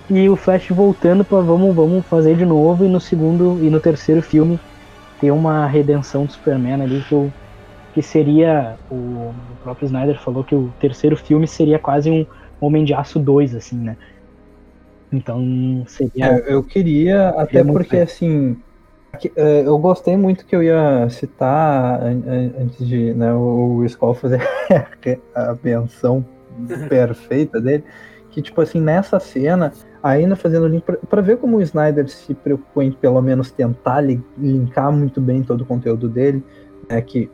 [0.09, 3.81] e o Flash voltando para vamos, vamos fazer de novo e no segundo e no
[3.81, 4.61] terceiro filme
[5.19, 7.35] ter uma redenção do Superman ali que eu
[7.93, 12.27] que seria o, o próprio Snyder falou que o terceiro filme seria quase um
[12.61, 13.97] Homem de Aço 2 assim, né?
[15.11, 17.99] Então seria É, eu queria, até porque bem.
[17.99, 18.63] assim,
[19.35, 24.41] eu gostei muito que eu ia citar an- an- antes de né, o, Skull fazer
[25.35, 26.25] a menção
[26.89, 27.85] perfeita dele,
[28.31, 29.73] que tipo assim, nessa cena,
[30.03, 34.23] ainda fazendo link, pra ver como o Snyder se preocupou em pelo menos tentar li-
[34.37, 36.45] linkar muito bem todo o conteúdo dele,
[36.89, 37.31] né, que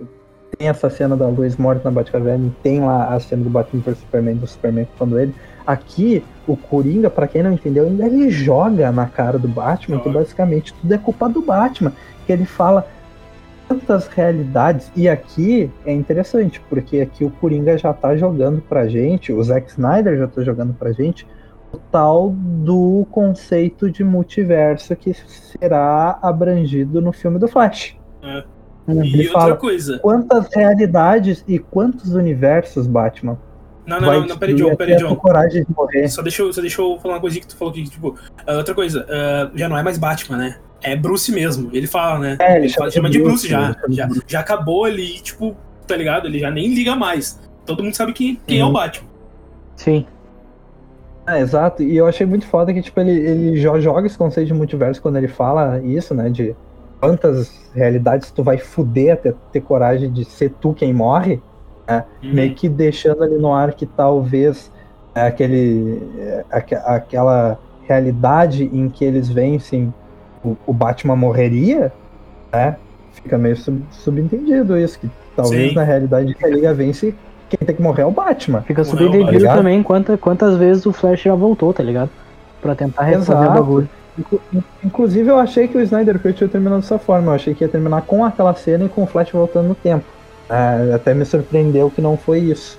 [0.59, 3.99] tem essa cena da Lois morta na Batcaverna, tem lá a cena do Batman vs
[3.99, 5.35] Superman, do Superman quando ele.
[5.67, 10.09] Aqui, o Coringa, pra quem não entendeu, ainda ele joga na cara do Batman, que
[10.09, 11.93] basicamente tudo é culpa do Batman.
[12.27, 12.87] Que ele fala
[13.69, 14.91] tantas realidades.
[14.95, 19.71] E aqui é interessante, porque aqui o Coringa já tá jogando pra gente, o Zack
[19.71, 21.27] Snyder já tá jogando pra gente,
[21.73, 27.97] o tal do conceito de multiverso que será abrangido no filme do Flash.
[28.23, 28.45] É.
[28.89, 29.99] Ele E outra fala coisa.
[30.01, 33.39] quantas realidades e quantos universos, Batman?
[33.85, 35.17] Não, não, não, não, peraí, John, peraí, John.
[35.17, 36.09] coragem de morrer.
[36.09, 38.57] Só deixa, eu, só deixa eu falar uma coisinha que tu falou aqui, tipo, ah,
[38.59, 40.57] outra coisa, ah, já não é mais Batman, né?
[40.83, 41.69] É Bruce mesmo.
[41.73, 42.37] Ele fala, né?
[42.41, 43.77] É, ele ele fala, chama de Bruce, Bruce, já.
[43.85, 45.57] ele Já, já acabou ali, tipo,
[45.87, 46.27] tá ligado?
[46.29, 47.41] Ele já nem liga mais.
[47.67, 48.73] Todo mundo sabe quem, quem é o Uhum.
[48.73, 49.09] Batman.
[49.77, 50.07] Sim.
[51.27, 51.83] É, exato.
[51.83, 55.01] E eu achei muito foda que, tipo, ele, ele jo- joga esse conceito de multiverso
[55.01, 56.29] quando ele fala isso, né?
[56.29, 56.55] De
[57.01, 61.41] quantas realidades tu vai fuder até ter coragem de ser tu quem morre.
[62.23, 62.33] Uhum.
[62.33, 64.71] Meio que deixando ali no ar que talvez
[65.15, 69.93] é, aquele, é, aque- aquela realidade em que eles vencem
[70.45, 71.93] o, o Batman morreria,
[72.53, 72.77] né?
[73.13, 75.75] Fica meio sub- subentendido isso, que talvez Sim.
[75.77, 77.15] na realidade que a Liga vence,
[77.49, 78.63] quem tem que morrer é o Batman.
[78.63, 82.11] Fica Morreu, subentendido tá também quanta, quantas vezes o Flash já voltou, tá ligado?
[82.63, 83.89] Pra tentar refazer o bagulho.
[84.19, 84.41] Inclu-
[84.85, 87.33] Inclusive, eu achei que o Snyder Cut ia terminar dessa forma.
[87.33, 90.05] Eu achei que ia terminar com aquela cena e com o Flash voltando no tempo.
[90.49, 92.79] É, até me surpreendeu que não foi isso.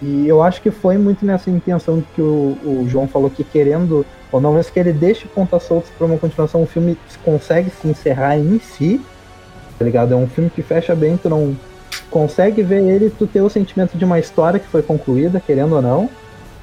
[0.00, 4.04] E eu acho que foi muito nessa intenção que o, o João falou que querendo,
[4.32, 7.86] ou não mesmo que ele deixe pontas soltas para uma continuação, o filme consegue se
[7.86, 9.00] encerrar em si,
[9.78, 10.12] tá ligado?
[10.12, 11.56] É um filme que fecha bem, tu não
[12.10, 15.82] consegue ver ele, tu ter o sentimento de uma história que foi concluída, querendo ou
[15.82, 16.10] não.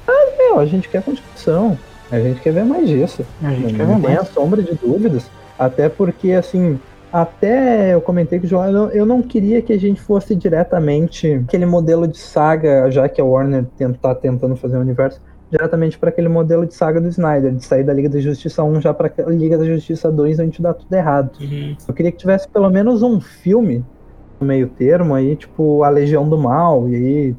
[0.06, 1.78] Ah, meu, a gente quer continuação.
[2.12, 3.24] A gente quer ver mais disso.
[3.42, 4.28] A gente quer Não ver tem mais.
[4.28, 5.24] a sombra de dúvidas.
[5.58, 6.78] Até porque, assim,
[7.12, 10.34] até eu comentei com o João, eu não, eu não queria que a gente fosse
[10.34, 15.20] diretamente aquele modelo de saga, já que a Warner está tentando fazer o universo,
[15.50, 18.80] diretamente para aquele modelo de saga do Snyder, de sair da Liga da Justiça 1
[18.80, 21.30] já para a Liga da Justiça 2, onde dá tudo errado.
[21.40, 21.76] Uhum.
[21.86, 23.84] Eu queria que tivesse pelo menos um filme
[24.40, 27.36] no meio termo aí, tipo A Legião do Mal, e aí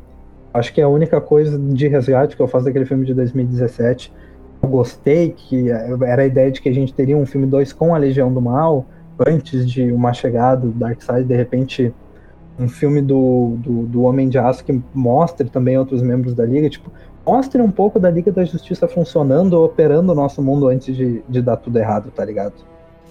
[0.53, 4.13] acho que é a única coisa de resgate que eu faço daquele filme de 2017.
[4.61, 7.95] Eu gostei, que era a ideia de que a gente teria um filme 2 com
[7.95, 8.85] a Legião do Mal,
[9.27, 11.93] antes de uma chegada do Darkseid, de repente
[12.59, 16.69] um filme do, do, do Homem de Aço que mostre também outros membros da Liga,
[16.69, 16.91] tipo,
[17.25, 21.41] mostre um pouco da Liga da Justiça funcionando, operando o nosso mundo antes de, de
[21.41, 22.53] dar tudo errado, tá ligado?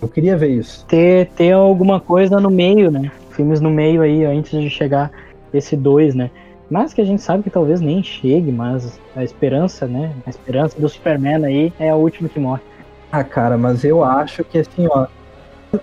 [0.01, 0.87] Eu queria ver isso.
[0.87, 3.11] Ter, ter alguma coisa no meio, né?
[3.31, 5.11] Filmes no meio aí, antes de chegar
[5.53, 6.31] esse 2, né?
[6.70, 10.12] Mas que a gente sabe que talvez nem chegue, mas a esperança, né?
[10.24, 12.62] A esperança do Superman aí é a última que morre.
[13.11, 15.07] Ah, cara, mas eu acho que assim, ó.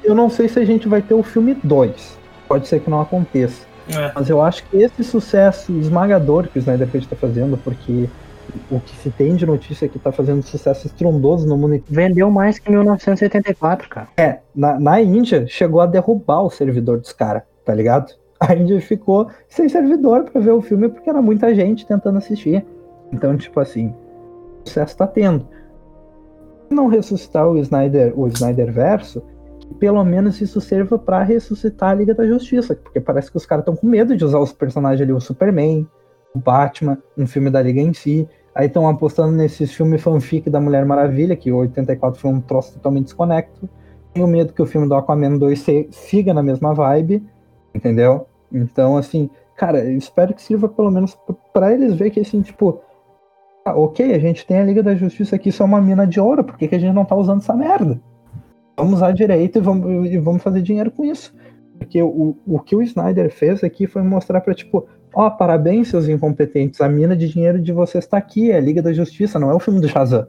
[0.03, 2.18] Eu não sei se a gente vai ter o filme 2.
[2.47, 3.65] Pode ser que não aconteça.
[3.89, 4.11] É.
[4.14, 8.09] Mas eu acho que esse sucesso esmagador que o Snyder Cut tá fazendo, porque
[8.69, 11.95] o que se tem de notícia é que tá fazendo sucesso estrondoso no mundo inteiro.
[11.95, 14.07] Vendeu mais que 1984, cara.
[14.18, 18.14] É, na, na Índia chegou a derrubar o servidor dos caras, tá ligado?
[18.39, 22.65] A Índia ficou sem servidor pra ver o filme porque era muita gente tentando assistir.
[23.11, 23.93] Então, tipo assim,
[24.64, 25.47] o sucesso tá tendo.
[26.68, 29.23] Se não ressuscitar o Snyder, o Snyder verso,
[29.80, 33.61] pelo menos isso sirva pra ressuscitar a Liga da Justiça, porque parece que os caras
[33.64, 35.88] estão com medo de usar os personagens ali, o Superman,
[36.34, 38.27] o Batman, um filme da Liga em si.
[38.56, 42.73] Aí estão apostando nesses filmes fanfic da Mulher Maravilha, que o 84 foi um troço
[42.73, 43.69] totalmente desconecto.
[44.14, 47.23] Tenho medo que o filme do Aquaman 2 se- siga na mesma vibe,
[47.73, 48.26] entendeu?
[48.52, 52.41] Então, assim, cara, eu espero que sirva pelo menos p- pra eles ver que, assim,
[52.41, 52.81] tipo,
[53.64, 56.19] ah, ok, a gente tem a Liga da Justiça aqui, isso é uma mina de
[56.19, 58.02] ouro, por que, que a gente não tá usando essa merda?
[58.78, 61.34] Vamos usar direito e vamos, e vamos fazer dinheiro com isso.
[61.80, 66.08] Porque o, o que o Snyder fez aqui foi mostrar pra, tipo, ó, parabéns, seus
[66.08, 69.49] incompetentes, a mina de dinheiro de vocês tá aqui, é a Liga da Justiça, não
[69.49, 70.28] é o filme do Shazam.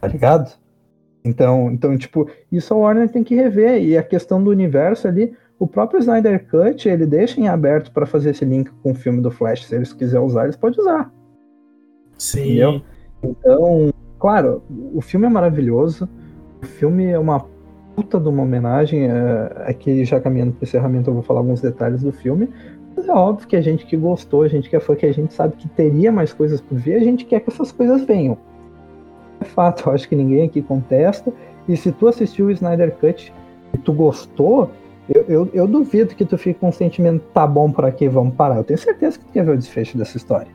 [0.00, 0.52] Tá ligado?
[1.24, 3.82] Então, então, tipo, isso a Warner tem que rever.
[3.82, 8.06] E a questão do universo ali, o próprio Snyder Cut, ele deixa em aberto pra
[8.06, 9.64] fazer esse link com o filme do Flash.
[9.64, 11.12] Se eles quiserem usar, eles podem usar.
[12.16, 12.42] Sim.
[12.42, 12.82] Entendeu?
[13.22, 14.62] Então, claro,
[14.94, 16.08] o filme é maravilhoso.
[16.66, 17.46] O filme é uma
[17.94, 19.08] puta de uma homenagem.
[19.08, 22.48] É, aqui, já caminhando pro encerramento, eu vou falar alguns detalhes do filme.
[22.96, 25.12] Mas é óbvio que a gente que gostou, a gente que é fã, que a
[25.12, 28.36] gente sabe que teria mais coisas por vir, a gente quer que essas coisas venham.
[29.40, 31.32] É fato, eu acho que ninguém aqui contesta.
[31.68, 33.32] E se tu assistiu o Snyder Cut
[33.72, 34.70] e tu gostou,
[35.08, 38.34] eu, eu, eu duvido que tu fique com um sentimento, tá bom por aqui, vamos
[38.34, 38.56] parar.
[38.56, 40.48] Eu tenho certeza que tu quer ver o desfecho dessa história.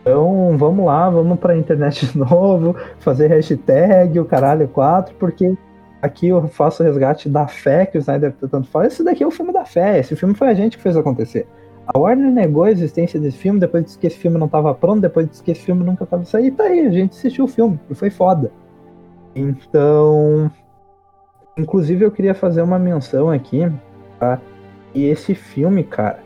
[0.00, 5.54] Então, vamos lá, vamos pra internet de novo, fazer hashtag, o caralho 4, porque
[6.00, 8.86] aqui eu faço o resgate da fé que o Snyder tanto fala.
[8.86, 11.46] Esse daqui é o filme da fé, esse filme foi a gente que fez acontecer.
[11.86, 15.00] A Warner negou a existência desse filme, depois disse que esse filme não estava pronto,
[15.00, 16.48] depois disse que esse filme nunca estava saindo.
[16.48, 18.52] E tá aí, a gente assistiu o filme, e foi foda.
[19.34, 20.50] Então.
[21.58, 23.70] Inclusive, eu queria fazer uma menção aqui,
[24.18, 24.40] tá?
[24.94, 26.20] E esse filme, cara,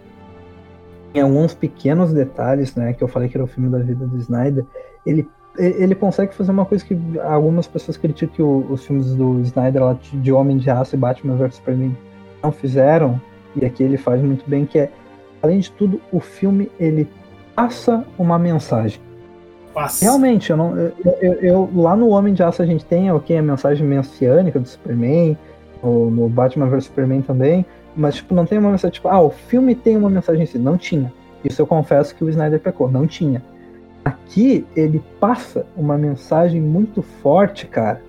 [1.15, 2.93] tem alguns pequenos detalhes, né?
[2.93, 4.65] Que eu falei que era o filme da vida do Snyder.
[5.07, 5.27] Ele,
[5.57, 9.97] ele consegue fazer uma coisa que algumas pessoas criticam que os filmes do Snyder lá
[10.13, 11.97] de Homem de Aço e Batman vs Superman
[12.43, 13.21] não fizeram.
[13.55, 14.91] E aqui ele faz muito bem, que é,
[15.41, 17.09] além de tudo, o filme ele
[17.55, 19.01] passa uma mensagem.
[19.73, 20.05] Passa.
[20.05, 20.93] Realmente, eu não, eu,
[21.23, 24.67] eu- eu- lá no Homem de Aço a gente tem ok, a mensagem messiânica do
[24.67, 25.39] Superman,
[25.83, 27.65] no Batman vs Superman também,
[27.97, 30.59] Mas, tipo, não tem uma mensagem, tipo, ah, o filme tem uma mensagem em si.
[30.59, 31.13] Não tinha.
[31.45, 33.43] Isso eu confesso que o Snyder pecou, não tinha.
[34.05, 38.03] Aqui ele passa uma mensagem muito forte, cara.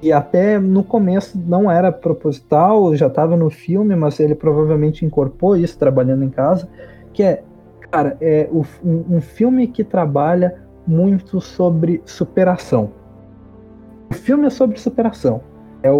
[0.00, 5.56] E até no começo não era proposital, já estava no filme, mas ele provavelmente incorporou
[5.56, 6.68] isso trabalhando em casa,
[7.12, 7.42] que é,
[7.90, 12.90] cara, é um, um filme que trabalha muito sobre superação.
[14.10, 15.40] O filme é sobre superação.
[15.82, 15.96] É o,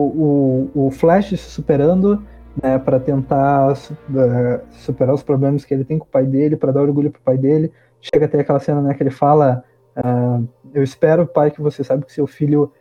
[0.75, 2.23] o, o Flash se superando
[2.63, 6.73] né, para tentar uh, superar os problemas que ele tem com o pai dele, para
[6.73, 7.73] dar orgulho pro pai dele.
[8.01, 9.65] Chega até aquela cena né, que ele fala:
[9.97, 12.73] uh, Eu espero, pai, que você saiba que seu filho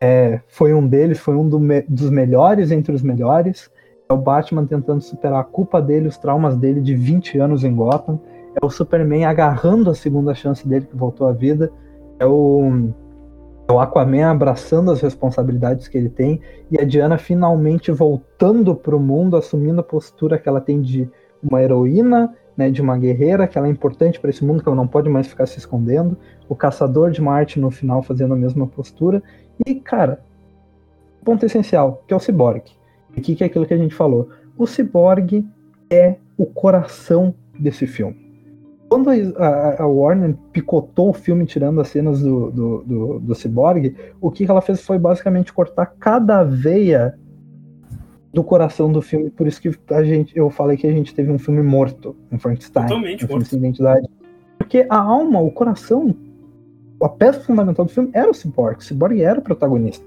[0.00, 3.70] é, foi um deles, foi um do me dos melhores entre os melhores.
[4.08, 7.74] É o Batman tentando superar a culpa dele, os traumas dele de 20 anos em
[7.74, 8.20] Gotham.
[8.60, 11.70] É o Superman agarrando a segunda chance dele que voltou à vida.
[12.18, 12.90] É o
[13.72, 16.40] o Aquaman abraçando as responsabilidades que ele tem
[16.70, 21.08] e a Diana finalmente voltando para o mundo, assumindo a postura que ela tem de
[21.42, 24.76] uma heroína, né, de uma guerreira, que ela é importante para esse mundo, que ela
[24.76, 26.16] não pode mais ficar se escondendo.
[26.48, 29.22] O caçador de Marte no final fazendo a mesma postura.
[29.66, 30.20] E, cara,
[31.24, 32.62] ponto essencial, que é o Cyborg.
[33.16, 34.28] O que é aquilo que a gente falou?
[34.56, 35.46] O Cyborg
[35.90, 38.31] é o coração desse filme
[38.92, 39.08] quando
[39.38, 44.30] a, a, Warner picotou o filme tirando as cenas do, do, do, do Cyborg, o
[44.30, 47.18] que ela fez foi basicamente cortar cada veia
[48.34, 49.30] do coração do filme.
[49.30, 52.38] Por isso que a gente, eu falei que a gente teve um filme morto em
[52.38, 52.86] Frankenstein.
[52.86, 53.46] Totalmente um morto.
[53.46, 54.06] sem identidade.
[54.58, 56.14] Porque a alma, o coração,
[57.02, 58.78] a peça fundamental do filme era o Cyborg.
[58.78, 60.04] O Cyborg era o protagonista,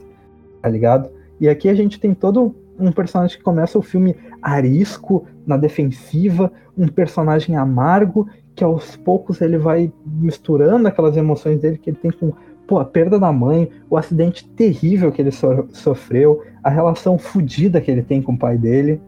[0.61, 1.09] tá ligado?
[1.41, 6.51] E aqui a gente tem todo um personagem que começa o filme arisco, na defensiva,
[6.77, 12.11] um personagem amargo que aos poucos ele vai misturando aquelas emoções dele que ele tem
[12.11, 12.33] com
[12.65, 17.79] pô, a perda da mãe, o acidente terrível que ele so sofreu, a relação fodida
[17.79, 19.01] que ele tem com o pai dele.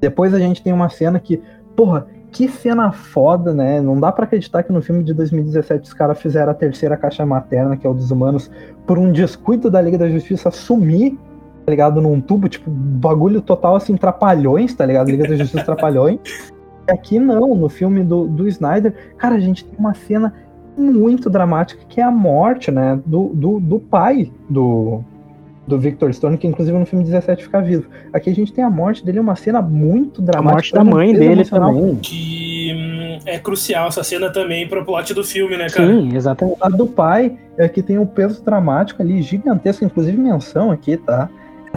[0.00, 1.42] Depois a gente tem uma cena que,
[1.76, 3.80] porra, que cena foda, né?
[3.80, 7.24] Não dá para acreditar que no filme de 2017 os caras fizeram a terceira caixa
[7.26, 8.50] materna, que é o dos humanos,
[8.86, 11.18] por um descuido da Liga da Justiça sumir,
[11.66, 12.00] tá ligado?
[12.00, 15.10] Num tubo, tipo, bagulho total assim, trapalhões, tá ligado?
[15.10, 16.20] Liga da Justiça trapalhões.
[16.88, 20.32] Aqui não, no filme do, do Snyder, cara, a gente tem uma cena
[20.76, 25.02] muito dramática que é a morte, né, do, do, do pai do,
[25.66, 27.86] do Victor Stone, que inclusive no filme 17 fica vivo.
[28.12, 30.78] Aqui a gente tem a morte dele, uma cena muito dramática.
[30.80, 31.74] A morte da mãe dele emocional.
[31.74, 31.96] também.
[31.96, 35.88] Que hum, é crucial essa cena também pro plot do filme, né, cara?
[35.88, 36.58] Sim, exatamente.
[36.60, 41.28] A do pai é que tem um peso dramático ali gigantesco, inclusive menção aqui, tá?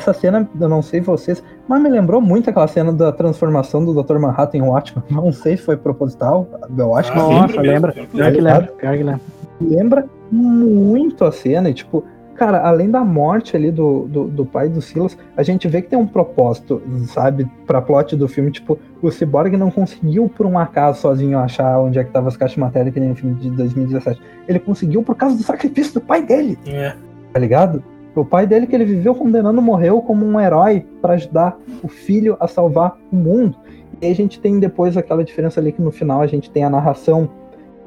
[0.02, 3.94] Essa cena, eu não sei vocês, mas me lembrou muito aquela cena da transformação do
[4.04, 4.18] Dr.
[4.18, 5.04] Manhattan em Watchmen.
[5.12, 7.34] Não sei se foi proposital, eu acho que Ah, sim.
[7.36, 7.92] Nossa, lembra.
[7.94, 8.74] Pior que lembra.
[8.78, 9.22] Pior que lembra.
[9.62, 12.04] Lembra muito a cena, e tipo,
[12.34, 15.90] cara, além da morte ali do, do, do pai do Silas, a gente vê que
[15.90, 20.58] tem um propósito, sabe, pra plot do filme, tipo, o Cyborg não conseguiu por um
[20.58, 23.36] acaso sozinho achar onde é que tava as caixas de matéria que nem no filme
[23.36, 24.20] de 2017.
[24.48, 26.96] Ele conseguiu por causa do sacrifício do pai dele, É.
[27.32, 27.84] tá ligado?
[28.16, 32.36] O pai dele que ele viveu condenando morreu como um herói para ajudar o filho
[32.40, 33.58] a salvar o mundo.
[34.02, 36.70] E a gente tem depois aquela diferença ali que no final a gente tem a
[36.70, 37.30] narração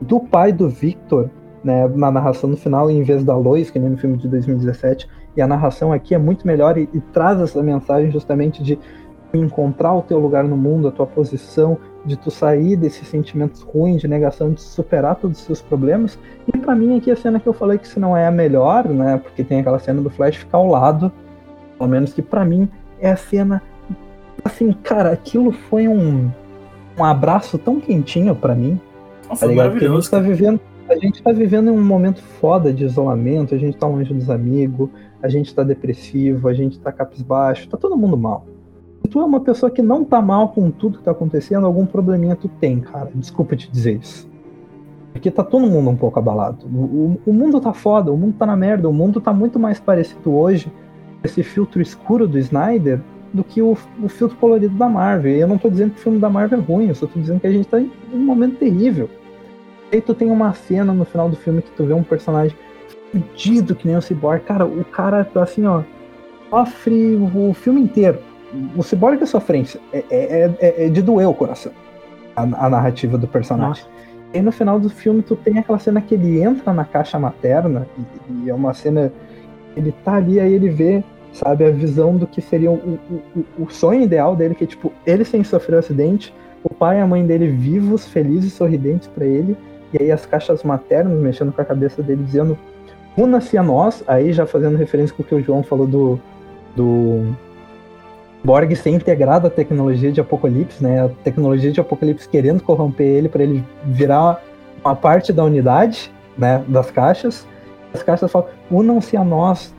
[0.01, 1.29] do pai do Victor,
[1.63, 5.09] né, na narração no final em vez da Lois, que nem no filme de 2017.
[5.37, 8.79] E a narração aqui é muito melhor e, e traz essa mensagem justamente de
[9.39, 14.01] encontrar o teu lugar no mundo, a tua posição, de tu sair desses sentimentos ruins,
[14.01, 16.19] de negação, de superar todos os seus problemas.
[16.47, 18.89] E pra mim aqui a cena que eu falei que se não é a melhor,
[18.89, 21.11] né, porque tem aquela cena do Flash ficar ao lado,
[21.79, 22.69] pelo menos que pra mim
[23.01, 23.63] é a cena
[24.45, 26.31] assim, cara, aquilo foi um
[26.99, 28.81] um abraço tão quentinho pra mim,
[29.29, 29.47] Nossa, tá?
[29.47, 30.03] Porque a maravilhoso.
[30.03, 33.77] gente tá vivendo, a gente tá vivendo em um momento foda de isolamento, a gente
[33.77, 34.91] tá longe dos amigos,
[35.23, 38.47] a gente tá depressivo, a gente tá capisbaixo, tá todo mundo mal.
[39.11, 42.35] Tu é uma pessoa que não tá mal com tudo que tá acontecendo, algum probleminha
[42.37, 43.11] tu tem, cara.
[43.15, 44.29] Desculpa te dizer isso.
[45.13, 46.67] Porque tá todo mundo um pouco abalado.
[46.67, 49.59] O, o- o mundo tá foda, o mundo tá na merda, o mundo tá muito
[49.59, 50.73] mais parecido hoje
[51.23, 53.01] esse filtro escuro do Snyder
[53.33, 55.33] do que o, o filtro colorido da Marvel.
[55.33, 57.19] E eu não tô dizendo que o filme da Marvel é ruim, eu só tô
[57.21, 59.09] dizendo que a gente tá em um momento terrível.
[59.93, 62.57] E aí tu tem uma cena no final do filme que tu vê um personagem
[63.13, 64.43] fudido que nem o Cyborg.
[64.45, 65.83] Cara, o cara, assim, ó,
[66.51, 68.19] sofre o filme inteiro.
[68.77, 69.81] O Cyborg é sofrência.
[69.93, 71.73] É, é, é- é de doer o coração.
[72.37, 73.85] A, a narrativa do personagem.
[74.33, 77.19] E aí no final do filme tu tem aquela cena que ele entra na caixa
[77.19, 77.87] materna
[78.29, 79.13] e, e é uma cena.
[79.77, 81.03] Ele tá ali, aí ele vê,
[81.33, 82.99] sabe, a visão do que seria o,
[83.37, 86.33] o, o- sonho ideal dele, que é tipo, ele sem sofrer o acidente,
[86.63, 89.57] o pai e a mãe dele vivos, felizes, sorridentes pra ele,
[89.93, 92.57] e aí as caixas maternas mexendo com a cabeça dele, dizendo,
[93.17, 96.21] una-se a nós, aí já fazendo referência com o que o João falou do.
[96.77, 97.35] do
[98.45, 101.07] Borg ser integrado à tecnologia de Apocalipse, né?
[101.07, 104.43] A tecnologia de Apocalipse querendo corromper ele para ele virar
[104.85, 106.63] uma parte da unidade, né?
[106.69, 107.47] Das caixas.
[107.95, 109.75] As caixas falam: unam-se a nós,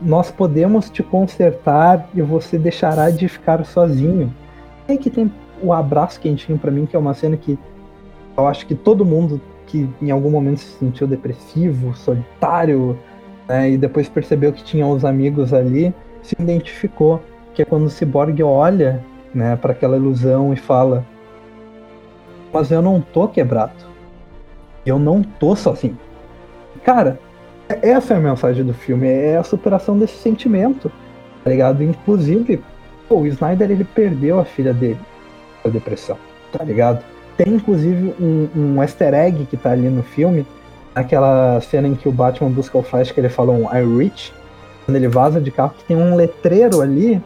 [0.00, 4.32] nós podemos te consertar e você deixará de ficar sozinho.
[4.88, 7.58] E aí que tem o abraço quentinho para mim, que é uma cena que
[8.36, 12.98] eu acho que todo mundo que em algum momento se sentiu depressivo, solitário,
[13.48, 17.20] né, e depois percebeu que tinha os amigos ali, se identificou
[17.54, 19.04] que é quando o Cyborg olha
[19.34, 21.04] né, para aquela ilusão e fala:
[22.52, 23.72] Mas eu não tô quebrado.
[24.84, 25.98] Eu não tô sozinho.
[26.84, 27.18] Cara,
[27.82, 30.90] essa é a mensagem do filme, é a superação desse sentimento,
[31.44, 31.82] tá ligado?
[31.82, 32.62] Inclusive,
[33.08, 34.98] pô, o Snyder ele perdeu a filha dele
[35.62, 36.16] da depressão,
[36.50, 37.04] tá ligado?
[37.36, 40.46] Tem inclusive um, um easter egg que tá ali no filme,
[40.94, 44.32] aquela cena em que o Batman busca o Flash, que ele fala um I reach,
[44.84, 47.22] quando ele vaza de carro, que tem um letreiro ali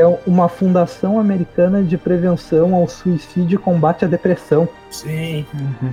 [0.00, 4.68] é uma fundação americana de prevenção ao suicídio e combate à depressão.
[4.90, 5.44] Sim.
[5.52, 5.92] Uhum.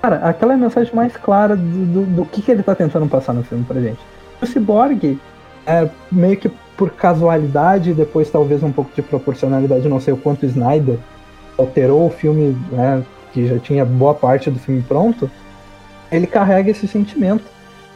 [0.00, 3.06] Cara, aquela é a mensagem mais clara do, do, do, que, que ele tá tentando
[3.06, 3.98] passar no filme pra gente.
[4.40, 5.18] O Cyborg,
[5.66, 10.46] é, meio que por casualidade, depois talvez um pouco de proporcionalidade, não sei o quanto
[10.46, 10.98] Snyder
[11.58, 15.30] alterou o filme, né, que já tinha boa parte do filme pronto,
[16.10, 17.44] ele carrega esse sentimento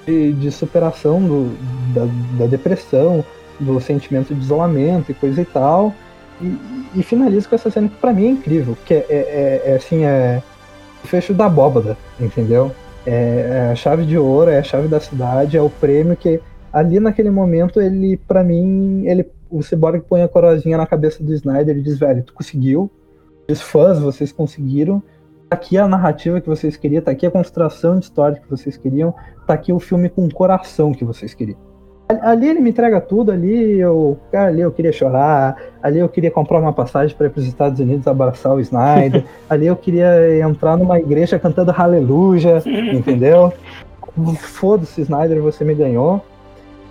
[0.07, 1.57] de, de superação do,
[1.95, 3.25] da, da depressão,
[3.61, 5.95] do sentimento de isolamento e coisa e tal.
[6.41, 6.59] E,
[6.97, 9.77] e finaliza com essa cena que pra mim é incrível, que é, é, é, é
[9.77, 10.43] assim, é
[11.03, 12.73] o fecho da abóbada, entendeu?
[13.07, 16.41] É, é, a chave de ouro, é a chave da cidade, é o prêmio que
[16.73, 21.33] ali naquele momento ele, para mim, ele, o Cyborg põe a coroazinha na cabeça do
[21.35, 22.91] Snyder e diz, velho, tu conseguiu,
[23.49, 25.03] os fãs, vocês conseguiram,
[25.49, 28.77] tá aqui a narrativa que vocês queriam, tá aqui a construção de história que vocês
[28.77, 29.15] queriam,
[29.47, 31.74] tá aqui o filme com coração que vocês queriam.
[32.23, 36.59] Ali ele me entrega tudo, ali eu, ali eu queria chorar, ali eu queria comprar
[36.59, 40.77] uma passagem para ir para os Estados Unidos abraçar o Snyder, ali eu queria entrar
[40.77, 42.63] numa igreja cantando Aleluia,
[42.93, 43.53] entendeu?
[44.39, 46.23] Foda-se, Snyder, você me ganhou.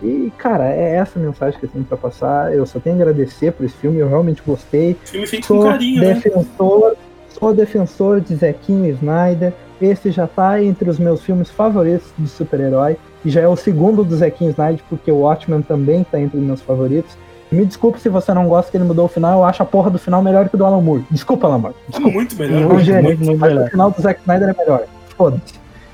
[0.02, 2.54] E, cara, é essa mensagem que eu tenho para passar.
[2.54, 4.98] Eu só tenho a agradecer por esse filme, eu realmente gostei.
[5.06, 6.14] Filme feito sou com carinho, né?
[6.14, 6.98] defensor, né?
[7.30, 9.54] Sou defensor de Zequinho Snyder.
[9.82, 14.04] Esse já tá entre os meus filmes favoritos de super-herói e já é o segundo
[14.04, 17.16] do Zequinho Snyder, porque o Watchmen também tá entre os meus favoritos.
[17.52, 19.90] Me desculpe se você não gosta que ele mudou o final, eu acho a porra
[19.90, 21.06] do final melhor que o do Alan Moore.
[21.12, 21.76] Desculpa, Alan Moore.
[21.88, 22.12] Desculpa.
[22.12, 22.62] Muito melhor.
[22.62, 23.68] Não, muito, gerente, muito, muito mas melhor.
[23.68, 24.84] o final do Zack Snyder é melhor.
[25.16, 25.54] Foda-se.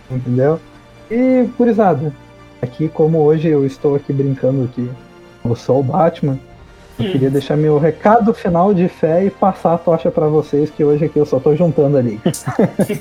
[0.09, 0.59] Entendeu?
[1.11, 2.13] E, curizada,
[2.61, 4.89] aqui como hoje eu estou aqui brincando que
[5.43, 6.39] eu sou o Batman,
[6.97, 7.11] eu Hum.
[7.11, 11.05] queria deixar meu recado final de fé e passar a tocha pra vocês, que hoje
[11.05, 12.19] aqui eu só tô juntando ali.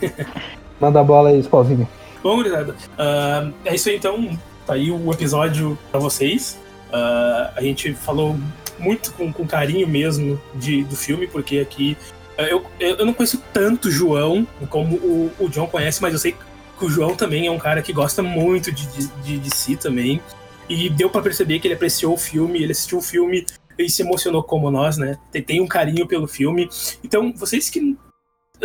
[0.80, 1.86] Manda a bola aí, Spauzinho.
[2.28, 4.38] Bom, gurizada, ah, é isso aí então.
[4.66, 6.60] Tá aí o episódio pra vocês.
[6.92, 8.38] Ah, a gente falou
[8.78, 11.96] muito com, com carinho mesmo de, do filme, porque aqui.
[12.36, 16.18] ah, eu, eu não conheço tanto o João como o, o John conhece, mas eu
[16.18, 16.32] sei
[16.78, 19.74] que o João também é um cara que gosta muito de, de, de, de si
[19.74, 20.20] também.
[20.68, 23.46] E deu pra perceber que ele apreciou o filme, ele assistiu o filme
[23.78, 25.16] e se emocionou como nós, né?
[25.32, 26.68] Tem, tem um carinho pelo filme.
[27.02, 27.96] Então, vocês que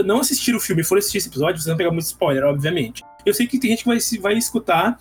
[0.04, 3.02] não assistiram o filme e foram assistir esse episódio, vocês vão pegar muito spoiler, obviamente.
[3.26, 4.98] Eu sei que tem gente que vai, vai escutar,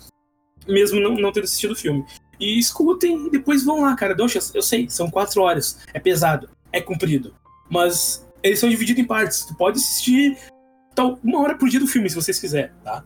[0.67, 2.05] mesmo não, não tendo assistido o filme.
[2.39, 4.15] E escutem e depois vão lá, cara.
[4.27, 4.51] Chance.
[4.55, 5.79] Eu sei, são quatro horas.
[5.93, 7.33] É pesado, é comprido.
[7.69, 9.45] Mas eles são divididos em partes.
[9.45, 10.37] Tu pode assistir
[10.93, 13.03] tal, uma hora por dia do filme, se vocês quiserem, tá?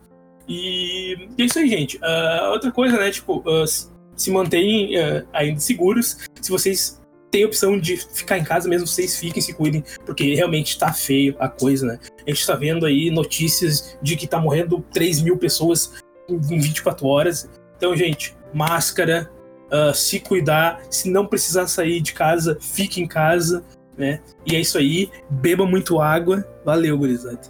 [0.48, 1.98] E, e é isso aí, gente.
[2.02, 3.10] Ah, outra coisa, né?
[3.10, 6.18] Tipo, ah, se- mantenham ah, ainda seguros.
[6.40, 7.00] Se vocês
[7.30, 10.92] têm a opção de ficar em casa mesmo, vocês fiquem, se cuidem, porque realmente tá
[10.92, 11.98] feio a coisa, né?
[12.26, 16.58] A gente tá vendo aí notícias de que tá morrendo 3 mil pessoas em em
[16.58, 17.50] 24 horas.
[17.76, 19.30] Então, gente, máscara,
[19.70, 20.80] ah, se cuidar.
[20.90, 23.64] Se não precisar sair de casa, fique em casa,
[23.96, 24.20] né?
[24.46, 25.10] E é isso aí.
[25.30, 26.44] Beba muito água.
[26.64, 27.40] Valeu, gurizada.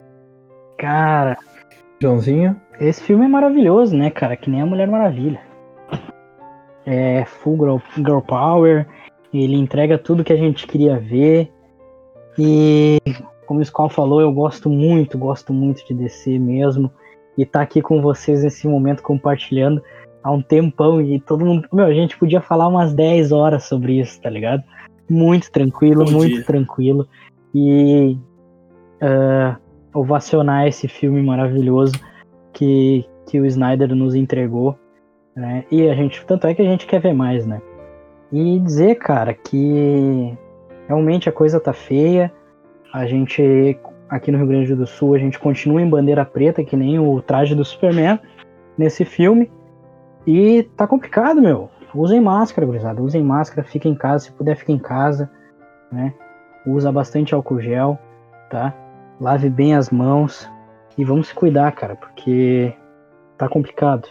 [0.79, 1.37] Cara,
[2.01, 2.61] Joãozinho.
[2.81, 4.37] esse filme é maravilhoso, né, cara?
[4.37, 5.41] Que nem a Mulher Maravilha.
[6.87, 8.87] É full girl, girl power.
[9.33, 11.51] Ele entrega tudo que a gente queria ver.
[12.39, 12.99] E
[13.47, 16.91] como o Skull falou, eu gosto muito, gosto muito de DC mesmo.
[17.37, 19.83] E tá aqui com vocês nesse momento compartilhando
[20.23, 21.01] há um tempão.
[21.01, 21.69] E todo mundo.
[21.73, 24.63] Meu, a gente podia falar umas 10 horas sobre isso, tá ligado?
[25.09, 26.45] Muito tranquilo, Bom muito dia.
[26.45, 27.09] tranquilo.
[27.55, 28.17] E
[29.01, 29.57] ah,
[29.95, 31.95] ovacionar esse filme maravilhoso
[32.53, 34.79] que, que o Snyder nos entregou.
[35.35, 35.65] Né?
[35.71, 36.25] E a gente.
[36.27, 37.61] Tanto é que a gente quer ver mais, né?
[38.31, 40.37] E dizer, cara, que
[40.87, 42.33] realmente a coisa tá feia.
[42.93, 43.79] A gente,
[44.09, 47.21] aqui no Rio Grande do Sul, a gente continua em bandeira preta, que nem o
[47.23, 48.19] traje do Superman
[48.77, 49.51] nesse filme.
[50.27, 51.71] E tá complicado, meu.
[51.95, 53.03] usem máscara, gurizada.
[53.03, 54.25] Usem máscara, fiquem em casa.
[54.25, 55.31] Se puder, fiquem em casa.
[55.91, 56.13] Né?
[56.67, 57.99] Usa bastante álcool gel,
[58.51, 58.75] tá?
[59.21, 60.49] Lave bem as mãos.
[60.99, 62.75] E vamos se cuidar, cara, porque
[63.39, 64.09] tá complicado.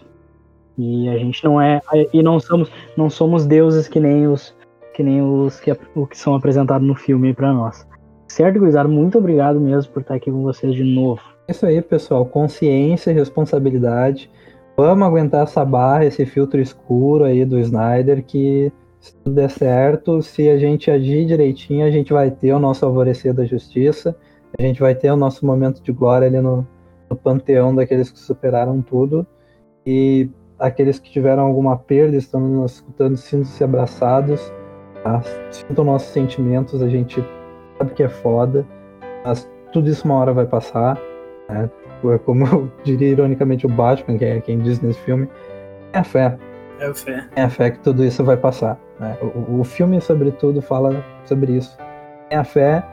[0.78, 1.82] E a gente não é.
[2.14, 4.56] E não somos, não somos deuses que nem os
[4.94, 7.88] que nem os que, o que são apresentados no filme para nós.
[8.28, 8.90] Certo, gurizada?
[8.90, 11.22] Muito obrigado mesmo por estar aqui com vocês de novo.
[11.48, 12.26] É isso aí, pessoal.
[12.26, 14.30] Consciência e responsabilidade.
[14.76, 20.22] Vamos aguentar essa barra, esse filtro escuro aí do Snyder, que se tudo der certo,
[20.22, 24.16] se a gente agir direitinho, a gente vai ter o nosso alvorecer da justiça,
[24.58, 26.68] a gente vai ter o nosso momento de glória ali no,
[27.10, 29.26] no panteão daqueles que superaram tudo.
[29.86, 30.30] E
[30.60, 34.52] aqueles que tiveram alguma perda, estão nos escutando, sintam-se abraçados,
[35.04, 35.22] tá?
[35.52, 37.24] sintam nossos sentimentos, a gente
[37.78, 38.66] sabe que é foda,
[39.26, 40.98] mas tudo isso uma hora vai passar.
[41.50, 41.70] Né?
[42.26, 45.30] Como eu diria ironicamente o Batman, que é quem diz nesse filme,
[45.94, 46.38] é a fé.
[46.80, 47.28] É a fé.
[47.36, 48.80] É a fé que tudo isso vai passar.
[49.00, 49.18] Né?
[49.22, 51.78] O, o filme, sobretudo, fala sobre isso.
[52.30, 52.84] É a fé.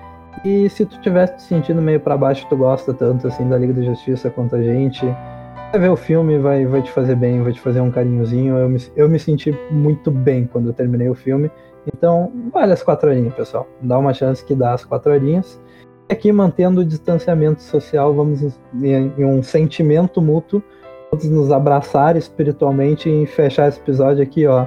[0.45, 3.73] E se tu tivesse te sentindo meio para baixo, tu gosta tanto assim da Liga
[3.73, 5.07] da Justiça quanto a gente,
[5.75, 8.57] vai ver o filme, vai, vai te fazer bem, vai te fazer um carinhozinho.
[8.57, 11.51] Eu me, eu me senti muito bem quando eu terminei o filme.
[11.87, 13.67] Então, vale as quatro horinhas, pessoal.
[13.81, 15.61] Dá uma chance que dá as quatro horinhas.
[16.09, 18.43] Aqui, mantendo o distanciamento social, vamos
[18.75, 20.63] em, em um sentimento mútuo,
[21.11, 24.67] todos nos abraçar espiritualmente e fechar esse episódio aqui, ó,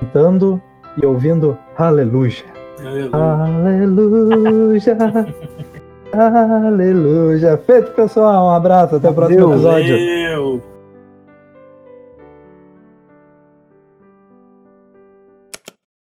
[0.00, 0.60] cantando
[1.00, 2.44] e ouvindo Aleluia.
[2.80, 3.10] Aleluia.
[3.12, 4.96] Aleluia.
[6.12, 7.56] Aleluia.
[7.58, 8.46] Feito, pessoal.
[8.46, 8.96] Um abraço.
[8.96, 9.96] Até o próximo episódio.
[9.96, 10.77] Valeu.